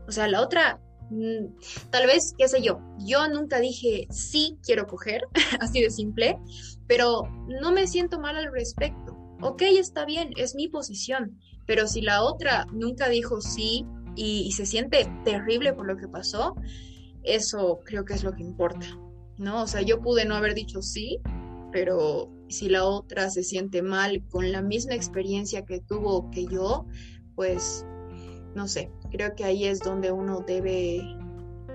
O 0.05 0.11
sea, 0.11 0.27
la 0.27 0.41
otra, 0.41 0.81
mm, 1.11 1.89
tal 1.91 2.07
vez, 2.07 2.35
qué 2.37 2.49
sé 2.49 2.61
yo, 2.61 2.79
yo 2.99 3.27
nunca 3.29 3.59
dije 3.59 4.07
sí 4.09 4.57
quiero 4.63 4.85
coger, 4.85 5.21
así 5.61 5.81
de 5.81 5.91
simple, 5.91 6.37
pero 6.87 7.23
no 7.47 7.71
me 7.71 7.87
siento 7.87 8.19
mal 8.19 8.35
al 8.35 8.51
respecto. 8.51 9.06
Ok, 9.41 9.61
está 9.61 10.05
bien, 10.05 10.31
es 10.37 10.55
mi 10.55 10.67
posición, 10.67 11.39
pero 11.65 11.87
si 11.87 12.01
la 12.01 12.23
otra 12.23 12.65
nunca 12.73 13.09
dijo 13.09 13.41
sí 13.41 13.85
y 14.15 14.51
se 14.53 14.65
siente 14.65 15.07
terrible 15.23 15.73
por 15.73 15.85
lo 15.85 15.95
que 15.95 16.07
pasó, 16.07 16.55
eso 17.23 17.81
creo 17.85 18.03
que 18.03 18.15
es 18.15 18.23
lo 18.23 18.33
que 18.33 18.41
importa. 18.41 18.87
¿no? 19.37 19.63
O 19.63 19.67
sea, 19.67 19.81
yo 19.81 20.01
pude 20.01 20.25
no 20.25 20.35
haber 20.35 20.53
dicho 20.53 20.81
sí, 20.81 21.19
pero 21.71 22.31
si 22.49 22.69
la 22.69 22.85
otra 22.85 23.29
se 23.29 23.43
siente 23.43 23.81
mal 23.81 24.23
con 24.29 24.51
la 24.51 24.61
misma 24.61 24.95
experiencia 24.95 25.65
que 25.65 25.79
tuvo 25.79 26.29
que 26.31 26.45
yo, 26.45 26.85
pues 27.35 27.85
no 28.55 28.67
sé, 28.67 28.91
creo 29.11 29.35
que 29.35 29.43
ahí 29.43 29.65
es 29.65 29.79
donde 29.79 30.11
uno 30.11 30.43
debe, 30.45 31.01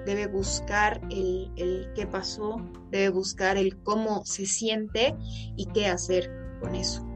debe 0.06 0.26
buscar 0.26 1.00
el, 1.10 1.50
el 1.56 1.88
qué 1.94 2.06
pasó, 2.06 2.56
debe 2.90 3.10
buscar 3.10 3.56
el 3.56 3.80
cómo 3.82 4.24
se 4.24 4.46
siente 4.46 5.14
y 5.56 5.66
qué 5.66 5.86
hacer 5.86 6.30
con 6.60 6.74
eso. 6.74 7.06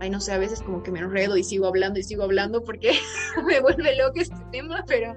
Ay, 0.00 0.10
no 0.10 0.20
sé, 0.20 0.32
a 0.32 0.38
veces 0.38 0.62
como 0.62 0.82
que 0.82 0.90
me 0.90 0.98
enredo 0.98 1.36
y 1.36 1.44
sigo 1.44 1.66
hablando 1.66 2.00
y 2.00 2.02
sigo 2.02 2.24
hablando 2.24 2.64
porque 2.64 2.92
me 3.46 3.60
vuelve 3.60 3.96
loco 3.96 4.20
este 4.20 4.36
tema, 4.50 4.84
pero 4.86 5.14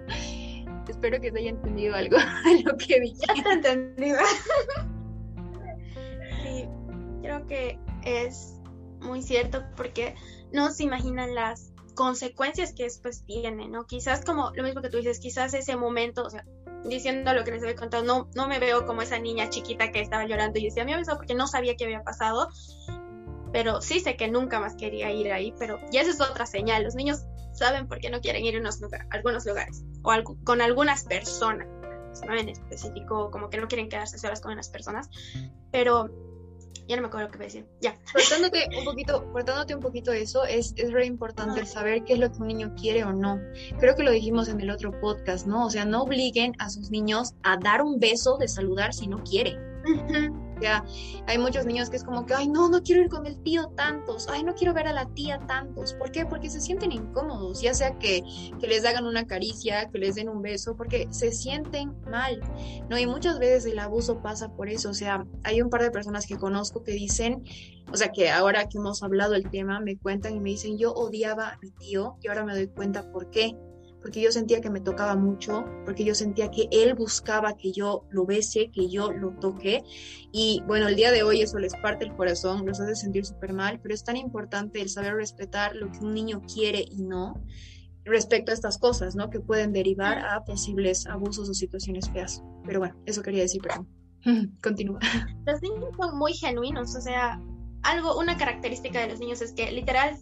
Espero 0.89 1.19
que 1.19 1.31
se 1.31 1.39
haya 1.39 1.49
entendido 1.49 1.95
algo 1.95 2.17
de 2.45 2.63
lo 2.63 2.77
que 2.77 2.99
dije. 2.99 3.21
Ya 3.35 3.43
te 3.43 3.51
entendido. 3.51 4.19
sí, 6.43 6.67
creo 7.21 7.45
que 7.47 7.79
es 8.03 8.59
muy 8.99 9.21
cierto 9.21 9.63
porque 9.75 10.15
no 10.51 10.71
se 10.71 10.83
imaginan 10.83 11.35
las 11.35 11.71
consecuencias 11.95 12.73
que 12.73 12.83
después 12.83 13.23
tiene, 13.25 13.69
¿no? 13.69 13.85
Quizás 13.85 14.25
como 14.25 14.51
lo 14.55 14.63
mismo 14.63 14.81
que 14.81 14.89
tú 14.89 14.97
dices, 14.97 15.19
quizás 15.19 15.53
ese 15.53 15.77
momento, 15.77 16.23
o 16.23 16.29
sea, 16.29 16.45
diciendo 16.85 17.33
lo 17.33 17.43
que 17.43 17.51
les 17.51 17.63
había 17.63 17.75
contado, 17.75 18.03
no, 18.03 18.29
no 18.35 18.47
me 18.47 18.59
veo 18.59 18.85
como 18.85 19.01
esa 19.01 19.19
niña 19.19 19.49
chiquita 19.49 19.91
que 19.91 20.01
estaba 20.01 20.25
llorando 20.25 20.59
y 20.59 20.65
decía, 20.65 20.85
me 20.85 20.93
avisó 20.93 21.15
porque 21.15 21.35
no 21.35 21.47
sabía 21.47 21.75
qué 21.75 21.85
había 21.85 22.03
pasado, 22.03 22.49
pero 23.53 23.81
sí 23.81 23.99
sé 23.99 24.17
que 24.17 24.27
nunca 24.27 24.59
más 24.59 24.75
quería 24.75 25.11
ir 25.11 25.31
ahí, 25.31 25.53
pero 25.57 25.79
ya 25.91 26.01
esa 26.01 26.11
es 26.11 26.19
otra 26.19 26.45
señal, 26.45 26.83
los 26.83 26.95
niños 26.95 27.23
saben 27.53 27.87
por 27.87 27.99
qué 27.99 28.09
no 28.09 28.19
quieren 28.19 28.43
ir 28.43 28.55
a 28.57 28.59
unos 28.59 28.81
algunos 29.11 29.45
lugares 29.45 29.83
o 30.01 30.11
con 30.43 30.59
algunas 30.59 31.05
personas, 31.05 31.67
¿no? 32.27 32.33
En 32.35 32.49
específico, 32.49 33.29
como 33.31 33.49
que 33.49 33.57
no 33.57 33.67
quieren 33.67 33.87
quedarse 33.87 34.17
solas 34.17 34.41
con 34.41 34.51
unas 34.51 34.69
personas, 34.69 35.07
pero 35.71 36.09
ya 36.87 36.95
no 36.95 37.03
me 37.03 37.07
acuerdo 37.09 37.27
lo 37.27 37.31
que 37.31 37.37
voy 37.37 37.45
a 37.45 37.47
decir. 37.47 37.67
Ya. 37.79 37.95
Cortándote 38.11 38.67
un 38.77 38.85
poquito, 38.85 39.31
cortándote 39.31 39.75
un 39.75 39.81
poquito 39.81 40.11
eso, 40.11 40.43
es, 40.45 40.73
es 40.75 40.91
re 40.91 41.05
importante 41.05 41.63
saber 41.67 42.03
qué 42.05 42.13
es 42.13 42.19
lo 42.19 42.31
que 42.31 42.39
un 42.39 42.47
niño 42.47 42.73
quiere 42.75 43.03
o 43.03 43.13
no. 43.13 43.39
Creo 43.79 43.95
que 43.95 44.03
lo 44.03 44.11
dijimos 44.11 44.49
en 44.49 44.59
el 44.59 44.71
otro 44.71 44.99
podcast, 44.99 45.45
¿no? 45.45 45.67
O 45.67 45.69
sea, 45.69 45.85
no 45.85 46.01
obliguen 46.01 46.53
a 46.57 46.71
sus 46.71 46.89
niños 46.89 47.35
a 47.43 47.57
dar 47.57 47.83
un 47.83 47.99
beso 47.99 48.37
de 48.37 48.47
saludar 48.47 48.93
si 48.95 49.07
no 49.07 49.23
quiere 49.23 49.57
sea, 50.59 50.85
hay 51.27 51.37
muchos 51.37 51.65
niños 51.65 51.89
que 51.89 51.97
es 51.97 52.03
como 52.03 52.25
que, 52.25 52.33
ay, 52.33 52.47
no, 52.47 52.69
no 52.69 52.81
quiero 52.81 53.01
ir 53.01 53.09
con 53.09 53.25
el 53.25 53.41
tío 53.43 53.67
tantos, 53.75 54.27
ay, 54.29 54.43
no 54.43 54.53
quiero 54.53 54.73
ver 54.73 54.87
a 54.87 54.93
la 54.93 55.05
tía 55.13 55.39
tantos. 55.47 55.93
¿Por 55.93 56.11
qué? 56.11 56.25
Porque 56.25 56.49
se 56.49 56.61
sienten 56.61 56.91
incómodos, 56.91 57.61
ya 57.61 57.73
sea 57.73 57.97
que, 57.97 58.23
que 58.59 58.67
les 58.67 58.85
hagan 58.85 59.05
una 59.05 59.25
caricia, 59.25 59.89
que 59.89 59.99
les 59.99 60.15
den 60.15 60.29
un 60.29 60.41
beso, 60.41 60.75
porque 60.75 61.07
se 61.11 61.31
sienten 61.31 61.93
mal, 62.09 62.41
¿no? 62.89 62.97
Y 62.97 63.05
muchas 63.05 63.39
veces 63.39 63.65
el 63.65 63.79
abuso 63.79 64.21
pasa 64.21 64.49
por 64.49 64.69
eso, 64.69 64.89
o 64.89 64.93
sea, 64.93 65.25
hay 65.43 65.61
un 65.61 65.69
par 65.69 65.81
de 65.81 65.91
personas 65.91 66.25
que 66.25 66.37
conozco 66.37 66.83
que 66.83 66.91
dicen, 66.91 67.43
o 67.91 67.97
sea, 67.97 68.11
que 68.11 68.29
ahora 68.29 68.67
que 68.67 68.77
hemos 68.77 69.03
hablado 69.03 69.35
el 69.35 69.49
tema, 69.49 69.79
me 69.79 69.97
cuentan 69.97 70.35
y 70.35 70.39
me 70.39 70.51
dicen, 70.51 70.77
yo 70.77 70.93
odiaba 70.93 71.49
a 71.49 71.57
mi 71.61 71.71
tío 71.71 72.15
y 72.21 72.27
ahora 72.27 72.45
me 72.45 72.53
doy 72.53 72.67
cuenta 72.67 73.11
por 73.11 73.29
qué 73.29 73.55
porque 74.03 74.21
yo 74.21 74.31
sentía 74.31 74.59
que 74.59 74.69
me 74.69 74.81
tocaba 74.81 75.15
mucho, 75.15 75.63
porque 75.85 76.03
yo 76.03 76.13
sentía 76.13 76.51
que 76.51 76.67
él 76.71 76.93
buscaba 76.93 77.55
que 77.55 77.71
yo 77.71 78.05
lo 78.11 78.25
bese, 78.25 78.69
que 78.69 78.89
yo 78.89 79.11
lo 79.11 79.31
toque. 79.39 79.83
Y 80.33 80.61
bueno, 80.67 80.89
el 80.89 80.97
día 80.97 81.11
de 81.11 81.23
hoy 81.23 81.41
eso 81.41 81.57
les 81.57 81.73
parte 81.77 82.03
el 82.03 82.13
corazón, 82.13 82.65
los 82.65 82.81
hace 82.81 82.95
sentir 82.95 83.25
súper 83.25 83.53
mal, 83.53 83.79
pero 83.81 83.95
es 83.95 84.03
tan 84.03 84.17
importante 84.17 84.81
el 84.81 84.89
saber 84.89 85.15
respetar 85.15 85.73
lo 85.75 85.89
que 85.89 85.99
un 85.99 86.13
niño 86.13 86.41
quiere 86.53 86.85
y 86.87 87.01
no 87.01 87.41
respecto 88.03 88.51
a 88.51 88.53
estas 88.53 88.77
cosas, 88.77 89.15
¿no? 89.15 89.29
Que 89.29 89.39
pueden 89.39 89.71
derivar 89.71 90.19
a 90.19 90.43
posibles 90.43 91.07
abusos 91.07 91.49
o 91.49 91.53
situaciones 91.53 92.09
feas. 92.09 92.43
Pero 92.65 92.79
bueno, 92.79 92.95
eso 93.05 93.21
quería 93.21 93.43
decir, 93.43 93.61
pero 93.63 93.87
continúa. 94.61 94.99
Los 95.45 95.61
niños 95.61 95.95
son 95.97 96.17
muy 96.17 96.33
genuinos, 96.33 96.93
o 96.93 96.99
sea, 97.01 97.41
algo, 97.83 98.19
una 98.19 98.37
característica 98.37 98.99
de 98.99 99.07
los 99.07 99.19
niños 99.19 99.41
es 99.41 99.53
que 99.53 99.71
literal 99.71 100.17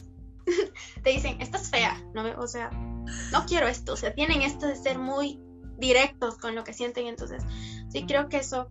te 1.04 1.10
dicen, 1.10 1.42
estás 1.42 1.70
fea, 1.70 2.02
¿no? 2.14 2.24
O 2.40 2.48
sea, 2.48 2.70
no 3.32 3.46
quiero 3.46 3.68
esto, 3.68 3.94
o 3.94 3.98
sea, 3.98 4.14
tienen 4.14 4.42
esto 4.42 4.68
de 4.68 4.76
ser 4.76 4.98
muy 4.98 5.40
directos 5.78 6.38
con 6.38 6.56
lo 6.56 6.64
que 6.64 6.74
sienten, 6.74 7.08
entonces 7.08 7.44
sí 7.90 8.06
creo 8.06 8.30
que 8.30 8.38
eso 8.38 8.70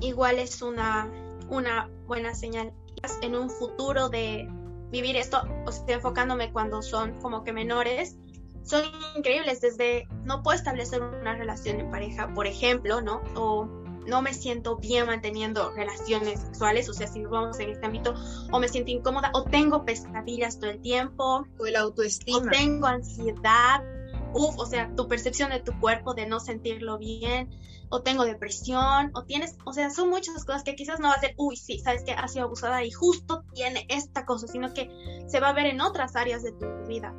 igual 0.00 0.38
es 0.38 0.62
una, 0.62 1.10
una 1.48 1.90
buena 2.06 2.34
señal 2.34 2.72
en 3.22 3.34
un 3.34 3.50
futuro 3.50 4.08
de, 4.08 4.48
vivir 4.90 5.16
esto, 5.16 5.42
o 5.66 5.72
sea, 5.72 5.84
enfocándome 5.88 6.52
cuando 6.52 6.82
son 6.82 7.20
como 7.20 7.44
que 7.44 7.52
menores, 7.52 8.16
son 8.64 8.84
increíbles 9.16 9.60
desde 9.60 10.08
no 10.24 10.42
puedo 10.42 10.56
establecer 10.56 11.02
una 11.02 11.34
relación 11.34 11.80
en 11.80 11.90
pareja, 11.90 12.32
por 12.34 12.46
ejemplo, 12.46 13.00
¿no? 13.00 13.22
O 13.34 13.68
no 14.06 14.22
me 14.22 14.34
siento 14.34 14.76
bien 14.76 15.06
manteniendo 15.06 15.70
relaciones 15.72 16.40
sexuales, 16.40 16.88
o 16.88 16.94
sea, 16.94 17.06
si 17.06 17.24
vamos 17.24 17.58
en 17.60 17.70
este 17.70 17.86
ámbito, 17.86 18.14
o 18.52 18.58
me 18.58 18.68
siento 18.68 18.90
incómoda, 18.90 19.30
o 19.34 19.44
tengo 19.44 19.84
pesadillas 19.84 20.58
todo 20.58 20.70
el 20.70 20.80
tiempo, 20.80 21.46
o 21.58 21.66
el 21.66 21.76
autoestima, 21.76 22.38
o 22.38 22.50
tengo 22.50 22.86
ansiedad, 22.86 23.82
uff, 24.32 24.58
o 24.58 24.66
sea, 24.66 24.90
tu 24.94 25.08
percepción 25.08 25.50
de 25.50 25.60
tu 25.60 25.78
cuerpo, 25.80 26.14
de 26.14 26.26
no 26.26 26.40
sentirlo 26.40 26.98
bien, 26.98 27.50
o 27.88 28.02
tengo 28.02 28.24
depresión, 28.24 29.10
o 29.14 29.24
tienes, 29.24 29.56
o 29.64 29.72
sea, 29.72 29.90
son 29.90 30.10
muchas 30.10 30.44
cosas 30.44 30.62
que 30.62 30.74
quizás 30.74 31.00
no 31.00 31.08
va 31.08 31.14
a 31.14 31.20
ser, 31.20 31.34
uy, 31.36 31.56
sí, 31.56 31.78
sabes 31.78 32.02
que 32.04 32.12
ha 32.12 32.28
sido 32.28 32.46
abusada 32.46 32.84
y 32.84 32.90
justo 32.90 33.44
tiene 33.54 33.86
esta 33.88 34.24
cosa, 34.24 34.46
sino 34.46 34.72
que 34.74 34.90
se 35.26 35.40
va 35.40 35.50
a 35.50 35.52
ver 35.52 35.66
en 35.66 35.80
otras 35.80 36.16
áreas 36.16 36.42
de 36.42 36.52
tu 36.52 36.66
vida. 36.88 37.14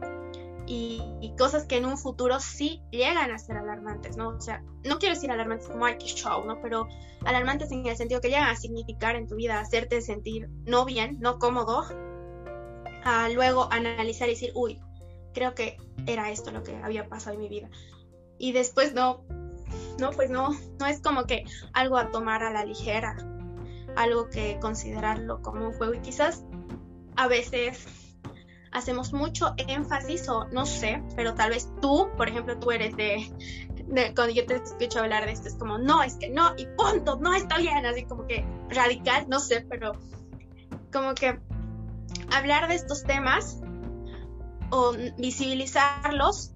Y, 0.69 1.01
cosas 1.37 1.65
que 1.65 1.77
en 1.77 1.85
un 1.85 1.97
futuro 1.97 2.39
sí 2.39 2.81
llegan 2.91 3.31
a 3.31 3.37
ser 3.37 3.57
alarmantes, 3.57 4.17
¿no? 4.17 4.29
O 4.29 4.41
sea, 4.41 4.63
no 4.83 4.97
quiero 4.97 5.13
decir 5.13 5.29
alarmantes 5.31 5.67
como 5.67 5.85
hay 5.85 5.97
que 5.97 6.07
show, 6.07 6.43
¿no? 6.45 6.59
Pero 6.61 6.87
alarmantes 7.25 7.71
en 7.71 7.85
el 7.85 7.95
sentido 7.95 8.21
que 8.21 8.29
llegan 8.29 8.49
a 8.49 8.55
significar 8.55 9.15
en 9.15 9.27
tu 9.27 9.35
vida, 9.35 9.59
hacerte 9.59 10.01
sentir 10.01 10.49
no 10.65 10.83
bien, 10.83 11.19
no 11.19 11.37
cómodo, 11.37 11.85
a 13.03 13.29
luego 13.29 13.71
analizar 13.71 14.27
y 14.27 14.31
decir, 14.31 14.51
uy, 14.55 14.81
creo 15.33 15.53
que 15.53 15.77
era 16.07 16.31
esto 16.31 16.51
lo 16.51 16.63
que 16.63 16.75
había 16.77 17.07
pasado 17.07 17.35
en 17.35 17.41
mi 17.41 17.49
vida. 17.49 17.69
Y 18.39 18.51
después 18.51 18.93
no, 18.93 19.23
no, 19.99 20.11
pues 20.11 20.29
no, 20.29 20.49
no 20.79 20.85
es 20.85 21.01
como 21.01 21.25
que 21.25 21.45
algo 21.73 21.97
a 21.97 22.09
tomar 22.09 22.43
a 22.43 22.51
la 22.51 22.65
ligera, 22.65 23.15
algo 23.95 24.29
que 24.29 24.57
considerarlo 24.59 25.41
como 25.41 25.67
un 25.67 25.73
juego 25.73 25.93
y 25.93 25.99
quizás 25.99 26.43
a 27.15 27.27
veces 27.27 27.85
hacemos 28.77 29.11
mucho 29.11 29.53
énfasis 29.57 30.29
o 30.29 30.45
no 30.51 30.65
sé, 30.65 31.03
pero 31.15 31.33
tal 31.33 31.49
vez 31.49 31.69
tú, 31.81 32.09
por 32.15 32.29
ejemplo, 32.29 32.57
tú 32.59 32.71
eres 32.71 32.95
de, 32.95 33.27
cuando 34.15 34.33
yo 34.33 34.45
te 34.45 34.55
escucho 34.55 34.99
hablar 34.99 35.25
de 35.25 35.31
esto, 35.31 35.47
es 35.47 35.55
como, 35.55 35.77
no, 35.77 36.03
es 36.03 36.15
que 36.15 36.29
no, 36.29 36.53
y 36.57 36.67
punto, 36.77 37.17
no 37.19 37.33
está 37.33 37.57
bien, 37.57 37.85
así 37.85 38.05
como 38.05 38.27
que 38.27 38.45
radical, 38.69 39.25
no 39.27 39.39
sé, 39.39 39.65
pero 39.69 39.93
como 40.91 41.13
que 41.15 41.39
hablar 42.31 42.67
de 42.67 42.75
estos 42.75 43.03
temas 43.03 43.59
o 44.69 44.93
visibilizarlos 45.17 46.53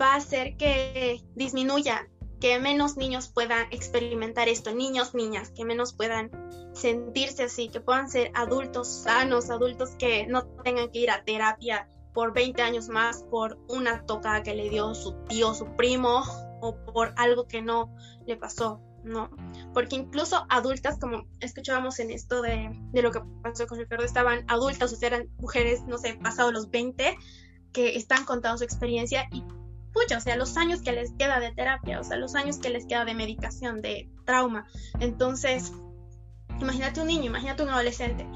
va 0.00 0.14
a 0.14 0.16
hacer 0.16 0.56
que 0.56 1.22
disminuya, 1.34 2.08
que 2.40 2.58
menos 2.58 2.96
niños 2.96 3.28
puedan 3.28 3.66
experimentar 3.70 4.48
esto, 4.48 4.74
niños, 4.74 5.14
niñas, 5.14 5.50
que 5.50 5.64
menos 5.64 5.92
puedan 5.92 6.30
sentirse 6.72 7.44
así, 7.44 7.68
que 7.68 7.80
puedan 7.80 8.08
ser 8.08 8.32
adultos 8.34 8.88
sanos, 8.88 9.50
adultos 9.50 9.90
que 9.98 10.26
no 10.26 10.46
tengan 10.64 10.90
que 10.90 11.00
ir 11.00 11.10
a 11.10 11.22
terapia 11.22 11.86
por 12.14 12.32
20 12.32 12.62
años 12.62 12.88
más 12.88 13.24
por 13.30 13.58
una 13.68 14.04
tocada 14.06 14.42
que 14.42 14.54
le 14.54 14.70
dio 14.70 14.94
su 14.94 15.12
tío, 15.28 15.54
su 15.54 15.66
primo 15.76 16.22
o 16.60 16.74
por 16.76 17.12
algo 17.16 17.46
que 17.46 17.62
no 17.62 17.94
le 18.26 18.36
pasó, 18.36 18.80
¿no? 19.04 19.30
Porque 19.74 19.96
incluso 19.96 20.46
adultas, 20.48 20.98
como 20.98 21.26
escuchábamos 21.40 21.98
en 22.00 22.10
esto 22.10 22.42
de, 22.42 22.70
de 22.92 23.02
lo 23.02 23.10
que 23.12 23.20
pasó 23.42 23.66
con 23.66 23.78
Ricardo, 23.78 24.04
estaban 24.04 24.44
adultas, 24.48 24.92
o 24.92 24.96
sea, 24.96 25.08
eran 25.08 25.28
mujeres, 25.38 25.82
no 25.86 25.98
sé, 25.98 26.14
pasados 26.14 26.52
los 26.52 26.70
20, 26.70 27.16
que 27.72 27.96
están 27.96 28.24
contando 28.24 28.58
su 28.58 28.64
experiencia 28.64 29.28
y 29.30 29.44
pucha, 29.92 30.18
o 30.18 30.20
sea, 30.20 30.36
los 30.36 30.56
años 30.56 30.82
que 30.82 30.92
les 30.92 31.12
queda 31.12 31.40
de 31.40 31.52
terapia, 31.52 32.00
o 32.00 32.04
sea, 32.04 32.16
los 32.16 32.34
años 32.34 32.58
que 32.58 32.70
les 32.70 32.86
queda 32.86 33.04
de 33.04 33.14
medicación, 33.14 33.82
de 33.82 34.10
trauma. 34.24 34.66
Entonces, 35.00 35.72
imagínate 36.60 37.00
un 37.00 37.08
niño, 37.08 37.26
imagínate 37.26 37.62
un 37.62 37.70
adolescente. 37.70 38.26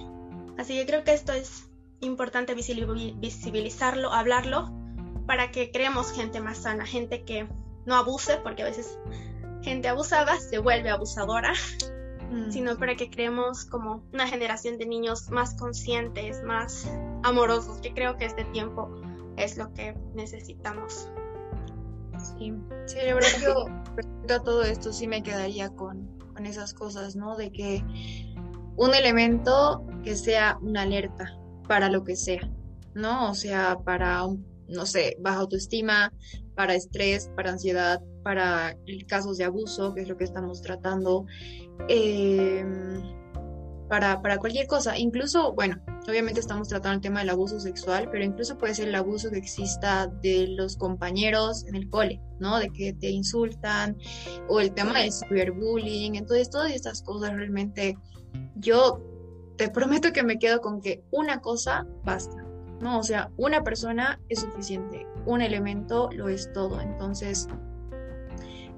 Así 0.58 0.74
que 0.74 0.86
creo 0.86 1.04
que 1.04 1.12
esto 1.12 1.32
es 1.32 1.68
importante 2.00 2.54
visibilizarlo, 2.54 4.12
hablarlo, 4.12 4.72
para 5.26 5.50
que 5.50 5.70
creemos 5.70 6.12
gente 6.12 6.40
más 6.40 6.58
sana, 6.58 6.86
gente 6.86 7.24
que 7.24 7.48
no 7.86 7.96
abuse, 7.96 8.38
porque 8.42 8.62
a 8.62 8.66
veces 8.66 8.98
gente 9.62 9.88
abusada 9.88 10.38
se 10.38 10.58
vuelve 10.58 10.90
abusadora, 10.90 11.52
mm. 12.30 12.50
sino 12.50 12.76
para 12.76 12.94
que 12.96 13.10
creemos 13.10 13.64
como 13.64 14.04
una 14.12 14.28
generación 14.28 14.78
de 14.78 14.86
niños 14.86 15.30
más 15.30 15.54
conscientes, 15.54 16.42
más 16.42 16.86
amorosos, 17.22 17.78
que 17.78 17.94
creo 17.94 18.16
que 18.16 18.26
este 18.26 18.44
tiempo 18.44 18.90
es 19.36 19.56
lo 19.56 19.72
que 19.72 19.96
necesitamos. 20.14 21.08
Sí, 22.24 22.52
sí, 22.86 22.96
la 23.06 23.14
verdad 23.14 23.28
yo 23.42 23.66
respecto 23.96 24.34
a 24.34 24.42
todo 24.42 24.62
esto 24.64 24.92
sí 24.92 25.06
me 25.06 25.22
quedaría 25.22 25.68
con, 25.70 26.18
con 26.34 26.46
esas 26.46 26.72
cosas, 26.74 27.16
¿no? 27.16 27.36
De 27.36 27.52
que 27.52 27.84
un 28.76 28.94
elemento 28.94 29.84
que 30.02 30.16
sea 30.16 30.58
una 30.62 30.82
alerta 30.82 31.38
para 31.68 31.88
lo 31.88 32.04
que 32.04 32.16
sea, 32.16 32.50
¿no? 32.94 33.30
O 33.30 33.34
sea, 33.34 33.78
para, 33.84 34.22
no 34.68 34.86
sé, 34.86 35.16
baja 35.20 35.40
autoestima, 35.40 36.12
para 36.54 36.74
estrés, 36.74 37.30
para 37.36 37.52
ansiedad, 37.52 38.00
para 38.22 38.76
casos 39.08 39.38
de 39.38 39.44
abuso, 39.44 39.94
que 39.94 40.02
es 40.02 40.08
lo 40.08 40.16
que 40.16 40.24
estamos 40.24 40.62
tratando. 40.62 41.26
Eh, 41.88 42.64
para, 43.88 44.20
para 44.22 44.38
cualquier 44.38 44.66
cosa. 44.66 44.96
Incluso, 44.98 45.52
bueno, 45.52 45.80
obviamente 46.08 46.40
estamos 46.40 46.68
tratando 46.68 46.96
el 46.96 47.00
tema 47.00 47.20
del 47.20 47.30
abuso 47.30 47.60
sexual, 47.60 48.08
pero 48.10 48.24
incluso 48.24 48.58
puede 48.58 48.74
ser 48.74 48.88
el 48.88 48.94
abuso 48.94 49.30
que 49.30 49.38
exista 49.38 50.06
de 50.06 50.48
los 50.48 50.76
compañeros 50.76 51.64
en 51.66 51.74
el 51.74 51.88
cole, 51.88 52.20
¿no? 52.40 52.58
De 52.58 52.70
que 52.70 52.92
te 52.92 53.10
insultan, 53.10 53.96
o 54.48 54.60
el 54.60 54.72
tema 54.72 55.00
del 55.00 55.12
cyberbullying. 55.12 56.16
Entonces, 56.16 56.50
todas 56.50 56.72
estas 56.72 57.02
cosas 57.02 57.34
realmente, 57.34 57.96
yo 58.56 59.00
te 59.56 59.68
prometo 59.68 60.12
que 60.12 60.22
me 60.22 60.38
quedo 60.38 60.60
con 60.60 60.80
que 60.80 61.04
una 61.10 61.40
cosa 61.40 61.86
basta. 62.04 62.44
No, 62.80 62.98
o 62.98 63.02
sea, 63.02 63.30
una 63.36 63.62
persona 63.62 64.20
es 64.28 64.40
suficiente, 64.40 65.06
un 65.26 65.40
elemento 65.40 66.10
lo 66.12 66.28
es 66.28 66.52
todo. 66.52 66.80
Entonces, 66.80 67.48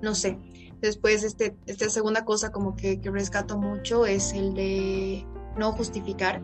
no 0.03 0.15
sé, 0.15 0.39
Después, 0.81 1.24
este, 1.24 1.57
esta 1.66 1.89
segunda 1.89 2.24
cosa 2.24 2.53
como 2.53 2.77
que, 2.77 3.01
rescato 3.05 3.59
mucho 3.59 4.05
es 4.07 4.33
el 4.33 4.55
de 4.55 5.27
no 5.57 5.72
justificar, 5.72 6.43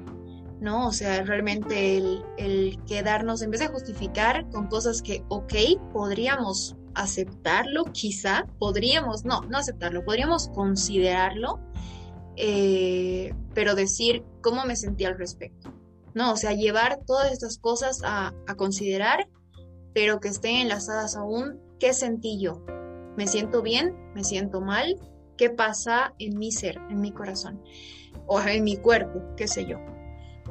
¿no? 0.60 0.88
O 0.88 0.92
sea, 0.92 1.22
realmente 1.22 1.98
el, 1.98 2.24
el, 2.38 2.78
quedarnos, 2.86 3.42
en 3.42 3.50
vez 3.50 3.60
de 3.60 3.68
justificar 3.68 4.48
con 4.50 4.68
cosas 4.68 5.02
que, 5.02 5.22
ok, 5.28 5.52
podríamos 5.92 6.76
aceptarlo, 6.94 7.84
quizá, 7.92 8.46
podríamos, 8.58 9.24
no, 9.24 9.42
no 9.42 9.58
aceptarlo, 9.58 10.04
podríamos 10.04 10.48
considerarlo, 10.48 11.60
eh, 12.36 13.34
pero 13.54 13.74
decir 13.74 14.24
cómo 14.40 14.64
me 14.64 14.76
sentí 14.76 15.04
al 15.04 15.18
respecto, 15.18 15.72
¿no? 16.14 16.32
O 16.32 16.36
sea, 16.36 16.52
llevar 16.52 17.00
todas 17.06 17.32
estas 17.32 17.58
cosas 17.58 18.00
a, 18.02 18.32
a 18.46 18.54
considerar, 18.54 19.28
pero 19.94 20.20
que 20.20 20.28
estén 20.28 20.56
enlazadas 20.56 21.16
aún, 21.16 21.60
¿qué 21.78 21.92
sentí 21.92 22.40
yo? 22.40 22.64
¿Me 23.16 23.26
siento 23.26 23.62
bien? 23.62 23.94
¿Me 24.14 24.24
siento 24.24 24.60
mal? 24.60 24.96
¿Qué 25.36 25.50
pasa 25.50 26.14
en 26.18 26.38
mi 26.38 26.52
ser, 26.52 26.78
en 26.90 27.00
mi 27.00 27.12
corazón? 27.12 27.62
O 28.26 28.40
en 28.40 28.64
mi 28.64 28.76
cuerpo, 28.76 29.22
qué 29.36 29.48
sé 29.48 29.66
yo. 29.66 29.78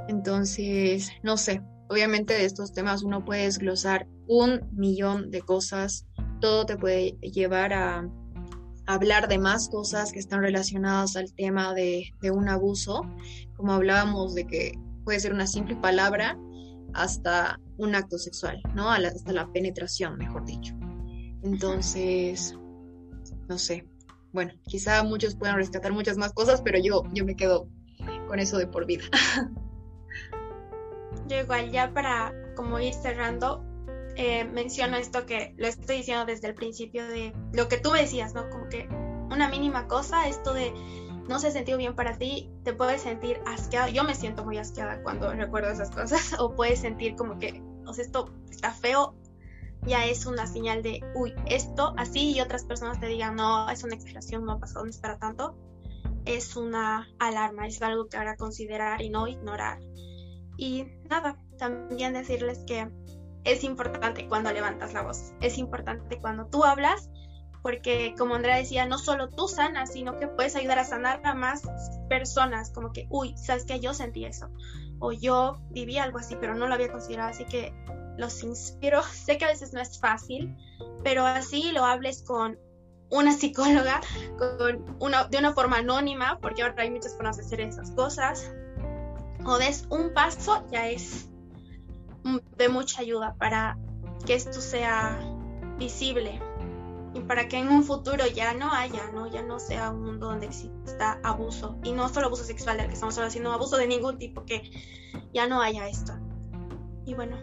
Entonces, 0.08 1.12
no 1.24 1.38
sé, 1.38 1.62
obviamente 1.90 2.34
de 2.34 2.46
estos 2.46 2.74
temas 2.74 3.04
uno 3.04 3.24
puede 3.24 3.44
desglosar 3.44 4.08
un 4.28 4.62
millón 4.72 5.32
de 5.32 5.42
cosas, 5.42 6.06
todo 6.40 6.66
te 6.66 6.78
puede 6.78 7.12
llevar 7.22 7.74
a, 7.74 8.10
hablar 8.88 9.28
de 9.28 9.38
más 9.38 9.70
cosas 9.70 10.12
que 10.12 10.20
están 10.20 10.42
relacionadas 10.42 11.16
al 11.16 11.34
tema 11.34 11.74
de, 11.74 12.12
un 12.32 12.50
abuso, 12.50 13.02
como 13.56 13.74
hablábamos 13.74 14.36
de 14.36 14.48
que 14.48 14.74
puede 15.04 15.20
ser 15.20 15.34
una 15.34 15.48
simple 15.48 15.76
palabra 15.76 16.38
hasta 16.94 17.60
un 17.78 17.96
acto 17.96 18.18
sexual, 18.18 18.62
¿no? 18.76 18.92
Hasta 18.92 19.32
la 19.32 19.52
penetración, 19.52 20.18
mejor 20.18 20.46
dicho. 20.46 20.76
Entonces, 21.44 22.58
no 23.48 23.58
sé. 23.58 23.86
Bueno, 24.34 24.54
quizá 24.68 25.04
muchos 25.04 25.36
puedan 25.36 25.58
rescatar 25.58 25.92
muchas 25.92 26.18
más 26.18 26.34
cosas, 26.34 26.62
pero 26.62 26.80
yo, 26.80 27.04
yo 27.14 27.26
me 27.26 27.36
quedo 27.36 27.68
con 28.28 28.40
eso 28.40 28.58
de 28.58 28.68
por 28.68 28.86
vida. 28.86 29.04
Yo 31.28 31.40
igual, 31.40 31.72
ya 31.72 31.94
para 31.94 32.34
como 32.56 32.80
ir 32.80 32.94
cerrando, 32.94 33.64
eh, 34.16 34.46
menciono 34.46 34.98
esto 34.98 35.26
que 35.26 35.54
lo 35.58 35.68
estoy 35.68 35.98
diciendo 35.98 36.26
desde 36.26 36.48
el 36.48 36.56
principio 36.56 37.08
de 37.08 37.34
lo 37.54 37.68
que 37.68 37.78
tú 37.78 37.92
decías, 37.92 38.34
¿no? 38.34 38.50
Como 38.50 38.68
que 38.70 38.88
una 39.30 39.50
mínima 39.50 39.88
cosa, 39.88 40.28
esto 40.28 40.54
de 40.54 40.74
no 41.28 41.40
se 41.40 41.52
sentido 41.52 41.78
bien 41.78 41.96
para 41.96 42.18
ti, 42.18 42.50
te 42.64 42.74
puedes 42.74 43.02
sentir 43.02 43.40
asqueada. 43.46 43.90
Yo 43.90 44.04
me 44.04 44.16
siento 44.16 44.44
muy 44.44 44.58
asqueada 44.58 45.02
cuando 45.04 45.32
recuerdo 45.34 45.72
esas 45.72 45.92
cosas, 45.92 46.36
o 46.40 46.54
puedes 46.56 46.80
sentir 46.80 47.16
como 47.16 47.40
que, 47.40 47.62
o 47.86 47.94
sea, 47.94 48.04
esto 48.04 48.30
está 48.50 48.72
feo, 48.72 49.16
ya 49.86 50.06
es 50.06 50.26
una 50.26 50.48
señal 50.48 50.84
de, 50.84 51.02
uy, 51.16 51.34
esto 51.46 51.94
así 51.98 52.34
y 52.36 52.42
otras 52.42 52.66
personas 52.66 53.00
te 53.00 53.08
digan, 53.08 53.36
no, 53.36 53.70
es 53.70 53.84
una 53.84 53.96
exageración, 53.96 54.46
no 54.46 54.60
pasado, 54.60 54.86
no 54.86 54.90
es 54.90 54.98
para 54.98 55.18
tanto, 55.18 55.56
es 56.26 56.56
una 56.56 57.08
alarma, 57.20 57.68
es 57.68 57.82
algo 57.82 58.08
que 58.08 58.18
habrá 58.18 58.36
considerar 58.36 59.02
y 59.02 59.10
no 59.10 59.28
ignorar. 59.28 59.80
Y 60.58 60.86
nada, 61.10 61.38
también 61.58 62.14
decirles 62.14 62.60
que 62.68 62.90
es 63.44 63.64
importante 63.64 64.28
cuando 64.28 64.52
levantas 64.52 64.94
la 64.94 65.02
voz, 65.02 65.34
es 65.42 65.58
importante 65.58 66.20
cuando 66.20 66.46
tú 66.48 66.64
hablas 66.64 67.10
porque 67.62 68.16
como 68.18 68.36
Andrea 68.36 68.58
decía, 68.58 68.86
no 68.86 68.98
solo 68.98 69.30
tú 69.30 69.48
sanas, 69.48 69.94
sino 69.94 70.18
que 70.18 70.28
puedes 70.28 70.56
ayudar 70.56 70.80
a 70.80 70.84
sanar 70.84 71.22
a 71.24 71.34
más 71.34 71.62
personas, 72.10 72.72
como 72.72 72.92
que, 72.92 73.08
uy, 73.10 73.36
sabes 73.38 73.66
que 73.66 73.80
yo 73.80 73.94
sentí 73.94 74.26
eso, 74.26 74.50
o 75.00 75.12
yo 75.12 75.62
viví 75.70 75.98
algo 75.98 76.18
así, 76.18 76.36
pero 76.40 76.56
no 76.56 76.68
lo 76.68 76.74
había 76.74 76.92
considerado, 76.92 77.30
así 77.30 77.46
que 77.46 77.74
los 78.22 78.42
inspiro. 78.44 79.04
Sé 79.26 79.38
que 79.38 79.46
a 79.46 79.50
veces 79.50 79.74
no 79.74 79.82
es 79.82 80.00
fácil, 80.00 80.56
pero 81.04 81.26
así 81.26 81.72
lo 81.74 81.84
hables 81.84 82.24
con 82.24 82.58
una 83.10 83.34
psicóloga, 83.34 84.00
con 84.38 84.96
una, 85.00 85.26
de 85.26 85.38
una 85.38 85.54
forma 85.54 85.78
anónima, 85.80 86.40
porque 86.42 86.62
ahora 86.62 86.76
hay 86.78 86.92
muchas 86.92 87.14
formas 87.16 87.36
de 87.36 87.44
hacer 87.44 87.60
esas 87.60 87.92
cosas, 87.92 88.50
o 89.46 89.58
des 89.58 89.86
un 89.90 90.14
paso, 90.14 90.66
ya 90.72 90.88
es 90.88 91.28
de 92.56 92.70
mucha 92.70 93.02
ayuda 93.02 93.36
para 93.38 93.78
que 94.26 94.36
esto 94.36 94.62
sea 94.62 95.20
visible 95.78 96.40
y 97.14 97.20
para 97.22 97.48
que 97.48 97.58
en 97.58 97.68
un 97.68 97.84
futuro 97.84 98.26
ya 98.28 98.54
no 98.54 98.72
haya, 98.72 99.12
¿no? 99.12 99.28
Ya 99.28 99.42
no 99.42 99.60
sea 99.60 99.90
un 99.90 100.04
mundo 100.04 100.28
donde 100.28 100.46
exista 100.46 101.20
abuso 101.24 101.78
y 101.84 101.92
no 101.92 102.08
solo 102.08 102.28
abuso 102.28 102.44
sexual 102.44 102.78
del 102.78 102.88
que 102.88 102.94
estamos 102.94 103.18
hablando, 103.18 103.34
sino 103.34 103.52
abuso 103.52 103.76
de 103.78 103.88
ningún 103.88 104.18
tipo, 104.18 104.46
que 104.46 104.72
ya 105.34 105.48
no 105.48 105.62
haya 105.62 105.88
esto. 105.88 106.14
Y 107.06 107.16
bueno, 107.16 107.38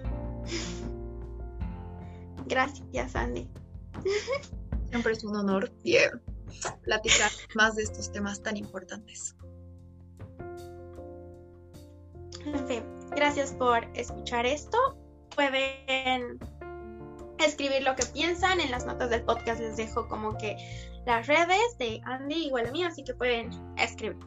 gracias 2.47 3.15
Andy. 3.15 3.49
Siempre 4.91 5.13
es 5.13 5.25
un 5.25 5.37
honor 5.37 5.71
yeah, 5.83 6.11
platicar 6.83 7.31
más 7.55 7.77
de 7.77 7.83
estos 7.83 8.11
temas 8.11 8.43
tan 8.43 8.57
importantes. 8.57 9.37
En 12.47 12.67
fin, 12.67 12.83
gracias 13.11 13.53
por 13.53 13.85
escuchar 13.95 14.47
esto. 14.47 14.79
Pueden 15.35 16.39
escribir 17.39 17.83
lo 17.83 17.95
que 17.95 18.07
piensan. 18.07 18.61
En 18.61 18.71
las 18.71 18.87
notas 18.87 19.11
del 19.11 19.23
podcast 19.25 19.61
les 19.61 19.77
dejo 19.77 20.09
como 20.09 20.37
que 20.39 20.57
las 21.07 21.27
redes 21.27 21.79
de 21.79 22.01
Andy 22.05 22.47
igual 22.47 22.67
a 22.67 22.73
mí, 22.73 22.85
así 22.85 23.05
que 23.05 23.15
pueden 23.15 23.51
escribir, 23.77 24.19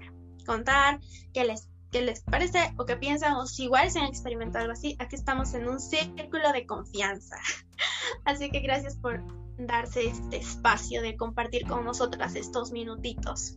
contar 0.46 1.00
qué 1.34 1.46
les, 1.46 1.68
qué 1.92 2.02
les 2.02 2.22
parece 2.22 2.74
o 2.78 2.86
qué 2.86 2.96
piensan 2.96 3.34
o 3.36 3.46
si 3.46 3.66
igual 3.66 3.92
se 3.92 4.00
han 4.00 4.06
experimentado 4.06 4.64
algo 4.64 4.74
así. 4.74 4.96
Aquí 5.00 5.16
estamos 5.16 5.54
en 5.54 5.68
un 5.68 5.80
círculo 5.80 6.52
de 6.54 6.66
confianza. 6.66 7.38
Así 8.26 8.50
que 8.50 8.60
gracias 8.60 8.96
por 8.98 9.22
darse 9.58 10.08
este 10.08 10.38
espacio 10.38 11.02
de 11.02 11.16
compartir 11.16 11.68
con 11.68 11.86
nosotras 11.86 12.36
estos 12.36 12.72
minutitos. 12.72 13.56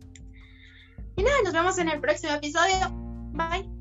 Y 1.15 1.23
nada, 1.23 1.41
nos 1.43 1.53
vemos 1.53 1.77
en 1.77 1.89
el 1.89 2.01
próximo 2.01 2.33
episodio. 2.33 2.91
Bye. 3.31 3.74